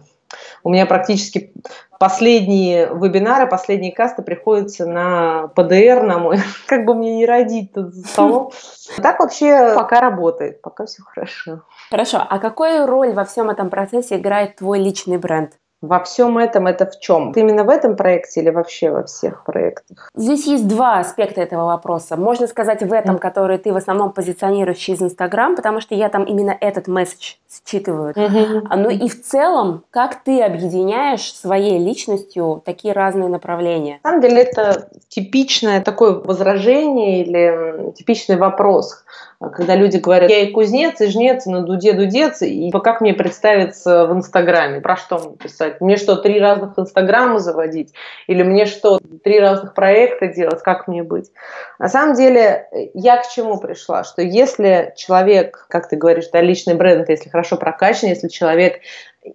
у 0.62 0.70
меня 0.70 0.86
практически 0.86 1.52
последние 1.98 2.86
вебинары, 2.86 3.46
последние 3.48 3.92
касты 3.92 4.22
приходятся 4.22 4.86
на 4.86 5.48
ПДР, 5.48 6.02
на 6.02 6.18
мой. 6.18 6.38
Как 6.66 6.84
бы 6.84 6.94
мне 6.94 7.16
не 7.16 7.26
родить 7.26 7.72
тут 7.72 7.94
за 7.94 8.06
столом. 8.06 8.52
Так 8.96 9.20
вообще 9.20 9.74
пока 9.76 10.00
работает, 10.00 10.62
пока 10.62 10.84
все 10.84 11.02
хорошо. 11.04 11.62
Хорошо. 11.90 12.26
А 12.28 12.38
какую 12.40 12.86
роль 12.86 13.12
во 13.12 13.24
всем 13.24 13.48
этом 13.48 13.70
процессе 13.70 14.16
играет 14.16 14.56
твой 14.56 14.80
личный 14.80 15.16
бренд? 15.16 15.52
Во 15.82 15.98
всем 16.04 16.36
этом 16.36 16.66
это 16.66 16.84
в 16.86 17.00
чем? 17.00 17.32
Именно 17.32 17.64
в 17.64 17.70
этом 17.70 17.96
проекте 17.96 18.40
или 18.40 18.50
вообще 18.50 18.90
во 18.90 19.04
всех 19.04 19.44
проектах? 19.44 20.10
Здесь 20.14 20.46
есть 20.46 20.68
два 20.68 20.98
аспекта 20.98 21.40
этого 21.40 21.64
вопроса. 21.64 22.16
Можно 22.16 22.46
сказать 22.46 22.82
в 22.82 22.92
этом, 22.92 23.18
который 23.18 23.56
ты 23.56 23.72
в 23.72 23.76
основном 23.76 24.12
позиционируешь 24.12 24.76
через 24.76 25.00
Инстаграм, 25.00 25.56
потому 25.56 25.80
что 25.80 25.94
я 25.94 26.10
там 26.10 26.24
именно 26.24 26.54
этот 26.60 26.86
месседж 26.86 27.36
считываю. 27.64 28.12
Mm-hmm. 28.12 28.76
Ну 28.76 28.90
и 28.90 29.08
в 29.08 29.22
целом, 29.22 29.84
как 29.90 30.22
ты 30.22 30.42
объединяешь 30.42 31.32
своей 31.32 31.78
личностью 31.78 32.62
такие 32.64 32.92
разные 32.92 33.30
направления? 33.30 34.00
На 34.04 34.10
самом 34.10 34.20
деле 34.20 34.42
это 34.42 34.90
типичное 35.08 35.80
такое 35.80 36.12
возражение 36.12 37.22
или 37.22 37.92
типичный 37.92 38.36
вопрос 38.36 39.02
когда 39.48 39.74
люди 39.74 39.96
говорят, 39.96 40.28
я 40.28 40.40
и 40.40 40.50
кузнец, 40.50 41.00
и 41.00 41.06
жнец, 41.06 41.46
и 41.46 41.50
на 41.50 41.62
дуде 41.62 41.94
дудец, 41.94 42.42
и 42.42 42.70
как 42.70 43.00
мне 43.00 43.14
представиться 43.14 44.06
в 44.06 44.12
Инстаграме, 44.12 44.82
про 44.82 44.96
что 44.96 45.18
мне 45.18 45.36
писать? 45.36 45.80
Мне 45.80 45.96
что, 45.96 46.16
три 46.16 46.38
разных 46.38 46.78
Инстаграма 46.78 47.38
заводить? 47.38 47.94
Или 48.26 48.42
мне 48.42 48.66
что, 48.66 48.98
три 49.24 49.40
разных 49.40 49.72
проекта 49.72 50.26
делать? 50.26 50.62
Как 50.62 50.88
мне 50.88 51.02
быть? 51.02 51.30
На 51.78 51.88
самом 51.88 52.16
деле, 52.16 52.68
я 52.92 53.16
к 53.16 53.30
чему 53.30 53.58
пришла? 53.58 54.04
Что 54.04 54.20
если 54.20 54.92
человек, 54.94 55.64
как 55.70 55.88
ты 55.88 55.96
говоришь, 55.96 56.28
да, 56.30 56.42
личный 56.42 56.74
бренд, 56.74 57.08
если 57.08 57.30
хорошо 57.30 57.56
прокачан, 57.56 58.10
если 58.10 58.28
человек 58.28 58.80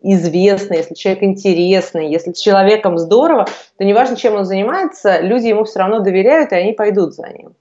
известный, 0.03 0.77
если 0.77 0.93
человек 0.93 1.23
интересный, 1.23 2.11
если 2.11 2.31
с 2.31 2.39
человеком 2.39 2.99
здорово, 2.99 3.47
то 3.77 3.83
неважно, 3.83 4.15
чем 4.15 4.35
он 4.35 4.45
занимается, 4.45 5.19
люди 5.21 5.47
ему 5.47 5.63
все 5.63 5.79
равно 5.79 5.99
доверяют, 5.99 6.51
и 6.51 6.55
они 6.55 6.73
пойдут 6.73 7.15
за 7.15 7.27
ним. 7.29 7.55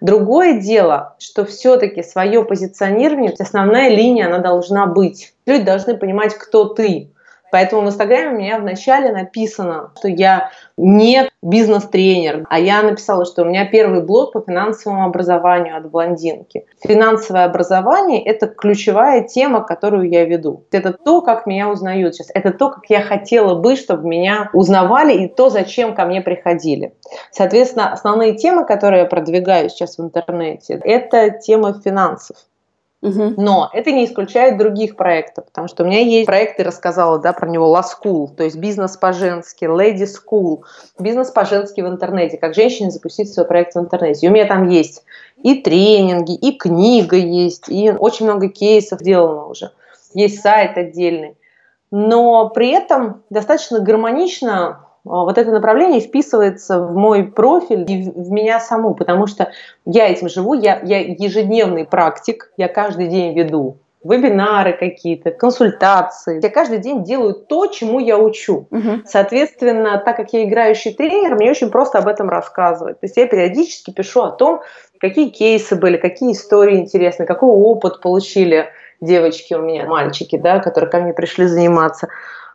Другое 0.00 0.60
дело, 0.60 1.16
что 1.18 1.44
все-таки 1.44 2.02
свое 2.02 2.44
позиционирование, 2.44 3.34
основная 3.38 3.88
линия, 3.88 4.26
она 4.26 4.38
должна 4.38 4.86
быть. 4.86 5.34
Люди 5.46 5.64
должны 5.64 5.96
понимать, 5.96 6.34
кто 6.34 6.66
ты. 6.66 7.10
Поэтому 7.56 7.80
в 7.80 7.86
Инстаграме 7.86 8.28
у 8.28 8.38
меня 8.38 8.58
вначале 8.58 9.10
написано, 9.10 9.90
что 9.96 10.08
я 10.08 10.50
не 10.76 11.30
бизнес-тренер, 11.40 12.44
а 12.50 12.60
я 12.60 12.82
написала, 12.82 13.24
что 13.24 13.40
у 13.40 13.44
меня 13.46 13.64
первый 13.64 14.02
блог 14.02 14.32
по 14.32 14.42
финансовому 14.42 15.06
образованию 15.06 15.74
от 15.74 15.90
блондинки. 15.90 16.66
Финансовое 16.82 17.46
образование– 17.46 18.22
это 18.26 18.46
ключевая 18.46 19.22
тема, 19.22 19.62
которую 19.62 20.10
я 20.10 20.26
веду. 20.26 20.66
Это 20.70 20.92
то, 20.92 21.22
как 21.22 21.46
меня 21.46 21.70
узнают 21.70 22.14
сейчас. 22.14 22.28
Это 22.34 22.50
то, 22.50 22.68
как 22.68 22.90
я 22.90 23.00
хотела 23.00 23.54
бы, 23.54 23.76
чтобы 23.76 24.06
меня 24.06 24.50
узнавали, 24.52 25.14
и 25.14 25.26
то, 25.26 25.48
зачем 25.48 25.94
ко 25.94 26.04
мне 26.04 26.20
приходили. 26.20 26.92
Соответственно, 27.30 27.90
основные 27.90 28.34
темы, 28.34 28.66
которые 28.66 29.04
я 29.04 29.08
продвигаю 29.08 29.70
сейчас 29.70 29.96
в 29.96 30.02
интернете, 30.02 30.78
это 30.84 31.30
тема 31.30 31.80
финансов. 31.82 32.36
Но 33.36 33.70
это 33.72 33.92
не 33.92 34.04
исключает 34.04 34.58
других 34.58 34.96
проектов, 34.96 35.46
потому 35.46 35.68
что 35.68 35.84
у 35.84 35.86
меня 35.86 36.00
есть 36.00 36.26
проекты, 36.26 36.64
рассказала 36.64 37.18
да, 37.18 37.32
про 37.32 37.48
него 37.48 37.74
La 37.74 37.82
School, 37.82 38.34
то 38.34 38.44
есть 38.44 38.56
бизнес 38.56 38.96
по-женски, 38.96 39.64
Lady 39.64 40.06
School, 40.06 40.62
бизнес 40.98 41.30
по-женски 41.30 41.80
в 41.80 41.86
интернете, 41.86 42.36
как 42.36 42.54
женщине 42.54 42.90
запустить 42.90 43.32
свой 43.32 43.46
проект 43.46 43.74
в 43.74 43.78
интернете. 43.78 44.26
И 44.26 44.28
у 44.28 44.32
меня 44.32 44.46
там 44.46 44.68
есть 44.68 45.04
и 45.42 45.54
тренинги, 45.54 46.34
и 46.34 46.56
книга 46.56 47.16
есть, 47.16 47.68
и 47.68 47.90
очень 47.90 48.26
много 48.26 48.48
кейсов 48.48 49.00
сделано 49.00 49.46
уже. 49.46 49.72
Есть 50.14 50.40
сайт 50.40 50.76
отдельный. 50.76 51.36
Но 51.90 52.48
при 52.48 52.70
этом 52.70 53.22
достаточно 53.30 53.80
гармонично 53.80 54.85
вот 55.06 55.38
это 55.38 55.50
направление 55.50 56.00
вписывается 56.00 56.80
в 56.80 56.96
мой 56.96 57.24
профиль 57.24 57.84
и 57.88 58.10
в 58.10 58.30
меня 58.30 58.60
саму, 58.60 58.94
потому 58.94 59.26
что 59.26 59.50
я 59.84 60.08
этим 60.08 60.28
живу, 60.28 60.54
я, 60.54 60.80
я 60.82 61.00
ежедневный 61.00 61.84
практик, 61.84 62.50
я 62.56 62.68
каждый 62.68 63.08
день 63.08 63.38
веду 63.38 63.78
вебинары 64.08 64.72
какие-то, 64.72 65.30
консультации. 65.30 66.40
Я 66.42 66.50
каждый 66.50 66.78
день 66.78 67.02
делаю 67.02 67.34
то, 67.34 67.66
чему 67.66 67.98
я 67.98 68.18
учу. 68.18 68.68
Угу. 68.70 69.02
Соответственно, 69.04 70.00
так 70.04 70.16
как 70.16 70.32
я 70.32 70.44
играющий 70.44 70.94
тренер, 70.94 71.34
мне 71.34 71.50
очень 71.50 71.70
просто 71.70 71.98
об 71.98 72.08
этом 72.08 72.28
рассказывать. 72.28 73.00
То 73.00 73.06
есть 73.06 73.16
я 73.16 73.26
периодически 73.26 73.90
пишу 73.90 74.22
о 74.22 74.30
том, 74.30 74.60
какие 75.00 75.30
кейсы 75.30 75.76
были, 75.76 75.96
какие 75.96 76.32
истории 76.32 76.78
интересные, 76.78 77.26
какой 77.26 77.50
опыт 77.50 78.00
получили 78.00 78.68
девочки 79.00 79.54
у 79.54 79.60
меня, 79.60 79.86
мальчики, 79.86 80.36
да, 80.36 80.60
которые 80.60 80.90
ко 80.90 81.00
мне 81.00 81.12
пришли 81.12 81.46
заниматься. 81.46 82.08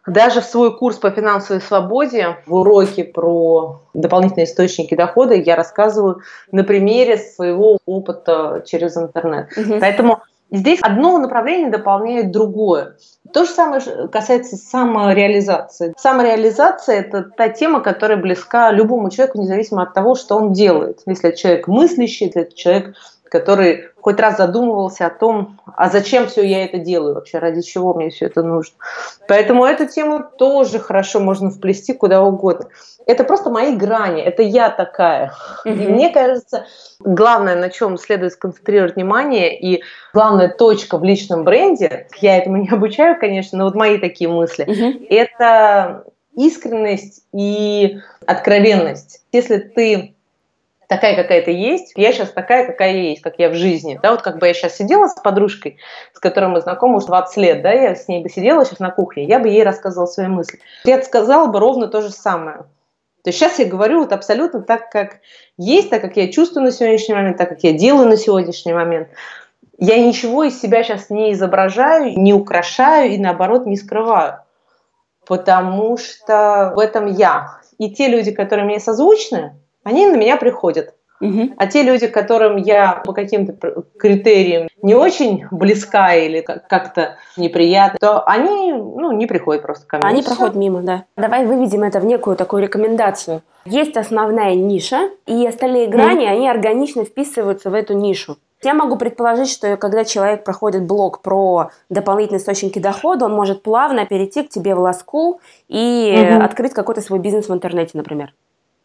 Даже 0.08 0.42
в 0.42 0.46
свой 0.46 0.76
курс 0.76 0.98
по 0.98 1.12
финансовой 1.12 1.62
свободе, 1.62 2.38
в 2.48 2.56
уроке 2.56 3.04
про 3.04 3.82
дополнительные 3.94 4.46
источники 4.46 4.96
дохода, 4.96 5.36
я 5.36 5.56
рассказываю 5.56 6.22
на 6.52 6.64
примере 6.64 7.18
своего 7.18 7.78
опыта 7.86 8.64
через 8.66 8.98
интернет. 8.98 9.50
Угу. 9.56 9.80
Поэтому 9.80 10.22
здесь 10.50 10.80
одно 10.82 11.20
направление 11.20 11.70
дополняет 11.70 12.32
другое. 12.32 12.96
То 13.32 13.46
же 13.46 13.52
самое 13.52 13.82
касается 14.12 14.58
самореализации. 14.58 15.94
Самореализация– 15.98 16.96
это 17.00 17.24
та 17.24 17.50
тема, 17.50 17.82
которая 17.82 18.18
близка 18.18 18.72
любому 18.72 19.12
человеку, 19.12 19.40
независимо 19.40 19.84
от 19.84 19.94
того, 19.94 20.16
что 20.16 20.36
он 20.36 20.52
делает. 20.52 21.02
Если 21.06 21.30
это 21.30 21.38
человек 21.38 21.68
мыслящий, 21.68 22.26
если 22.26 22.42
это 22.42 22.56
человек 22.56 22.96
который 23.32 23.86
хоть 24.02 24.20
раз 24.20 24.38
задумывался 24.38 25.06
о 25.06 25.10
том, 25.10 25.60
а 25.78 25.90
зачем 25.90 26.28
все 26.28 26.42
я 26.44 26.66
это 26.66 26.80
делаю 26.80 27.16
вообще, 27.16 27.38
ради 27.38 27.62
чего 27.62 27.94
мне 27.94 28.10
все 28.10 28.26
это 28.26 28.42
нужно. 28.44 28.76
Поэтому 29.28 29.66
эту 29.66 29.88
тему 29.88 30.24
тоже 30.38 30.80
хорошо 30.80 31.20
можно 31.20 31.50
вплести 31.50 31.94
куда 31.94 32.22
угодно. 32.22 32.68
Это 33.06 33.24
просто 33.24 33.50
мои 33.50 33.76
грани, 33.76 34.22
это 34.22 34.42
я 34.42 34.70
такая. 34.70 35.34
Mm-hmm. 35.66 35.84
И 35.84 35.88
мне 35.88 36.10
кажется, 36.10 36.66
главное, 37.00 37.56
на 37.56 37.70
чем 37.70 37.98
следует 37.98 38.34
сконцентрировать 38.34 38.96
внимание, 38.96 39.58
и 39.60 39.84
главная 40.14 40.50
точка 40.50 40.98
в 40.98 41.04
личном 41.04 41.44
бренде, 41.44 42.08
я 42.20 42.38
этому 42.38 42.58
не 42.58 42.70
обучаю, 42.72 43.20
конечно, 43.20 43.58
но 43.58 43.66
вот 43.66 43.76
мои 43.76 43.98
такие 43.98 44.30
мысли, 44.30 44.66
mm-hmm. 44.66 45.08
это 45.10 46.06
искренность 46.36 47.24
и 47.34 48.00
откровенность. 48.26 49.22
Если 49.32 49.58
ты 49.58 50.16
такая, 50.92 51.16
какая 51.16 51.42
ты 51.42 51.52
есть, 51.52 51.94
я 51.96 52.12
сейчас 52.12 52.32
такая, 52.32 52.68
какая 52.68 52.92
есть, 52.92 53.22
как 53.22 53.36
я 53.38 53.48
в 53.48 53.54
жизни. 53.54 53.98
Да, 54.04 54.12
вот 54.12 54.22
как 54.24 54.40
бы 54.40 54.48
я 54.48 54.54
сейчас 54.54 54.76
сидела 54.76 55.08
с 55.08 55.14
подружкой, 55.14 55.78
с 56.14 56.20
которой 56.20 56.50
мы 56.50 56.60
знакомы 56.60 56.98
уже 56.98 57.08
20 57.08 57.38
лет, 57.38 57.62
да, 57.62 57.72
я 57.72 57.96
с 57.96 58.10
ней 58.10 58.22
бы 58.22 58.28
сидела 58.28 58.66
сейчас 58.66 58.80
на 58.80 58.92
кухне, 58.92 59.24
я 59.24 59.40
бы 59.40 59.48
ей 59.48 59.64
рассказывала 59.64 60.06
свои 60.06 60.28
мысли. 60.28 60.60
Я 60.84 61.02
сказала 61.02 61.48
бы 61.48 61.60
ровно 61.60 61.88
то 61.88 62.02
же 62.02 62.10
самое. 62.10 62.58
То 63.24 63.30
есть 63.30 63.40
сейчас 63.40 63.58
я 63.58 63.68
говорю 63.68 64.00
вот 64.02 64.12
абсолютно 64.12 64.64
так, 64.64 64.90
как 64.90 65.22
есть, 65.58 65.90
так, 65.90 66.02
как 66.02 66.18
я 66.18 66.30
чувствую 66.30 66.66
на 66.66 66.72
сегодняшний 66.72 67.16
момент, 67.16 67.38
так, 67.38 67.48
как 67.48 67.64
я 67.64 67.72
делаю 67.72 68.10
на 68.10 68.18
сегодняшний 68.18 68.74
момент. 68.74 69.08
Я 69.78 69.98
ничего 69.98 70.44
из 70.44 70.60
себя 70.60 70.84
сейчас 70.84 71.10
не 71.10 71.32
изображаю, 71.32 72.20
не 72.20 72.34
украшаю 72.34 73.12
и, 73.12 73.18
наоборот, 73.18 73.66
не 73.66 73.78
скрываю. 73.78 74.40
Потому 75.26 75.96
что 75.98 76.74
в 76.76 76.80
этом 76.80 77.06
я. 77.06 77.62
И 77.78 77.92
те 77.92 78.10
люди, 78.10 78.32
которые 78.32 78.66
мне 78.66 78.82
созвучны, 78.82 79.54
они 79.84 80.08
на 80.08 80.16
меня 80.16 80.38
приходят. 80.38 80.96
Угу. 81.22 81.54
А 81.58 81.68
те 81.68 81.84
люди, 81.84 82.08
которым 82.08 82.58
я 82.58 83.02
по 83.06 83.14
каким-то 83.14 83.84
критериям 83.98 84.68
не 84.82 84.96
очень 84.96 85.46
близка 85.52 86.16
или 86.16 86.42
как-то 86.42 87.18
неприятно, 87.38 88.00
то 88.00 88.24
они 88.24 88.74
ну, 88.74 89.12
не 89.12 89.28
приходят 89.28 89.62
просто 89.62 89.86
ко 89.86 89.98
мне. 89.98 90.08
Они 90.08 90.22
Все. 90.22 90.32
проходят 90.32 90.56
мимо, 90.56 90.82
да. 90.82 91.06
Давай 91.16 91.46
выведем 91.46 91.84
это 91.84 92.00
в 92.00 92.06
некую 92.06 92.36
такую 92.36 92.64
рекомендацию. 92.64 93.44
Есть 93.66 93.96
основная 93.96 94.56
ниша, 94.56 95.12
и 95.28 95.46
остальные 95.46 95.88
грани, 95.88 96.26
mm. 96.26 96.32
они 96.32 96.50
органично 96.50 97.06
вписываются 97.06 97.70
в 97.70 97.76
эту 97.76 97.94
нишу. 97.94 98.38
Я 98.64 98.74
могу 98.74 98.96
предположить, 98.96 99.50
что 99.50 99.78
когда 99.78 100.04
человек 100.04 100.44
проходит 100.44 100.84
блог 100.84 101.22
про 101.22 101.70
дополнительные 101.90 102.40
источники 102.40 102.80
дохода, 102.80 103.26
он 103.26 103.34
может 103.34 103.62
плавно 103.62 104.06
перейти 104.06 104.44
к 104.44 104.50
тебе 104.50 104.74
в 104.74 104.80
ласку 104.80 105.42
и 105.68 106.16
угу. 106.16 106.44
открыть 106.44 106.74
какой-то 106.74 107.02
свой 107.02 107.20
бизнес 107.20 107.50
в 107.50 107.54
интернете, 107.54 107.92
например. 107.94 108.34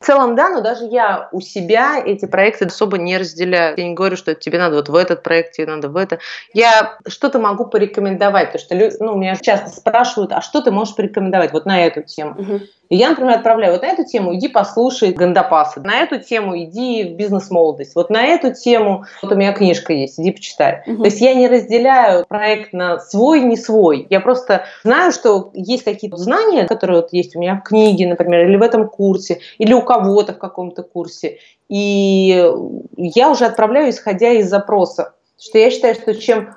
Целом, 0.06 0.36
да, 0.36 0.50
но 0.50 0.60
даже 0.60 0.84
я 0.84 1.28
у 1.32 1.40
себя 1.40 1.98
эти 1.98 2.26
проекты 2.26 2.66
особо 2.66 2.96
не 2.96 3.18
разделяю. 3.18 3.74
Я 3.76 3.88
не 3.88 3.94
говорю, 3.94 4.16
что 4.16 4.36
тебе 4.36 4.56
надо 4.56 4.76
вот 4.76 4.88
в 4.88 4.94
этот 4.94 5.24
проект, 5.24 5.54
тебе 5.54 5.66
надо 5.66 5.88
в 5.88 5.96
это. 5.96 6.20
Я 6.54 6.98
что-то 7.08 7.40
могу 7.40 7.66
порекомендовать, 7.66 8.52
потому 8.52 8.88
что 8.88 9.04
ну, 9.04 9.16
меня 9.16 9.34
часто 9.34 9.68
спрашивают, 9.70 10.30
а 10.30 10.42
что 10.42 10.62
ты 10.62 10.70
можешь 10.70 10.94
порекомендовать 10.94 11.52
вот 11.52 11.66
на 11.66 11.84
эту 11.84 12.04
тему? 12.04 12.36
Угу. 12.38 12.60
И 12.88 12.96
я, 12.96 13.10
например, 13.10 13.36
отправляю 13.36 13.72
вот 13.72 13.82
на 13.82 13.88
эту 13.88 14.04
тему, 14.04 14.34
иди 14.34 14.48
послушай 14.48 15.12
Гандапаса, 15.12 15.80
на 15.80 15.98
эту 15.98 16.18
тему 16.18 16.56
иди 16.58 17.04
в 17.04 17.16
бизнес-молодость, 17.16 17.94
вот 17.94 18.10
на 18.10 18.24
эту 18.24 18.54
тему, 18.54 19.04
вот 19.22 19.32
у 19.32 19.34
меня 19.34 19.52
книжка 19.52 19.92
есть, 19.92 20.20
иди 20.20 20.30
почитай. 20.30 20.82
Угу. 20.86 20.98
То 20.98 21.04
есть 21.04 21.20
я 21.20 21.34
не 21.34 21.48
разделяю 21.48 22.24
проект 22.26 22.72
на 22.72 22.98
свой, 23.00 23.40
не 23.40 23.56
свой. 23.56 24.06
Я 24.10 24.20
просто 24.20 24.64
знаю, 24.84 25.12
что 25.12 25.50
есть 25.54 25.84
какие-то 25.84 26.16
знания, 26.16 26.66
которые 26.66 27.00
вот 27.00 27.12
есть 27.12 27.34
у 27.36 27.40
меня 27.40 27.56
в 27.56 27.68
книге, 27.68 28.06
например, 28.06 28.48
или 28.48 28.56
в 28.56 28.62
этом 28.62 28.88
курсе, 28.88 29.40
или 29.58 29.72
у 29.72 29.82
кого-то 29.82 30.32
в 30.32 30.38
каком-то 30.38 30.82
курсе. 30.82 31.38
И 31.68 32.48
я 32.96 33.30
уже 33.30 33.46
отправляю, 33.46 33.90
исходя 33.90 34.30
из 34.30 34.48
запроса. 34.48 35.14
Что 35.38 35.58
я 35.58 35.70
считаю, 35.70 35.94
что 35.94 36.14
чем 36.14 36.54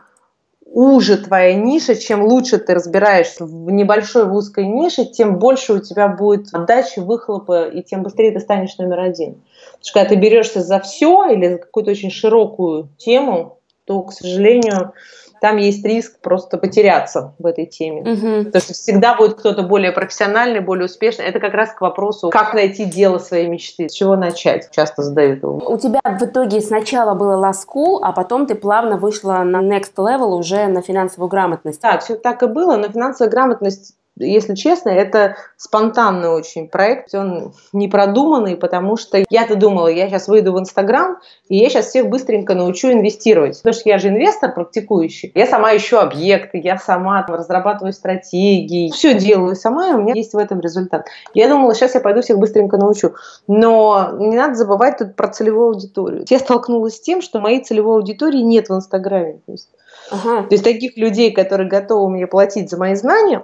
уже 0.72 1.17
твоя 1.17 1.55
ниша, 1.55 1.95
чем 1.95 2.24
лучше 2.24 2.57
ты 2.57 2.74
разбираешься 2.74 3.45
в 3.45 3.72
небольшой 3.72 4.26
в 4.26 4.34
узкой 4.34 4.67
нише, 4.67 5.05
тем 5.05 5.39
больше 5.39 5.74
у 5.74 5.80
тебя 5.80 6.07
будет 6.07 6.53
отдачи, 6.53 6.99
выхлопа, 6.99 7.67
и 7.67 7.82
тем 7.82 8.03
быстрее 8.03 8.32
ты 8.32 8.39
станешь 8.39 8.78
номер 8.78 8.99
один. 8.99 9.34
Потому 9.34 9.84
что 9.84 9.93
когда 9.93 10.09
ты 10.09 10.15
берешься 10.15 10.61
за 10.61 10.80
все 10.80 11.30
или 11.32 11.53
за 11.53 11.57
какую-то 11.57 11.91
очень 11.91 12.11
широкую 12.11 12.89
тему, 12.97 13.57
то, 13.86 14.03
к 14.03 14.13
сожалению, 14.13 14.93
там 15.40 15.58
есть 15.58 15.86
риск 15.86 16.20
просто 16.22 16.58
потеряться 16.58 17.34
в 17.40 17.46
этой 17.46 17.66
теме. 17.66 18.02
Угу. 18.02 18.46
Потому 18.46 18.62
что 18.62 18.74
всегда 18.74 19.16
будет 19.16 19.36
кто-то 19.36 19.64
более 19.64 19.92
профессиональный, 19.92 20.60
более 20.60 20.86
успешный. 20.86 21.26
Это 21.26 21.40
как 21.40 21.54
раз 21.54 21.74
к 21.74 21.82
вопросу, 21.82 22.30
как 22.30 22.54
найти 22.54 22.86
дело 22.86 23.18
своей 23.18 23.48
мечты, 23.48 23.90
с 23.90 23.94
чего 23.94 24.16
начать, 24.16 24.70
часто 24.72 25.04
задают 25.04 25.44
его. 25.44 25.58
У 25.58 25.78
тебя 25.78 26.00
в 26.04 26.24
итоге 26.24 26.62
сначала 26.62 27.14
было 27.14 27.40
School, 27.50 28.00
а 28.02 28.12
потом 28.12 28.46
ты 28.46 28.56
плавно 28.56 28.98
вышла 28.98 29.40
на 29.40 29.62
next 29.62 29.96
level 29.98 30.38
уже 30.38 30.68
на 30.68 30.82
финансовую 30.82 31.30
грамотность. 31.30 31.82
Да, 31.82 31.98
все 31.98 32.16
так 32.16 32.44
и 32.44 32.48
было, 32.48 32.78
но 32.78 32.90
финансовая 32.90 33.32
грамотность 33.32 33.96
если 34.20 34.55
честно, 34.55 34.89
это 34.89 35.38
спонтанный 35.57 36.30
очень 36.30 36.67
проект, 36.67 37.13
он 37.15 37.53
не 37.74 37.88
продуманный, 37.88 38.57
потому 38.57 38.97
что 38.97 39.24
я-то 39.30 39.55
думала, 39.55 39.88
я 39.88 40.09
сейчас 40.09 40.28
выйду 40.28 40.53
в 40.53 40.59
Инстаграм, 40.59 41.17
и 41.47 41.57
я 41.57 41.70
сейчас 41.70 41.88
всех 41.88 42.09
быстренько 42.09 42.53
научу 42.53 42.91
инвестировать. 42.91 43.57
Потому 43.57 43.74
что 43.74 43.89
я 43.89 43.97
же 43.97 44.09
инвестор 44.09 44.53
практикующий. 44.53 45.32
Я 45.36 45.47
сама 45.47 45.76
ищу 45.76 45.97
объекты, 45.97 46.59
я 46.63 46.78
сама 46.78 47.26
разрабатываю 47.28 47.93
стратегии, 47.93 48.91
все 48.91 49.13
делаю 49.13 49.55
сама, 49.55 49.89
и 49.89 49.93
у 49.93 50.01
меня 50.01 50.13
есть 50.15 50.34
в 50.34 50.38
этом 50.38 50.59
результат. 50.59 51.07
Я 51.34 51.47
думала, 51.47 51.74
сейчас 51.74 51.95
я 51.95 52.01
пойду 52.01 52.22
всех 52.22 52.38
быстренько 52.38 52.78
научу. 52.78 53.13
Но 53.47 54.11
не 54.20 54.36
надо 54.36 54.55
забывать 54.55 54.97
тут 54.97 55.15
про 55.15 55.30
целевую 55.30 55.70
аудиторию. 55.70 56.26
Я 56.30 56.39
столкнулась 56.39 56.97
с 56.97 57.01
тем, 57.01 57.22
что 57.22 57.39
моей 57.39 57.63
целевой 57.63 57.95
аудитории 57.95 58.41
нет 58.41 58.70
в 58.70 58.76
Инстаграме. 58.76 59.39
То 59.45 59.51
есть, 59.51 59.70
ага. 60.11 60.43
то 60.43 60.51
есть 60.51 60.63
таких 60.63 60.97
людей, 60.97 61.32
которые 61.32 61.70
готовы 61.70 62.09
мне 62.09 62.28
платить 62.28 62.70
за 62.70 62.78
мои 62.78 62.95
знания, 62.95 63.43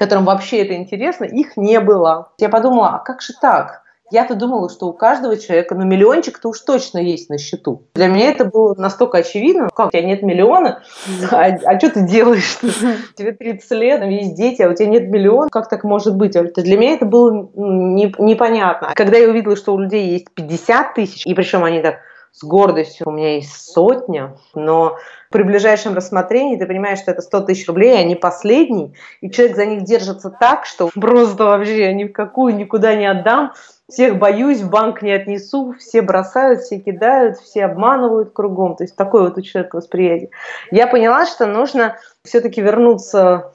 которым 0.00 0.24
вообще 0.24 0.62
это 0.62 0.74
интересно, 0.74 1.24
их 1.24 1.58
не 1.58 1.78
было. 1.78 2.32
Я 2.38 2.48
подумала, 2.48 2.94
а 2.94 2.98
как 3.00 3.20
же 3.20 3.34
так? 3.38 3.82
Я-то 4.10 4.34
думала, 4.34 4.70
что 4.70 4.86
у 4.86 4.94
каждого 4.94 5.36
человека, 5.36 5.74
ну, 5.74 5.84
миллиончик-то 5.84 6.48
уж 6.48 6.58
точно 6.60 6.98
есть 6.98 7.28
на 7.28 7.36
счету. 7.36 7.82
Для 7.94 8.08
меня 8.08 8.30
это 8.30 8.46
было 8.46 8.74
настолько 8.74 9.18
очевидно. 9.18 9.68
Как, 9.72 9.88
у 9.88 9.90
тебя 9.90 10.02
нет 10.02 10.22
миллиона? 10.22 10.82
А, 11.30 11.44
а 11.44 11.78
что 11.78 11.90
ты 11.90 12.00
делаешь? 12.08 12.58
Тебе 13.14 13.32
30 13.32 13.70
лет, 13.72 14.02
есть 14.02 14.34
дети, 14.34 14.62
а 14.62 14.70
у 14.70 14.74
тебя 14.74 14.88
нет 14.88 15.08
миллиона? 15.10 15.50
Как 15.50 15.68
так 15.68 15.84
может 15.84 16.16
быть? 16.16 16.32
Для 16.32 16.76
меня 16.78 16.94
это 16.94 17.04
было 17.04 17.50
не, 17.54 18.12
непонятно. 18.18 18.92
Когда 18.96 19.18
я 19.18 19.28
увидела, 19.28 19.54
что 19.54 19.74
у 19.74 19.78
людей 19.78 20.08
есть 20.08 20.30
50 20.34 20.94
тысяч, 20.94 21.26
и 21.26 21.34
причем 21.34 21.62
они 21.62 21.80
так 21.80 21.96
с 22.32 22.44
гордостью, 22.44 23.08
у 23.08 23.12
меня 23.12 23.34
есть 23.34 23.52
сотня, 23.52 24.36
но 24.54 24.96
при 25.30 25.42
ближайшем 25.42 25.94
рассмотрении 25.94 26.56
ты 26.56 26.66
понимаешь, 26.66 26.98
что 26.98 27.10
это 27.10 27.22
100 27.22 27.40
тысяч 27.42 27.66
рублей, 27.68 27.98
а 27.98 28.04
не 28.04 28.14
последний, 28.14 28.94
и 29.20 29.30
человек 29.30 29.56
за 29.56 29.66
них 29.66 29.84
держится 29.84 30.30
так, 30.30 30.64
что 30.66 30.90
просто 30.94 31.44
вообще 31.44 31.92
ни 31.92 32.04
в 32.04 32.12
какую 32.12 32.56
никуда 32.56 32.94
не 32.94 33.06
отдам, 33.06 33.52
всех 33.88 34.18
боюсь, 34.18 34.60
в 34.60 34.70
банк 34.70 35.02
не 35.02 35.12
отнесу, 35.12 35.74
все 35.78 36.02
бросают, 36.02 36.60
все 36.60 36.78
кидают, 36.78 37.38
все 37.38 37.64
обманывают 37.64 38.32
кругом. 38.32 38.76
То 38.76 38.84
есть 38.84 38.96
такое 38.96 39.24
вот 39.24 39.36
у 39.36 39.42
человека 39.42 39.76
восприятие. 39.76 40.30
Я 40.70 40.86
поняла, 40.86 41.26
что 41.26 41.46
нужно 41.46 41.96
все-таки 42.24 42.60
вернуться 42.60 43.52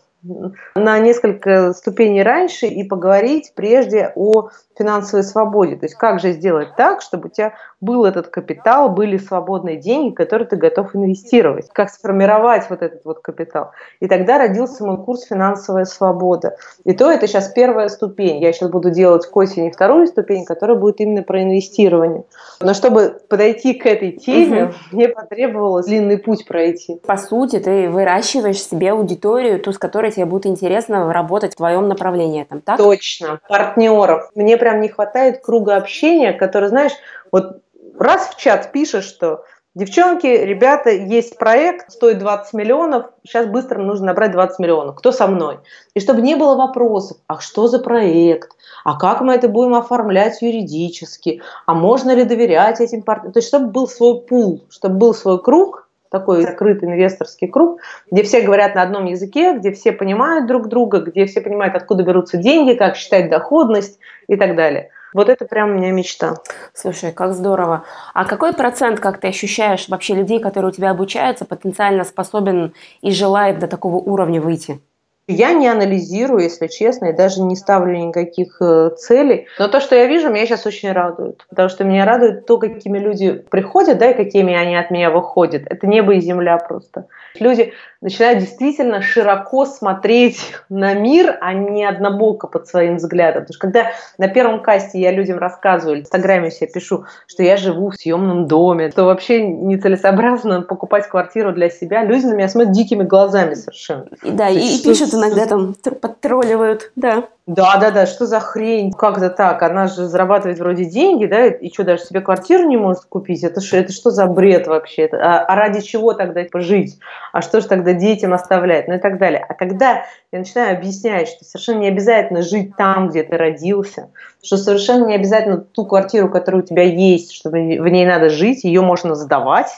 на 0.75 0.99
несколько 0.99 1.73
ступеней 1.73 2.23
раньше 2.23 2.67
и 2.67 2.83
поговорить 2.83 3.53
прежде 3.55 4.11
о 4.15 4.49
финансовой 4.77 5.23
свободе. 5.23 5.75
То 5.77 5.85
есть 5.85 5.95
как 5.95 6.19
же 6.19 6.31
сделать 6.31 6.75
так, 6.75 7.01
чтобы 7.01 7.27
у 7.27 7.31
тебя 7.31 7.53
был 7.79 8.05
этот 8.05 8.27
капитал, 8.27 8.89
были 8.89 9.17
свободные 9.17 9.77
деньги, 9.77 10.13
которые 10.13 10.47
ты 10.47 10.55
готов 10.55 10.95
инвестировать. 10.95 11.69
Как 11.71 11.89
сформировать 11.89 12.69
вот 12.69 12.81
этот 12.81 13.05
вот 13.05 13.19
капитал. 13.19 13.71
И 13.99 14.07
тогда 14.07 14.37
родился 14.37 14.85
мой 14.85 14.97
курс 15.03 15.23
«Финансовая 15.23 15.85
свобода». 15.85 16.57
И 16.83 16.93
то 16.93 17.09
это 17.09 17.27
сейчас 17.27 17.49
первая 17.49 17.87
ступень. 17.87 18.41
Я 18.41 18.51
сейчас 18.51 18.69
буду 18.69 18.89
делать 18.89 19.25
к 19.25 19.35
осени 19.35 19.69
вторую 19.69 20.07
ступень, 20.07 20.45
которая 20.45 20.77
будет 20.77 20.99
именно 20.99 21.23
про 21.23 21.43
инвестирование. 21.43 22.23
Но 22.59 22.73
чтобы 22.73 23.17
подойти 23.29 23.73
к 23.73 23.85
этой 23.85 24.13
теме, 24.13 24.65
угу. 24.65 24.73
мне 24.91 25.07
потребовалось 25.09 25.85
длинный 25.85 26.17
путь 26.17 26.45
пройти. 26.47 26.99
По 27.05 27.17
сути, 27.17 27.59
ты 27.59 27.89
выращиваешь 27.89 28.61
себе 28.61 28.91
аудиторию, 28.91 29.59
ту, 29.59 29.71
с 29.71 29.77
которой 29.77 30.11
тебе 30.15 30.25
будет 30.25 30.45
интересно 30.45 31.11
работать 31.11 31.53
в 31.53 31.57
твоем 31.57 31.87
направлении. 31.87 32.43
Там, 32.43 32.61
так? 32.61 32.77
Точно. 32.77 33.39
Партнеров. 33.47 34.29
Мне 34.35 34.57
прям 34.57 34.81
не 34.81 34.89
хватает 34.89 35.41
круга 35.43 35.75
общения, 35.75 36.33
который, 36.33 36.69
знаешь, 36.69 36.93
вот 37.31 37.61
раз 37.99 38.29
в 38.29 38.37
чат 38.37 38.71
пишешь, 38.71 39.05
что 39.05 39.43
Девчонки, 39.75 40.25
ребята, 40.25 40.89
есть 40.89 41.37
проект, 41.37 41.91
стоит 41.91 42.19
20 42.19 42.53
миллионов, 42.53 43.07
сейчас 43.25 43.45
быстро 43.45 43.83
нужно 43.83 44.05
набрать 44.07 44.31
20 44.31 44.57
миллионов. 44.59 44.95
Кто 44.95 45.11
со 45.11 45.27
мной? 45.27 45.59
И 45.93 45.99
чтобы 45.99 46.21
не 46.21 46.35
было 46.35 46.55
вопросов, 46.55 47.17
а 47.27 47.41
что 47.41 47.67
за 47.67 47.79
проект? 47.79 48.51
А 48.85 48.97
как 48.97 49.19
мы 49.19 49.33
это 49.33 49.49
будем 49.49 49.75
оформлять 49.75 50.41
юридически? 50.41 51.41
А 51.65 51.73
можно 51.73 52.15
ли 52.15 52.23
доверять 52.23 52.79
этим 52.79 53.01
партнерам? 53.01 53.33
То 53.33 53.39
есть, 53.39 53.49
чтобы 53.49 53.67
был 53.67 53.89
свой 53.89 54.21
пул, 54.21 54.63
чтобы 54.69 54.95
был 54.95 55.13
свой 55.13 55.43
круг, 55.43 55.84
такой 56.19 56.41
закрытый 56.43 56.89
инвесторский 56.89 57.47
круг, 57.47 57.81
где 58.09 58.23
все 58.23 58.41
говорят 58.41 58.75
на 58.75 58.81
одном 58.81 59.05
языке, 59.05 59.57
где 59.57 59.71
все 59.71 59.91
понимают 59.91 60.47
друг 60.47 60.67
друга, 60.67 60.99
где 60.99 61.25
все 61.25 61.41
понимают, 61.41 61.75
откуда 61.75 62.03
берутся 62.03 62.37
деньги, 62.37 62.73
как 62.73 62.95
считать 62.95 63.29
доходность 63.29 63.99
и 64.27 64.35
так 64.35 64.55
далее. 64.55 64.89
Вот 65.13 65.29
это 65.29 65.45
прям 65.45 65.71
у 65.71 65.73
меня 65.75 65.91
мечта. 65.91 66.35
Слушай, 66.73 67.11
как 67.11 67.33
здорово. 67.33 67.85
А 68.13 68.25
какой 68.25 68.53
процент, 68.53 68.99
как 68.99 69.19
ты 69.19 69.29
ощущаешь, 69.29 69.87
вообще 69.87 70.13
людей, 70.13 70.39
которые 70.39 70.71
у 70.71 70.73
тебя 70.73 70.91
обучаются, 70.91 71.45
потенциально 71.45 72.03
способен 72.03 72.73
и 73.01 73.11
желает 73.11 73.59
до 73.59 73.67
такого 73.67 73.95
уровня 73.95 74.41
выйти? 74.41 74.81
Я 75.27 75.53
не 75.53 75.67
анализирую, 75.67 76.43
если 76.43 76.67
честно, 76.67 77.07
и 77.07 77.13
даже 77.13 77.41
не 77.41 77.55
ставлю 77.55 77.97
никаких 77.97 78.57
э, 78.61 78.91
целей. 78.95 79.47
Но 79.57 79.67
то, 79.67 79.79
что 79.79 79.95
я 79.95 80.05
вижу, 80.05 80.29
меня 80.29 80.45
сейчас 80.45 80.67
очень 80.67 80.91
радует. 80.91 81.45
Потому 81.49 81.67
что 81.69 81.83
меня 81.83 82.05
радует 82.05 82.45
то, 82.45 82.59
какими 82.59 82.99
люди 82.99 83.33
приходят, 83.49 83.97
да, 83.97 84.11
и 84.11 84.13
какими 84.13 84.53
они 84.53 84.75
от 84.75 84.91
меня 84.91 85.09
выходят. 85.09 85.63
Это 85.65 85.87
небо 85.87 86.13
и 86.13 86.19
земля 86.19 86.57
просто. 86.57 87.07
Люди 87.39 87.73
начинают 88.05 88.39
действительно 88.39 89.01
широко 89.01 89.65
смотреть 89.65 90.53
на 90.69 90.93
мир, 90.93 91.39
а 91.41 91.53
не 91.53 91.83
однобоко 91.83 92.45
под 92.45 92.67
своим 92.67 92.97
взглядом. 92.97 93.41
Потому 93.41 93.55
что 93.55 93.61
когда 93.61 93.91
на 94.19 94.27
первом 94.27 94.61
касте 94.61 94.99
я 94.99 95.11
людям 95.11 95.39
рассказываю, 95.39 95.97
в 95.97 96.01
Инстаграме 96.01 96.51
себе 96.51 96.69
пишу, 96.71 97.05
что 97.25 97.41
я 97.41 97.57
живу 97.57 97.89
в 97.89 97.95
съемном 97.95 98.45
доме, 98.45 98.91
то 98.91 99.05
вообще 99.05 99.41
нецелесообразно 99.47 100.61
покупать 100.61 101.09
квартиру 101.09 101.51
для 101.51 101.71
себя, 101.71 102.03
люди 102.03 102.27
на 102.27 102.35
меня 102.35 102.47
смотрят 102.47 102.73
дикими 102.73 103.01
глазами 103.01 103.55
совершенно. 103.55 104.05
Да, 104.21 104.49
и, 104.49 104.59
и 104.59 104.83
пишут 104.83 105.15
иногда 105.15 105.47
там, 105.47 105.73
подтролливают, 105.73 106.91
да. 106.95 107.23
Да, 107.47 107.77
да, 107.77 107.91
да, 107.91 108.07
что 108.07 108.25
за 108.25 108.39
хрень? 108.39 108.91
Как 108.91 109.17
это 109.19 109.29
так? 109.29 109.61
Она 109.61 109.85
же 109.85 110.07
зарабатывает 110.07 110.57
вроде 110.57 110.85
деньги, 110.85 111.27
да, 111.27 111.45
и 111.45 111.71
что, 111.71 111.83
даже 111.83 112.03
себе 112.03 112.21
квартиру 112.21 112.67
не 112.67 112.75
может 112.75 113.05
купить? 113.05 113.43
Это 113.43 113.61
что, 113.61 113.77
это 113.77 113.93
что 113.93 114.09
за 114.09 114.25
бред 114.25 114.65
вообще? 114.65 115.07
А, 115.11 115.45
а 115.45 115.55
ради 115.55 115.81
чего 115.81 116.13
тогда 116.13 116.43
пожить? 116.51 116.97
А 117.33 117.43
что 117.43 117.61
же 117.61 117.67
тогда 117.67 117.93
детям 117.95 118.33
оставлять? 118.33 118.87
Ну 118.87 118.95
и 118.95 118.99
так 118.99 119.17
далее. 119.17 119.45
А 119.47 119.53
когда 119.53 120.05
я 120.31 120.39
начинаю 120.39 120.77
объяснять, 120.77 121.27
что 121.27 121.43
совершенно 121.43 121.79
не 121.79 121.87
обязательно 121.87 122.41
жить 122.41 122.75
там, 122.77 123.09
где 123.09 123.23
ты 123.23 123.37
родился, 123.37 124.09
что 124.43 124.57
совершенно 124.57 125.05
не 125.05 125.15
обязательно 125.15 125.57
ту 125.57 125.85
квартиру, 125.85 126.29
которая 126.29 126.61
у 126.61 126.65
тебя 126.65 126.83
есть, 126.83 127.33
что 127.33 127.49
в 127.49 127.55
ней 127.55 128.05
надо 128.05 128.29
жить, 128.29 128.63
ее 128.63 128.81
можно 128.81 129.15
сдавать, 129.15 129.69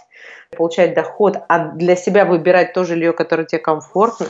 получать 0.56 0.94
доход, 0.94 1.38
а 1.48 1.70
для 1.70 1.96
себя 1.96 2.26
выбирать 2.26 2.74
то 2.74 2.84
жилье, 2.84 3.14
которое 3.14 3.46
тебе 3.46 3.60
комфортно, 3.60 4.28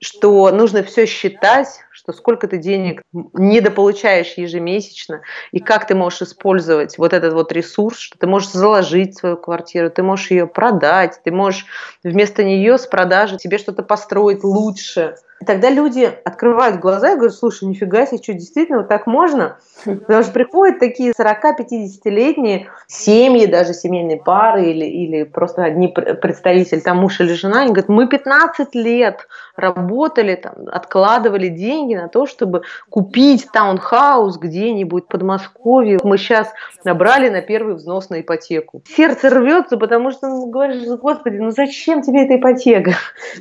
что 0.00 0.50
нужно 0.50 0.82
все 0.82 1.06
считать, 1.06 1.80
что 1.90 2.12
сколько 2.12 2.48
ты 2.48 2.58
денег 2.58 3.02
недополучаешь 3.12 4.34
ежемесячно, 4.36 5.22
и 5.52 5.60
как 5.60 5.86
ты 5.86 5.94
можешь 5.94 6.22
использовать 6.22 6.98
вот 6.98 7.12
этот 7.12 7.34
вот 7.34 7.52
ресурс, 7.52 7.98
что 7.98 8.18
ты 8.18 8.26
можешь 8.26 8.50
заложить 8.50 9.18
свою 9.18 9.36
квартиру, 9.36 9.90
ты 9.90 10.02
можешь 10.02 10.30
ее 10.30 10.46
продать, 10.46 11.20
ты 11.24 11.30
можешь 11.30 11.66
вместо 12.02 12.44
нее 12.44 12.78
с 12.78 12.86
продажи 12.86 13.38
себе 13.38 13.58
что-то 13.58 13.82
построить 13.82 14.44
лучше– 14.44 15.16
тогда 15.46 15.70
люди 15.70 16.10
открывают 16.24 16.80
глаза 16.80 17.12
и 17.12 17.14
говорят, 17.16 17.34
слушай, 17.34 17.64
нифига 17.64 18.06
себе, 18.06 18.22
что 18.22 18.34
действительно 18.34 18.78
вот 18.78 18.88
так 18.88 19.06
можно? 19.06 19.58
Потому 19.84 20.22
что 20.22 20.32
приходят 20.32 20.80
такие 20.80 21.12
40-50-летние 21.12 22.68
семьи, 22.86 23.46
даже 23.46 23.72
семейные 23.72 24.18
пары 24.18 24.66
или, 24.66 24.84
или 24.84 25.22
просто 25.24 25.64
одни 25.64 25.88
представители, 25.88 26.80
там 26.80 26.98
муж 26.98 27.20
или 27.20 27.32
жена, 27.34 27.60
они 27.60 27.68
говорят, 27.68 27.88
мы 27.88 28.08
15 28.08 28.74
лет 28.74 29.28
работали, 29.56 30.36
там, 30.36 30.54
откладывали 30.70 31.48
деньги 31.48 31.94
на 31.94 32.08
то, 32.08 32.26
чтобы 32.26 32.62
купить 32.90 33.48
таунхаус 33.52 34.38
где-нибудь 34.38 35.04
в 35.04 35.08
Подмосковье. 35.08 35.98
Мы 36.02 36.18
сейчас 36.18 36.52
набрали 36.84 37.28
на 37.28 37.42
первый 37.42 37.74
взнос 37.74 38.10
на 38.10 38.20
ипотеку. 38.20 38.82
Сердце 38.96 39.30
рвется, 39.30 39.76
потому 39.76 40.10
что 40.10 40.28
ну, 40.28 40.46
говоришь, 40.46 40.86
господи, 41.00 41.36
ну 41.36 41.50
зачем 41.50 42.02
тебе 42.02 42.24
эта 42.24 42.36
ипотека? 42.36 42.92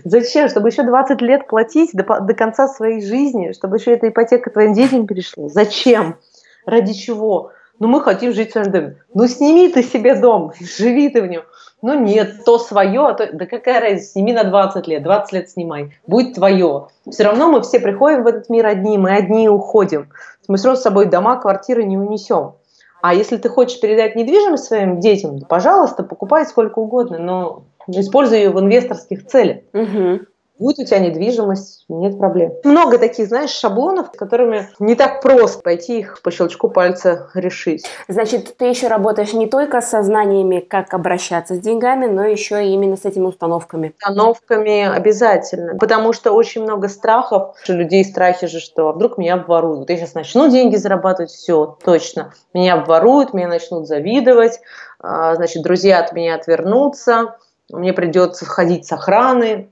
Зачем? 0.04 0.50
Чтобы 0.50 0.70
еще 0.70 0.84
20 0.84 1.22
лет 1.22 1.48
платить 1.48 1.87
платить 1.92 1.96
до, 1.96 2.20
до 2.22 2.34
конца 2.34 2.68
своей 2.68 3.02
жизни, 3.02 3.52
чтобы 3.52 3.78
еще 3.78 3.94
эта 3.94 4.10
ипотека 4.10 4.50
твоим 4.50 4.74
детям 4.74 5.08
перешла? 5.08 5.50
Зачем? 5.50 6.18
Ради 6.66 6.94
чего? 6.94 7.52
Ну, 7.80 7.88
мы 7.88 8.02
хотим 8.02 8.34
жить 8.34 8.50
в 8.50 8.52
своем 8.54 8.72
доме. 8.72 8.98
Ну, 9.14 9.28
сними 9.28 9.70
ты 9.70 9.84
себе 9.84 10.16
дом, 10.16 10.52
живи 10.60 11.10
ты 11.10 11.22
в 11.22 11.28
нем. 11.28 11.44
Ну, 11.84 12.00
нет, 12.00 12.44
то 12.44 12.58
свое, 12.58 13.08
а 13.08 13.14
то... 13.14 13.30
Да 13.32 13.46
какая 13.46 13.80
разница, 13.80 14.14
сними 14.14 14.34
на 14.34 14.44
20 14.44 14.88
лет, 14.88 15.04
20 15.04 15.34
лет 15.34 15.50
снимай, 15.50 15.94
будет 16.08 16.34
твое. 16.34 16.88
Все 17.08 17.24
равно 17.24 17.52
мы 17.52 17.62
все 17.62 17.80
приходим 17.80 18.24
в 18.24 18.28
этот 18.28 18.50
мир 18.50 18.66
одни, 18.66 18.98
мы 18.98 19.16
одни 19.16 19.48
уходим. 19.48 20.10
Мы 20.48 20.58
все 20.58 20.76
с 20.76 20.82
собой 20.82 21.06
дома, 21.06 21.40
квартиры 21.40 21.84
не 21.84 21.98
унесем. 21.98 22.54
А 23.02 23.14
если 23.14 23.38
ты 23.38 23.48
хочешь 23.48 23.80
передать 23.80 24.16
недвижимость 24.16 24.66
своим 24.66 25.00
детям, 25.00 25.40
пожалуйста, 25.42 26.02
покупай 26.02 26.48
сколько 26.48 26.80
угодно, 26.80 27.20
но 27.20 27.64
используй 27.88 28.40
ее 28.40 28.50
в 28.50 28.60
инвесторских 28.60 29.28
целях. 29.28 29.58
Угу. 29.74 30.22
Будет 30.60 30.80
у 30.80 30.86
тебя 30.86 31.00
недвижимость, 31.00 31.86
нет 31.88 32.18
проблем. 32.18 32.54
Много 32.64 32.98
таких, 32.98 33.28
знаешь, 33.28 33.52
шаблонов, 33.52 34.12
которыми 34.12 34.70
не 34.80 34.96
так 34.96 35.22
просто 35.22 35.62
пойти 35.62 36.00
их 36.00 36.22
по 36.24 36.32
щелчку 36.32 36.70
пальца 36.70 37.30
решить. 37.36 37.86
Значит, 38.08 38.58
ты 38.58 38.66
еще 38.66 38.88
работаешь 38.88 39.34
не 39.34 39.48
только 39.48 39.82
с 39.82 40.04
знаниями, 40.04 40.60
как 40.60 40.94
обращаться 40.94 41.56
с 41.56 41.60
деньгами, 41.60 42.08
но 42.08 42.26
еще 42.26 42.66
и 42.66 42.74
именно 42.74 42.98
с 42.98 43.06
этими 43.06 43.26
установками. 43.26 43.94
Установками 43.98 44.84
обязательно, 44.84 45.76
потому 45.78 46.12
что 46.14 46.32
очень 46.32 46.64
много 46.64 46.88
страхов. 46.88 47.56
У 47.70 47.72
людей 47.74 48.04
страхи 48.04 48.48
же, 48.48 48.60
что 48.60 48.90
«А 48.90 48.94
вдруг 48.94 49.18
меня 49.18 49.36
обворуют. 49.36 49.80
Вот 49.80 49.90
я 49.90 49.98
сейчас 49.98 50.16
начну 50.16 50.50
деньги 50.50 50.76
зарабатывать, 50.76 51.30
все, 51.30 51.78
точно. 51.84 52.34
Меня 52.54 52.76
обворуют, 52.76 53.34
меня 53.34 53.48
начнут 53.48 53.88
завидовать, 53.88 54.60
а, 55.00 55.36
значит, 55.36 55.62
друзья 55.62 56.00
от 56.00 56.14
меня 56.14 56.36
отвернутся, 56.36 57.38
мне 57.70 57.94
придется 57.94 58.46
входить 58.46 58.86
с 58.86 58.92
охраны, 58.92 59.70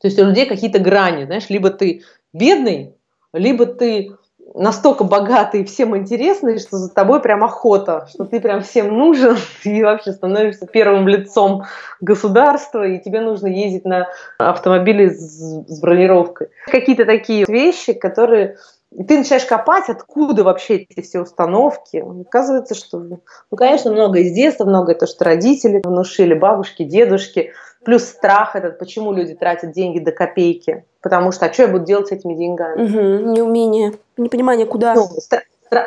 то 0.00 0.08
есть 0.08 0.18
у 0.18 0.24
людей 0.24 0.46
какие-то 0.46 0.78
грани, 0.78 1.24
знаешь, 1.24 1.48
либо 1.48 1.70
ты 1.70 2.02
бедный, 2.32 2.94
либо 3.32 3.66
ты 3.66 4.16
настолько 4.54 5.04
богатый 5.04 5.62
и 5.62 5.64
всем 5.64 5.96
интересный, 5.96 6.58
что 6.58 6.78
за 6.78 6.90
тобой 6.90 7.20
прям 7.20 7.44
охота, 7.44 8.08
что 8.10 8.24
ты 8.24 8.40
прям 8.40 8.62
всем 8.62 8.96
нужен 8.96 9.36
и 9.64 9.82
вообще 9.82 10.12
становишься 10.12 10.66
первым 10.66 11.06
лицом 11.08 11.64
государства, 12.00 12.86
и 12.86 12.98
тебе 12.98 13.20
нужно 13.20 13.46
ездить 13.48 13.84
на 13.84 14.08
автомобиле 14.38 15.10
с, 15.10 15.66
с 15.68 15.80
бронировкой. 15.80 16.48
Какие-то 16.66 17.04
такие 17.04 17.44
вещи, 17.46 17.92
которые 17.92 18.56
и 18.90 19.04
ты 19.04 19.18
начинаешь 19.18 19.44
копать, 19.44 19.90
откуда 19.90 20.44
вообще 20.44 20.76
эти 20.76 21.02
все 21.02 21.20
установки. 21.20 22.02
Оказывается, 22.26 22.74
что, 22.74 22.98
ну, 22.98 23.20
конечно, 23.54 23.92
много 23.92 24.20
из 24.20 24.32
детства, 24.32 24.64
много 24.64 24.94
то, 24.94 25.06
что 25.06 25.26
родители 25.26 25.82
внушили, 25.84 26.32
бабушки, 26.32 26.84
дедушки– 26.84 27.52
Плюс 27.88 28.04
страх 28.04 28.54
этот, 28.54 28.78
почему 28.78 29.14
люди 29.14 29.34
тратят 29.34 29.72
деньги 29.72 29.98
до 29.98 30.12
копейки. 30.12 30.84
Потому 31.00 31.32
что, 31.32 31.46
а 31.46 31.52
что 31.54 31.62
я 31.62 31.68
буду 31.68 31.86
делать 31.86 32.08
с 32.08 32.12
этими 32.12 32.34
деньгами? 32.34 32.82
Угу, 32.82 33.32
неумение, 33.32 33.94
непонимание, 34.18 34.66
куда. 34.66 34.94
Ну, 34.94 35.08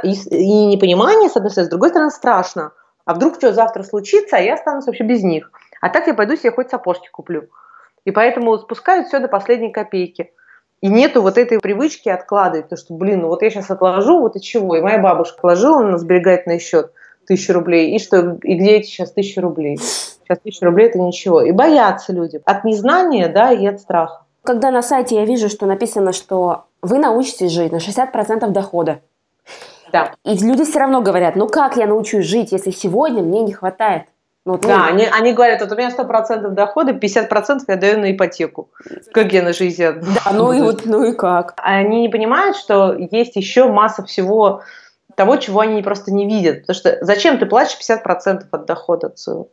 и, 0.02 0.14
и 0.32 0.66
непонимание, 0.66 1.30
с 1.30 1.36
одной 1.36 1.52
стороны, 1.52 1.68
с 1.68 1.70
другой 1.70 1.90
стороны, 1.90 2.10
страшно. 2.10 2.72
А 3.06 3.14
вдруг 3.14 3.36
что 3.36 3.54
завтра 3.54 3.84
случится, 3.84 4.38
а 4.38 4.40
я 4.40 4.56
останусь 4.56 4.88
вообще 4.88 5.04
без 5.04 5.22
них. 5.22 5.52
А 5.80 5.90
так 5.90 6.08
я 6.08 6.16
пойду 6.16 6.36
себе 6.36 6.50
хоть 6.50 6.72
сапожки 6.72 7.08
куплю. 7.12 7.50
И 8.04 8.10
поэтому 8.10 8.58
спускают 8.58 9.06
все 9.06 9.20
до 9.20 9.28
последней 9.28 9.72
копейки. 9.72 10.32
И 10.82 10.88
нету 10.88 11.22
вот 11.22 11.38
этой 11.38 11.60
привычки 11.60 12.10
откладывать, 12.10 12.64
потому 12.66 12.80
что, 12.80 12.96
блин, 12.96 13.20
ну 13.20 13.28
вот 13.28 13.44
я 13.44 13.52
сейчас 13.52 13.70
отложу, 13.70 14.22
вот 14.22 14.36
и 14.36 14.42
чего. 14.42 14.76
И 14.76 14.82
моя 14.82 14.98
бабушка 14.98 15.38
отложила 15.38 15.84
на 15.84 16.00
сберегательный 16.00 16.58
счет 16.58 16.94
тысячу 17.32 17.54
рублей, 17.54 17.96
и 17.96 18.00
что, 18.00 18.38
и 18.44 18.56
где 18.56 18.72
эти 18.78 18.88
сейчас 18.88 19.14
тысячи 19.14 19.40
рублей? 19.40 19.78
Сейчас 19.78 20.40
тысяча 20.44 20.66
рублей 20.66 20.88
это 20.88 21.00
ничего. 21.00 21.42
И 21.42 21.52
боятся 21.52 22.12
люди 22.12 22.42
от 22.44 22.66
незнания, 22.66 23.30
да, 23.30 23.54
и 23.54 23.66
от 23.66 23.80
страха. 23.80 24.24
Когда 24.44 24.70
на 24.70 24.82
сайте 24.82 25.16
я 25.16 25.24
вижу, 25.24 25.48
что 25.48 25.66
написано, 25.66 26.12
что 26.12 26.66
вы 26.82 26.98
научитесь 26.98 27.52
жить 27.52 27.72
на 27.72 27.78
60% 27.78 28.50
дохода, 28.50 29.00
да. 29.94 30.14
И 30.24 30.38
люди 30.38 30.64
все 30.64 30.80
равно 30.80 31.02
говорят, 31.02 31.36
ну 31.36 31.48
как 31.48 31.76
я 31.76 31.86
научусь 31.86 32.26
жить, 32.26 32.52
если 32.52 32.72
сегодня 32.72 33.22
мне 33.22 33.42
не 33.42 33.54
хватает? 33.54 34.04
Ну, 34.46 34.54
вот, 34.54 34.62
да, 34.62 34.78
ну, 34.78 34.84
они, 34.86 35.06
они 35.06 35.34
говорят, 35.34 35.62
вот 35.62 35.72
у 35.72 35.76
меня 35.76 35.90
100% 35.90 36.50
дохода, 36.50 36.94
50% 36.94 37.60
я 37.68 37.76
даю 37.76 38.00
на 38.00 38.12
ипотеку. 38.12 38.70
Как 39.14 39.34
я 39.34 39.44
на 39.44 39.54
жизнь? 39.54 39.84
Да, 39.84 40.32
ну 40.34 40.52
и 40.52 40.62
вот, 40.62 40.86
ну 40.86 41.04
и 41.04 41.14
как? 41.14 41.54
Они 41.58 42.02
не 42.02 42.10
понимают, 42.10 42.58
что 42.58 42.94
есть 42.94 43.36
еще 43.36 43.68
масса 43.68 44.04
всего 44.04 44.64
того, 45.22 45.38
чего 45.38 45.60
они 45.60 45.84
просто 45.84 46.12
не 46.12 46.26
видят. 46.26 46.62
Потому 46.62 46.76
что 46.76 46.98
зачем 47.02 47.38
ты 47.38 47.46
платишь 47.46 47.78
50% 47.80 48.46
от 48.50 48.66
дохода 48.66 49.12
своего? 49.16 49.50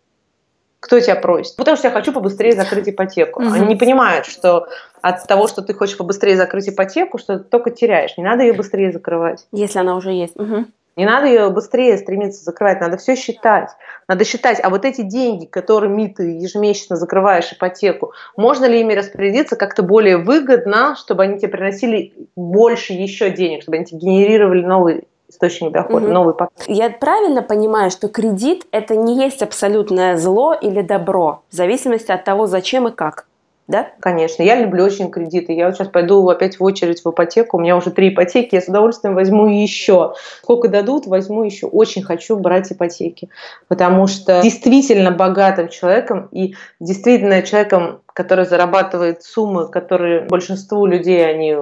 Кто 0.81 0.99
тебя 0.99 1.15
просит? 1.15 1.57
Потому 1.57 1.77
что 1.77 1.89
я 1.89 1.93
хочу 1.93 2.11
побыстрее 2.11 2.55
закрыть 2.55 2.89
ипотеку. 2.89 3.43
Угу. 3.43 3.53
Они 3.53 3.67
не 3.67 3.77
понимают, 3.77 4.25
что 4.25 4.69
от 5.03 5.27
того, 5.27 5.47
что 5.47 5.61
ты 5.61 5.75
хочешь 5.75 5.99
побыстрее 5.99 6.39
закрыть 6.39 6.71
ипотеку, 6.71 7.19
что 7.19 7.39
ты 7.39 7.45
только 7.45 7.71
теряешь. 7.71 8.17
Не 8.17 8.25
надо 8.25 8.45
ее 8.45 8.55
быстрее 8.55 8.93
закрывать. 8.93 9.47
Если 9.53 9.79
она 9.79 9.95
уже 9.95 10.13
есть. 10.13 10.37
Угу. 10.37 10.65
Не 10.97 11.05
надо 11.05 11.27
ее 11.27 11.51
быстрее 11.51 11.99
стремиться 11.99 12.43
закрывать, 12.43 12.81
надо 12.81 12.97
все 12.97 13.15
считать. 13.15 13.69
Надо 14.09 14.25
считать, 14.25 14.59
а 14.63 14.71
вот 14.71 14.87
эти 14.87 15.03
деньги, 15.03 15.45
которыми 15.45 16.07
ты 16.07 16.39
ежемесячно 16.39 16.97
закрываешь 16.97 17.53
ипотеку, 17.53 18.15
можно 18.39 18.65
ли 18.65 18.81
ими 18.81 18.95
распорядиться 18.95 19.57
как-то 19.57 19.83
более 19.83 20.17
выгодно, 20.17 20.97
чтобы 20.97 21.25
они 21.25 21.39
тебе 21.39 21.49
приносили 21.49 22.15
больше 22.37 22.95
еще 22.95 23.29
денег, 23.31 23.63
чтобы 23.63 23.77
они 23.77 23.85
тебе 23.85 23.99
генерировали 24.01 24.65
новые 24.65 25.05
источник 25.29 25.73
дохода, 25.73 26.07
угу. 26.07 26.15
новый 26.15 26.35
поток. 26.35 26.53
Я 26.67 26.91
правильно 26.91 27.43
понимаю, 27.43 27.91
что 27.91 28.09
кредит 28.09 28.67
это 28.71 28.97
не 28.97 29.17
есть 29.17 29.43
абсолютное 29.43 30.17
зло 30.17 30.55
или 30.55 30.81
добро, 30.83 31.43
в 31.51 31.55
зависимости 31.55 32.11
от 32.11 32.25
того, 32.25 32.47
зачем 32.47 32.89
и 32.89 32.91
как? 32.91 33.27
Да? 33.69 33.89
Конечно, 34.01 34.43
я 34.43 34.57
люблю 34.57 34.83
очень 34.83 35.11
кредиты. 35.11 35.53
Я 35.53 35.67
вот 35.67 35.77
сейчас 35.77 35.89
пойду 35.89 36.27
опять 36.31 36.59
в 36.59 36.65
очередь 36.65 37.05
в 37.05 37.11
ипотеку. 37.11 37.59
У 37.59 37.61
меня 37.61 37.77
уже 37.77 37.91
три 37.91 38.09
ипотеки, 38.09 38.55
я 38.55 38.63
с 38.63 38.69
удовольствием 38.69 39.15
возьму 39.15 39.47
еще. 39.47 40.15
Сколько 40.43 40.69
дадут, 40.69 41.07
возьму 41.07 41.43
еще. 41.45 41.67
Очень 41.67 42.03
хочу 42.03 42.39
брать 42.39 42.73
ипотеки. 42.73 43.29
Потому 43.69 44.07
что 44.07 44.41
действительно 44.41 45.11
богатым 45.11 45.69
человеком 45.69 46.29
и 46.33 46.55
действительно 46.81 47.43
человеком, 47.43 48.01
который 48.19 48.47
зарабатывает 48.47 49.23
суммы, 49.23 49.69
которые 49.69 50.23
большинству 50.23 50.87
людей, 50.87 51.25
они 51.25 51.57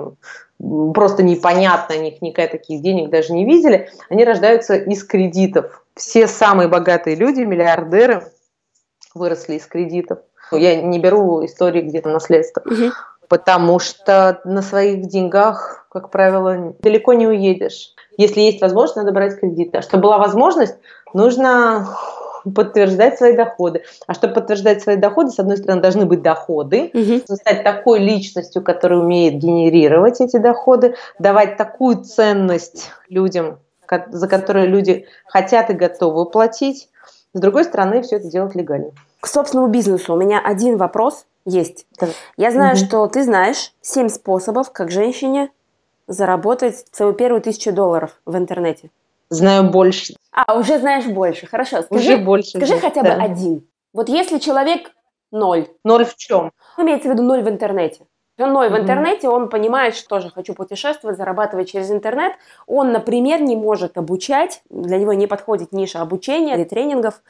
просто 0.94 1.22
непонятно, 1.22 1.96
они 1.96 2.16
никогда 2.22 2.50
таких 2.50 2.80
денег 2.80 3.10
даже 3.10 3.34
не 3.34 3.44
видели, 3.44 3.90
они 4.08 4.24
рождаются 4.24 4.74
из 4.74 5.04
кредитов. 5.04 5.84
Все 5.94 6.26
самые 6.26 6.68
богатые 6.68 7.14
люди, 7.14 7.42
миллиардеры, 7.42 8.32
выросли 9.14 9.56
из 9.56 9.66
кредитов. 9.66 10.20
Я 10.50 10.80
не 10.80 10.98
беру 10.98 11.44
истории 11.44 11.82
где-то 11.82 12.08
наследства, 12.08 12.62
угу. 12.64 12.92
потому 13.28 13.78
что 13.78 14.40
на 14.44 14.62
своих 14.62 15.08
деньгах, 15.08 15.86
как 15.90 16.10
правило, 16.10 16.74
далеко 16.80 17.12
не 17.12 17.26
уедешь. 17.26 17.92
Если 18.16 18.40
есть 18.40 18.62
возможность, 18.62 18.96
надо 18.96 19.12
брать 19.12 19.38
кредиты. 19.38 19.76
А 19.76 19.82
чтобы 19.82 20.04
была 20.04 20.16
возможность, 20.16 20.76
нужно 21.12 21.86
подтверждать 22.54 23.18
свои 23.18 23.34
доходы. 23.34 23.82
А 24.06 24.14
чтобы 24.14 24.34
подтверждать 24.34 24.82
свои 24.82 24.96
доходы, 24.96 25.30
с 25.30 25.38
одной 25.38 25.56
стороны, 25.56 25.80
должны 25.80 26.06
быть 26.06 26.22
доходы, 26.22 26.90
угу. 26.92 27.36
стать 27.36 27.64
такой 27.64 28.00
личностью, 28.00 28.62
которая 28.62 29.00
умеет 29.00 29.34
генерировать 29.34 30.20
эти 30.20 30.36
доходы, 30.36 30.94
давать 31.18 31.56
такую 31.56 32.02
ценность 32.04 32.90
людям, 33.08 33.58
за 34.08 34.28
которые 34.28 34.66
люди 34.66 35.06
хотят 35.26 35.70
и 35.70 35.74
готовы 35.74 36.26
платить. 36.26 36.88
С 37.32 37.40
другой 37.40 37.64
стороны, 37.64 38.02
все 38.02 38.16
это 38.16 38.28
делать 38.28 38.54
легально. 38.54 38.92
К 39.20 39.26
собственному 39.26 39.68
бизнесу 39.68 40.14
у 40.14 40.16
меня 40.16 40.40
один 40.44 40.76
вопрос 40.76 41.26
есть. 41.44 41.86
Да. 42.00 42.08
Я 42.36 42.50
знаю, 42.50 42.76
угу. 42.76 42.84
что 42.84 43.06
ты 43.08 43.22
знаешь 43.22 43.72
семь 43.80 44.08
способов, 44.08 44.72
как 44.72 44.90
женщине 44.90 45.50
заработать 46.08 46.86
свою 46.92 47.12
первую 47.12 47.40
тысячу 47.42 47.72
долларов 47.72 48.20
в 48.24 48.36
интернете. 48.36 48.90
Знаю 49.28 49.70
больше. 49.70 50.14
А, 50.32 50.56
уже 50.58 50.78
знаешь 50.78 51.06
больше. 51.06 51.46
Хорошо. 51.46 51.82
Скажи, 51.82 52.14
уже 52.14 52.16
больше. 52.18 52.58
Скажи 52.58 52.74
да. 52.74 52.80
хотя 52.80 53.02
бы 53.02 53.08
да. 53.08 53.22
один. 53.22 53.68
Вот 53.92 54.08
если 54.08 54.38
человек 54.38 54.92
ноль. 55.32 55.66
Ноль 55.84 56.04
в 56.04 56.16
чем? 56.16 56.52
Имеется 56.78 57.08
в 57.08 57.12
виду 57.12 57.22
ноль 57.22 57.42
в 57.42 57.48
интернете. 57.48 58.06
Он 58.38 58.52
ноль 58.52 58.68
в 58.68 58.76
интернете, 58.76 59.30
он 59.30 59.48
понимает, 59.48 59.96
что 59.96 60.08
тоже 60.08 60.28
хочу 60.28 60.52
путешествовать, 60.52 61.16
зарабатывать 61.16 61.70
через 61.70 61.90
интернет. 61.90 62.34
Он, 62.66 62.92
например, 62.92 63.40
не 63.40 63.56
может 63.56 63.96
обучать, 63.96 64.60
для 64.68 64.98
него 64.98 65.14
не 65.14 65.26
подходит 65.26 65.72
ниша 65.72 66.02
обучения 66.02 66.54
или 66.54 66.64
тренингов. 66.64 67.22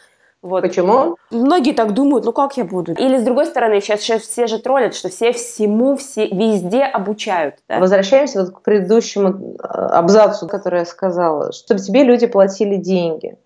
Вот. 0.42 0.62
Почему? 0.62 1.16
Многие 1.30 1.72
так 1.72 1.92
думают, 1.92 2.24
ну 2.24 2.32
как 2.32 2.56
я 2.56 2.64
буду? 2.64 2.92
Или 2.92 3.18
с 3.18 3.22
другой 3.22 3.46
стороны, 3.46 3.80
сейчас, 3.80 4.00
сейчас 4.00 4.22
все 4.22 4.46
же 4.46 4.58
троллят, 4.58 4.94
что 4.94 5.08
все 5.08 5.32
всему, 5.32 5.96
все 5.96 6.28
везде 6.28 6.82
обучают. 6.82 7.56
Да? 7.68 7.80
Возвращаемся 7.80 8.42
вот 8.42 8.54
к 8.54 8.60
предыдущему 8.62 9.56
э, 9.58 9.66
абзацу, 9.66 10.46
который 10.46 10.80
я 10.80 10.84
сказала, 10.84 11.52
чтобы 11.52 11.80
тебе 11.80 12.04
люди 12.04 12.26
платили 12.26 12.76
деньги 12.76 13.36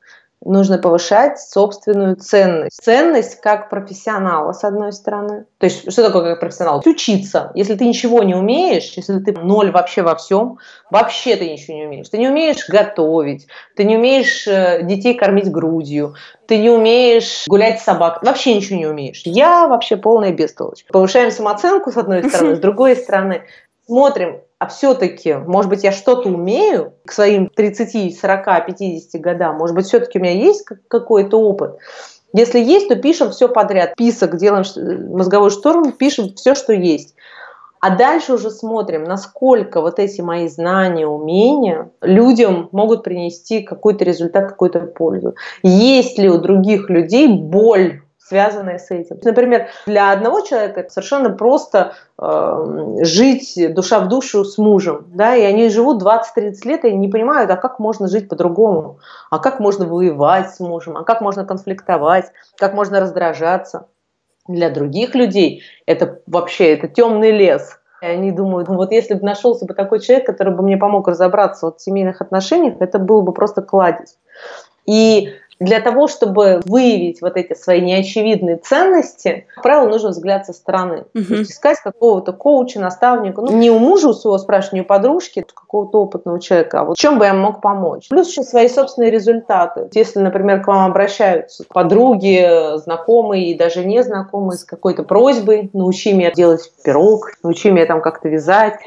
нужно 0.45 0.79
повышать 0.79 1.39
собственную 1.39 2.17
ценность. 2.17 2.83
Ценность 2.83 3.41
как 3.41 3.69
профессионала, 3.69 4.53
с 4.53 4.65
одной 4.65 4.93
стороны. 4.93 5.45
То 5.59 5.67
есть, 5.67 5.93
что 5.93 6.03
такое 6.03 6.31
как 6.31 6.41
профессионал? 6.41 6.83
Учиться. 6.85 7.53
Если 7.55 7.75
ты 7.75 7.87
ничего 7.87 8.23
не 8.23 8.35
умеешь, 8.35 8.93
если 8.97 9.19
ты 9.19 9.33
ноль 9.33 9.71
вообще 9.71 10.03
во 10.03 10.15
всем, 10.17 10.59
вообще 10.91 11.37
ты 11.37 11.51
ничего 11.51 11.77
не 11.77 11.87
умеешь. 11.87 12.09
Ты 12.09 12.19
не 12.19 12.29
умеешь 12.29 12.69
готовить, 12.69 13.47
ты 13.77 13.85
не 13.85 13.97
умеешь 13.97 14.47
э, 14.47 14.83
детей 14.83 15.15
кормить 15.15 15.51
грудью, 15.51 16.15
ты 16.47 16.59
не 16.59 16.71
умеешь 16.71 17.45
гулять 17.47 17.81
с 17.81 17.85
собакой, 17.85 18.27
вообще 18.27 18.55
ничего 18.55 18.79
не 18.79 18.87
умеешь. 18.87 19.23
Я 19.25 19.69
вообще 19.69 19.97
полная 19.97 20.33
бестолочь. 20.33 20.85
Повышаем 20.89 21.31
самооценку, 21.31 21.93
с 21.93 21.97
одной 21.97 22.25
стороны, 22.29 22.57
с 22.57 22.59
другой 22.59 22.97
стороны, 22.97 23.43
смотрим, 23.91 24.43
а 24.61 24.69
все-таки, 24.69 25.35
может 25.35 25.69
быть, 25.69 25.83
я 25.83 25.91
что-то 25.91 26.29
умею 26.29 26.93
к 27.05 27.11
своим 27.11 27.49
30, 27.49 28.17
40, 28.17 28.67
50 28.67 29.21
годам, 29.21 29.57
может 29.57 29.75
быть, 29.75 29.87
все-таки 29.87 30.21
у 30.21 30.23
меня 30.23 30.33
есть 30.33 30.65
какой-то 30.87 31.41
опыт. 31.41 31.77
Если 32.33 32.61
есть, 32.61 32.87
то 32.87 32.95
пишем 32.95 33.33
все 33.33 33.49
подряд. 33.49 33.97
Писок, 33.97 34.37
делаем 34.37 34.65
мозговой 35.13 35.51
штурм, 35.51 35.91
пишем 35.91 36.35
все, 36.37 36.55
что 36.55 36.73
есть. 36.73 37.17
А 37.81 37.97
дальше 37.97 38.35
уже 38.35 38.53
смотрим, 38.53 39.03
насколько 39.03 39.81
вот 39.81 39.99
эти 39.99 40.21
мои 40.21 40.47
знания, 40.47 41.09
умения 41.09 41.91
людям 42.01 42.69
могут 42.71 43.03
принести 43.03 43.63
какой-то 43.63 44.05
результат, 44.05 44.51
какую-то 44.51 44.81
пользу. 44.81 45.35
Есть 45.65 46.17
ли 46.17 46.29
у 46.29 46.39
других 46.39 46.91
людей 46.91 47.27
боль 47.27 48.03
связанное 48.31 48.79
с 48.79 48.93
этим. 48.93 49.19
Например, 49.25 49.67
для 49.87 50.13
одного 50.13 50.41
человека 50.43 50.87
совершенно 50.89 51.31
просто 51.31 51.95
э, 52.17 52.99
жить 53.03 53.75
душа 53.75 53.99
в 53.99 54.09
душу 54.09 54.45
с 54.45 54.57
мужем, 54.57 55.07
да, 55.09 55.35
и 55.35 55.43
они 55.43 55.69
живут 55.69 56.01
20-30 56.01 56.53
лет 56.65 56.85
и 56.85 56.93
не 56.93 57.09
понимают, 57.09 57.51
а 57.51 57.57
как 57.57 57.81
можно 57.81 58.07
жить 58.07 58.29
по-другому, 58.29 59.01
а 59.31 59.41
как 59.41 59.59
можно 59.59 59.85
воевать 59.85 60.55
с 60.55 60.61
мужем, 60.61 60.97
а 60.97 61.03
как 61.03 61.21
можно 61.21 61.45
конфликтовать, 61.45 62.27
как 62.57 62.73
можно 62.73 63.01
раздражаться. 63.01 63.89
Для 64.47 64.71
других 64.71 65.17
людей 65.17 65.65
это 65.87 66.21
вообще 66.29 66.75
это 66.75 66.87
темный 66.87 67.33
лес. 67.33 67.81
И 68.01 68.07
они 68.07 68.31
думают, 68.31 68.69
ну 68.69 68.77
вот 68.77 68.93
если 68.93 69.15
бы 69.15 69.25
нашелся 69.25 69.67
бы 69.67 69.75
такой 69.75 69.99
человек, 69.99 70.25
который 70.25 70.55
бы 70.55 70.63
мне 70.63 70.77
помог 70.77 71.09
разобраться 71.09 71.67
вот 71.67 71.81
в 71.81 71.83
семейных 71.83 72.21
отношениях, 72.21 72.77
это 72.79 73.01
был 73.01 73.23
бы 73.23 73.33
просто 73.33 73.61
кладезь. 73.61 74.19
И 74.87 75.31
для 75.61 75.81
того, 75.81 76.09
чтобы 76.09 76.63
выявить 76.65 77.21
вот 77.21 77.37
эти 77.37 77.53
свои 77.53 77.83
неочевидные 77.83 78.57
ценности, 78.57 79.47
как 79.55 79.63
правило, 79.63 79.89
нужно 79.89 80.09
взгляд 80.09 80.47
со 80.47 80.55
стороны. 80.55 81.05
Uh-huh. 81.15 81.25
То 81.25 81.35
есть 81.35 81.53
искать 81.53 81.79
какого-то 81.81 82.33
коуча, 82.33 82.81
наставника. 82.81 83.43
Ну, 83.43 83.57
не 83.57 83.71
у 83.71 83.79
мужа 83.79 84.09
у 84.09 84.15
своего 84.15 84.39
спрашивать, 84.39 84.73
не 84.73 84.81
у 84.81 84.85
подружки, 84.85 85.41
а 85.41 85.53
какого-то 85.53 86.01
опытного 86.01 86.41
человека, 86.41 86.81
а 86.81 86.85
вот 86.85 86.97
в 86.97 87.01
чем 87.01 87.19
бы 87.19 87.27
я 87.27 87.35
мог 87.35 87.61
помочь. 87.61 88.09
Плюс 88.09 88.31
еще 88.31 88.43
свои 88.43 88.69
собственные 88.69 89.11
результаты. 89.11 89.91
Если, 89.93 90.19
например, 90.21 90.63
к 90.63 90.67
вам 90.67 90.91
обращаются 90.91 91.65
подруги, 91.69 92.79
знакомые 92.79 93.51
и 93.51 93.55
даже 93.55 93.85
незнакомые 93.85 94.57
с 94.57 94.65
какой-то 94.65 95.03
просьбой, 95.03 95.69
научи 95.75 96.15
меня 96.15 96.33
делать 96.33 96.73
пирог, 96.83 97.33
научи 97.43 97.71
меня 97.71 97.85
там 97.85 98.01
как-то 98.01 98.31
вязать, 98.31 98.81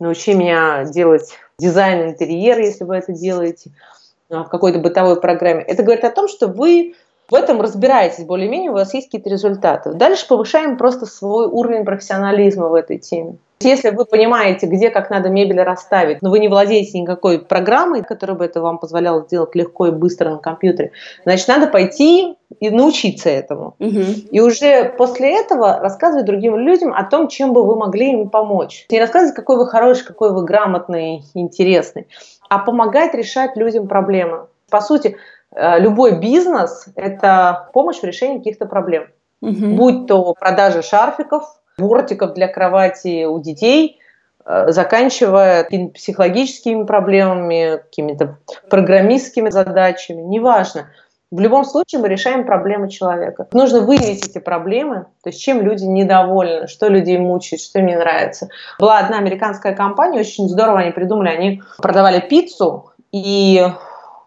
научи 0.00 0.34
меня 0.34 0.84
делать 0.84 1.30
дизайн 1.56 2.10
интерьера, 2.10 2.64
если 2.64 2.82
вы 2.82 2.96
это 2.96 3.12
делаете– 3.12 3.70
в 4.28 4.44
какой-то 4.44 4.78
бытовой 4.78 5.20
программе, 5.20 5.62
это 5.62 5.82
говорит 5.82 6.04
о 6.04 6.10
том, 6.10 6.28
что 6.28 6.48
вы 6.48 6.94
в 7.28 7.34
этом 7.34 7.60
разбираетесь 7.60 8.24
более-менее, 8.24 8.70
у 8.70 8.74
вас 8.74 8.94
есть 8.94 9.08
какие-то 9.08 9.30
результаты. 9.30 9.94
Дальше 9.94 10.28
повышаем 10.28 10.76
просто 10.76 11.06
свой 11.06 11.46
уровень 11.46 11.84
профессионализма 11.84 12.68
в 12.68 12.74
этой 12.74 12.98
теме. 12.98 13.38
Если 13.60 13.88
вы 13.88 14.04
понимаете, 14.04 14.66
где 14.66 14.90
как 14.90 15.08
надо 15.08 15.30
мебель 15.30 15.62
расставить, 15.62 16.20
но 16.20 16.28
вы 16.28 16.40
не 16.40 16.48
владеете 16.48 17.00
никакой 17.00 17.38
программой, 17.38 18.02
которая 18.02 18.36
бы 18.36 18.44
это 18.44 18.60
вам 18.60 18.78
позволяла 18.78 19.22
сделать 19.22 19.54
легко 19.54 19.86
и 19.86 19.92
быстро 19.92 20.30
на 20.30 20.38
компьютере, 20.38 20.92
значит, 21.24 21.48
надо 21.48 21.66
пойти 21.66 22.36
и 22.60 22.70
научиться 22.70 23.30
этому. 23.30 23.74
Угу. 23.78 24.02
И 24.30 24.40
уже 24.40 24.92
после 24.98 25.40
этого 25.40 25.78
рассказывать 25.80 26.26
другим 26.26 26.56
людям 26.58 26.92
о 26.92 27.02
том, 27.04 27.28
чем 27.28 27.54
бы 27.54 27.64
вы 27.64 27.76
могли 27.76 28.12
им 28.12 28.28
помочь. 28.28 28.86
Не 28.90 29.00
рассказывать, 29.00 29.34
какой 29.34 29.56
вы 29.56 29.66
хороший, 29.66 30.04
какой 30.04 30.32
вы 30.32 30.44
грамотный, 30.44 31.24
интересный, 31.32 32.08
а 32.48 32.58
помогать 32.58 33.14
решать 33.14 33.56
людям 33.56 33.88
проблемы. 33.88 34.46
По 34.70 34.80
сути, 34.80 35.16
э, 35.54 35.78
любой 35.80 36.18
бизнес– 36.18 36.86
это 36.96 37.68
помощь 37.72 37.98
в 37.98 38.04
решении 38.04 38.38
каких-то 38.38 38.66
проблем. 38.66 39.08
Угу. 39.42 39.66
Будь 39.76 40.06
то 40.06 40.34
продажа 40.34 40.82
шарфиков, 40.82 41.44
бортиков 41.78 42.34
для 42.34 42.48
кровати 42.48 43.24
у 43.24 43.38
детей, 43.40 44.00
э, 44.44 44.72
заканчивая 44.72 45.68
психологическими 45.94 46.84
проблемами, 46.84 47.76
какими-то 47.76 48.38
программистскими 48.70 49.50
задачами, 49.50 50.22
неважно. 50.22 50.88
В 51.32 51.40
любом 51.40 51.64
случае 51.64 52.00
мы 52.00 52.08
решаем 52.08 52.46
проблемы 52.46 52.88
человека. 52.88 53.48
Нужно 53.52 53.80
выявить 53.80 54.28
эти 54.28 54.38
проблемы, 54.38 55.06
то 55.24 55.30
есть 55.30 55.40
чем 55.40 55.60
люди 55.60 55.82
недовольны, 55.82 56.68
что 56.68 56.86
людей 56.86 57.18
мучает, 57.18 57.60
что 57.60 57.80
им 57.80 57.86
не 57.86 57.96
нравится. 57.96 58.48
Была 58.78 58.98
одна 58.98 59.18
американская 59.18 59.74
компания, 59.74 60.20
очень 60.20 60.48
здорово 60.48 60.80
они 60.80 60.92
придумали, 60.92 61.28
они 61.30 61.62
продавали 61.78 62.20
пиццу 62.20 62.92
и 63.10 63.66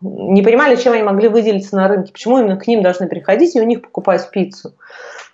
не 0.01 0.41
понимали, 0.41 0.75
чем 0.75 0.91
они 0.91 1.03
могли 1.03 1.29
выделиться 1.29 1.77
на 1.77 1.87
рынке, 1.87 2.11
почему 2.11 2.39
именно 2.39 2.57
к 2.57 2.67
ним 2.67 2.83
должны 2.83 3.07
приходить 3.07 3.55
и 3.55 3.61
у 3.61 3.65
них 3.65 3.81
покупать 3.81 4.29
пиццу. 4.29 4.73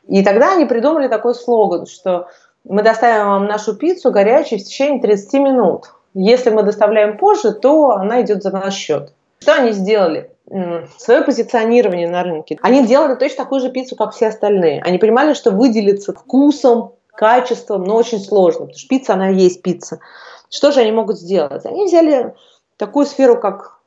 И 0.08 0.24
тогда 0.24 0.54
они 0.54 0.66
придумали 0.66 1.08
такой 1.08 1.34
слоган, 1.34 1.88
что 1.88 2.28
мы 2.64 2.84
доставим 2.84 3.26
вам 3.26 3.46
нашу 3.48 3.76
пиццу 3.76 4.12
горячей 4.12 4.58
в 4.58 4.64
течение 4.64 5.02
30 5.02 5.34
минут. 5.34 5.86
Если 6.14 6.52
мы 6.52 6.62
доставляем 6.62 7.18
позже, 7.18 7.54
то 7.54 7.92
она 7.92 8.22
идет 8.22 8.44
за 8.44 8.52
наш 8.52 8.76
счет. 8.76 9.14
Что 9.46 9.54
они 9.54 9.74
сделали? 9.74 10.32
свое 10.98 11.22
позиционирование 11.22 12.10
на 12.10 12.24
рынке. 12.24 12.58
Они 12.64 12.86
делали 12.86 13.16
точно 13.16 13.44
такую 13.44 13.62
же 13.62 13.70
пиццу, 13.70 13.96
как 13.96 14.14
все 14.14 14.28
остальные. 14.28 14.82
Они 14.82 14.98
понимали, 14.98 15.34
что 15.34 15.52
выделиться 15.52 16.14
вкусом, 16.14 16.94
качеством, 17.16 17.84
но 17.84 17.96
очень 17.96 18.20
сложно, 18.20 18.62
потому 18.62 18.78
что 18.78 18.88
пицца, 18.88 19.14
она 19.14 19.30
и 19.30 19.36
есть 19.36 19.62
пицца. 19.62 20.00
Что 20.50 20.72
же 20.72 20.82
они 20.82 20.92
могут 20.92 21.20
сделать? 21.20 21.64
Они 21.66 21.86
взяли 21.86 22.34
такую 22.78 23.06
сферу, 23.06 23.40
как 23.40 23.80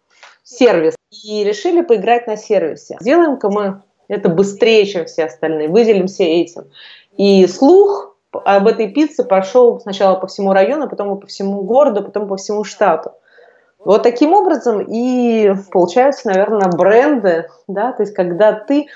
сервис, 0.45 0.95
и 1.25 1.43
решили 1.43 1.83
поиграть 1.83 2.29
на 2.29 2.37
сервисе. 2.37 2.97
Сделаем-ка 3.01 3.51
мы 3.51 3.83
это 4.07 4.29
быстрее, 4.29 4.87
чем 4.87 5.07
все 5.07 5.25
остальные, 5.25 5.69
выделимся 5.69 6.23
этим. 6.23 6.71
И 7.17 7.47
слух 7.49 8.17
об 8.33 8.69
этой 8.69 8.89
пицце 8.89 9.25
пошел 9.25 9.81
сначала 9.81 10.15
по 10.17 10.29
всему 10.29 10.53
району, 10.53 10.89
потом 10.89 11.19
по 11.19 11.27
всему 11.27 11.63
городу, 11.63 12.05
потом 12.05 12.29
по 12.29 12.37
всему 12.37 12.63
штату. 12.63 13.13
Вот 13.89 14.03
таким 14.03 14.35
образом 14.35 14.83
и 14.87 15.51
получаются, 15.71 16.29
наверное, 16.29 16.69
бренды, 16.69 17.47
да, 17.69 17.93
то 17.93 18.03
есть 18.03 18.13
когда 18.13 18.53
ты 18.53 18.89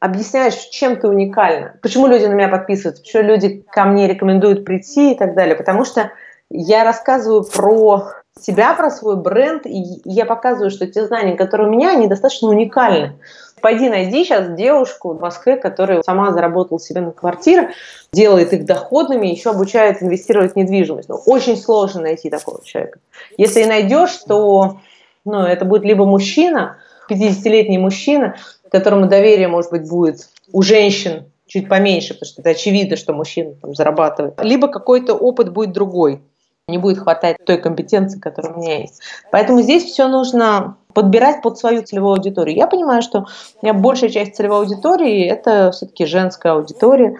объясняешь, 0.00 0.56
чем 0.56 0.96
ты 0.96 1.06
уникальна, 1.06 1.76
почему 1.82 2.08
люди 2.08 2.24
на 2.24 2.32
меня 2.32 2.48
подписываются, 2.48 3.00
почему 3.00 3.22
люди 3.22 3.64
ко 3.70 3.84
мне 3.84 4.08
рекомендуют 4.08 4.64
прийти 4.64 5.12
и 5.12 5.16
так 5.16 5.36
далее, 5.36 5.54
потому 5.54 5.84
что 5.84 6.10
я 6.50 6.82
рассказываю 6.82 7.44
про 7.44 8.08
себя, 8.40 8.74
про 8.74 8.90
свой 8.90 9.14
бренд, 9.14 9.66
и 9.66 10.00
я 10.04 10.26
показываю, 10.26 10.72
что 10.72 10.88
те 10.88 11.06
знания, 11.06 11.36
которые 11.36 11.68
у 11.68 11.70
меня, 11.70 11.92
они 11.92 12.08
достаточно 12.08 12.48
уникальны. 12.48 13.20
Пойди 13.60 13.88
найди 13.88 14.24
сейчас 14.24 14.54
девушку 14.54 15.14
в 15.14 15.20
Москве, 15.20 15.56
которая 15.56 16.02
сама 16.02 16.32
заработала 16.32 16.80
себе 16.80 17.00
на 17.00 17.12
квартиры, 17.12 17.70
делает 18.12 18.52
их 18.52 18.64
доходными, 18.64 19.26
еще 19.26 19.50
обучает 19.50 20.02
инвестировать 20.02 20.52
в 20.52 20.56
недвижимость. 20.56 21.08
Но 21.08 21.16
ну, 21.16 21.32
очень 21.32 21.56
сложно 21.56 22.02
найти 22.02 22.30
такого 22.30 22.64
человека. 22.64 22.98
Если 23.36 23.64
найдешь, 23.64 24.16
то 24.26 24.78
ну, 25.24 25.40
это 25.40 25.64
будет 25.64 25.84
либо 25.84 26.04
мужчина, 26.04 26.78
50-летний 27.10 27.78
мужчина, 27.78 28.36
которому 28.70 29.06
доверие, 29.06 29.48
может 29.48 29.70
быть, 29.70 29.88
будет 29.88 30.28
у 30.52 30.62
женщин 30.62 31.24
чуть 31.46 31.68
поменьше, 31.68 32.14
потому 32.14 32.28
что 32.28 32.42
это 32.42 32.50
очевидно, 32.50 32.96
что 32.96 33.12
мужчина 33.12 33.54
там 33.60 33.74
зарабатывает. 33.74 34.34
Либо 34.42 34.68
какой-то 34.68 35.14
опыт 35.14 35.52
будет 35.52 35.72
другой. 35.72 36.22
Не 36.70 36.78
будет 36.78 37.00
хватать 37.00 37.36
той 37.44 37.58
компетенции, 37.58 38.18
которая 38.18 38.54
у 38.54 38.58
меня 38.58 38.78
есть. 38.78 39.00
Поэтому 39.30 39.60
здесь 39.60 39.84
все 39.84 40.08
нужно 40.08 40.76
подбирать 40.94 41.42
под 41.42 41.58
свою 41.58 41.82
целевую 41.82 42.14
аудиторию. 42.14 42.56
Я 42.56 42.66
понимаю, 42.66 43.02
что 43.02 43.26
у 43.60 43.66
меня 43.66 43.74
большая 43.74 44.10
часть 44.10 44.36
целевой 44.36 44.60
аудитории– 44.60 45.24
это 45.26 45.70
все-таки 45.72 46.06
женская 46.06 46.52
аудитория. 46.52 47.16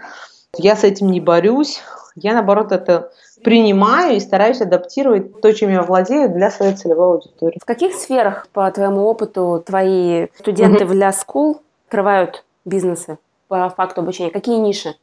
Я 0.56 0.76
с 0.76 0.84
этим 0.84 1.10
не 1.10 1.20
борюсь. 1.20 1.80
Я, 2.16 2.34
наоборот, 2.34 2.72
это 2.72 3.12
принимаю 3.42 4.16
и 4.16 4.20
стараюсь 4.20 4.60
адаптировать 4.60 5.40
то, 5.40 5.52
чем 5.52 5.70
я 5.70 5.82
владею, 5.82 6.28
для 6.28 6.50
своей 6.50 6.74
целевой 6.74 7.14
аудитории. 7.14 7.58
В 7.60 7.64
каких 7.64 7.94
сферах, 7.94 8.48
по 8.52 8.70
твоему 8.70 9.02
опыту, 9.02 9.62
твои 9.64 10.26
студенты 10.38 10.84
в 10.84 10.92
Ля 10.92 11.10
School 11.10 11.60
открывают 11.86 12.44
бизнесы 12.64 13.18
по 13.48 13.68
факту 13.70 14.02
обучения? 14.02 14.30
Какие 14.30 14.56
ниши 14.56 14.94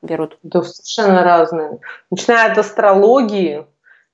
берут? 0.00 0.38
Да, 0.42 0.62
совершенно 0.62 1.22
разные. 1.22 1.78
Начиная 2.10 2.50
от 2.52 2.58
астрологии, 2.58 3.66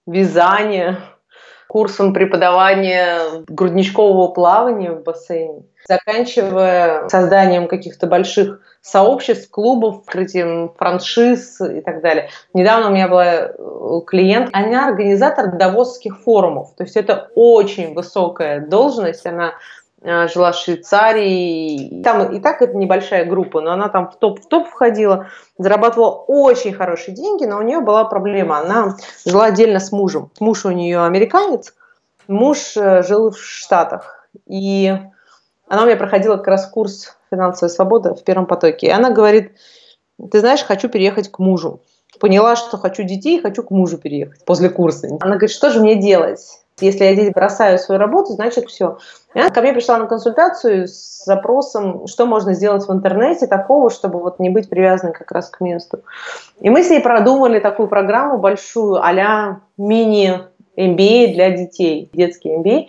вязания, 0.09 0.99
курсом 1.69 2.15
преподавания 2.15 3.45
грудничкового 3.47 4.29
плавания 4.29 4.93
в 4.93 5.03
бассейне, 5.03 5.65
заканчивая 5.87 7.09
созданием 7.09 7.69
каких-то 7.69 8.07
больших 8.07 8.61
сообществ, 8.81 9.51
клубов, 9.51 10.01
открытием 10.01 10.73
франшиз 10.79 11.61
и 11.61 11.83
так 11.83 12.01
далее. 12.01 12.31
Недавно 12.55 12.89
у 12.89 12.93
меня 12.93 13.09
была 13.09 13.25
э, 13.25 13.51
клиент, 14.07 14.49
она 14.53 14.89
организатор 14.89 15.57
давосских 15.57 16.19
форумов, 16.21 16.75
то 16.75 16.85
есть 16.85 16.97
это 16.97 17.31
очень 17.35 17.93
высокая 17.93 18.61
должность, 18.61 19.27
она 19.27 19.55
жила 20.03 20.53
в 20.53 20.57
Швейцарии. 20.57 22.03
Там 22.03 22.33
и 22.33 22.41
так 22.41 22.63
это 22.63 22.77
небольшая 22.77 23.25
группа, 23.25 23.61
но 23.61 23.73
она 23.73 23.89
там 23.89 24.11
в 24.11 24.17
топ, 24.17 24.41
в 24.41 24.47
топ 24.47 24.69
входила, 24.69 25.29
зарабатывала 25.59 26.25
очень 26.27 26.73
хорошие 26.73 27.15
деньги, 27.15 27.45
но 27.45 27.59
у 27.59 27.63
нее 27.63 27.81
была 27.81 28.05
проблема. 28.05 28.59
Она 28.59 28.97
жила 29.27 29.47
отдельно 29.47 29.81
с 29.81 29.91
мужем. 29.93 30.31
Муж 30.41 30.65
у 30.65 30.71
нее 30.71 31.05
американец, 31.05 31.75
муж 32.29 32.77
э, 32.77 33.03
жил 33.03 33.31
в 33.31 33.39
Штатах. 33.39 34.29
И 34.47 34.93
она 35.69 35.83
у 35.83 35.87
меня 35.87 35.97
проходила 35.97 36.37
как 36.37 36.49
раз 36.49 36.67
курс 36.67 37.17
«Финансовая 37.31 37.71
свобода» 37.71 38.15
в 38.15 38.25
первом 38.25 38.47
потоке. 38.47 38.87
И 38.87 38.91
она 38.91 39.11
говорит, 39.11 39.53
ты 40.31 40.41
знаешь, 40.41 40.63
хочу 40.63 40.89
переехать 40.89 41.31
к 41.31 41.39
мужу. 41.39 41.81
Поняла, 42.21 42.57
что 42.57 42.79
хочу 42.79 43.03
детей, 43.03 43.41
хочу 43.41 43.63
к 43.63 43.71
мужу 43.71 43.99
переехать 43.99 44.45
после 44.45 44.71
курса. 44.71 45.09
Она 45.21 45.33
говорит, 45.33 45.51
что 45.51 45.71
же 45.71 45.81
мне 45.81 45.97
делать? 45.97 46.41
Если 46.81 47.05
я 47.05 47.15
здесь 47.15 47.33
бросаю 47.33 47.79
свою 47.79 48.01
работу, 48.01 48.33
значит 48.33 48.69
все. 48.69 48.99
Она 49.35 49.51
ко 49.51 49.61
мне 49.61 49.73
пришла 49.73 49.99
на 49.99 50.07
консультацию 50.07 50.89
с 50.89 51.25
запросом, 51.25 52.07
что 52.07 52.27
можно 52.27 52.55
сделать 52.55 52.87
в 52.87 52.93
интернете 52.93 53.47
такого, 53.47 53.91
чтобы 53.91 54.21
вот 54.21 54.39
не 54.39 54.49
быть 54.51 54.69
привязанной 54.69 55.13
как 55.13 55.31
раз 55.33 55.51
к 55.51 55.61
месту. 55.61 56.03
И 56.61 56.71
мы 56.71 56.83
с 56.83 56.91
ней 56.91 57.01
продумали 57.01 57.61
такую 57.61 57.89
программу 57.89 58.39
большую, 58.39 58.97
а 59.03 59.61
мини 59.77 60.41
MBA 60.77 61.35
для 61.35 61.51
детей, 61.51 62.09
детский 62.13 62.51
MBA, 62.51 62.87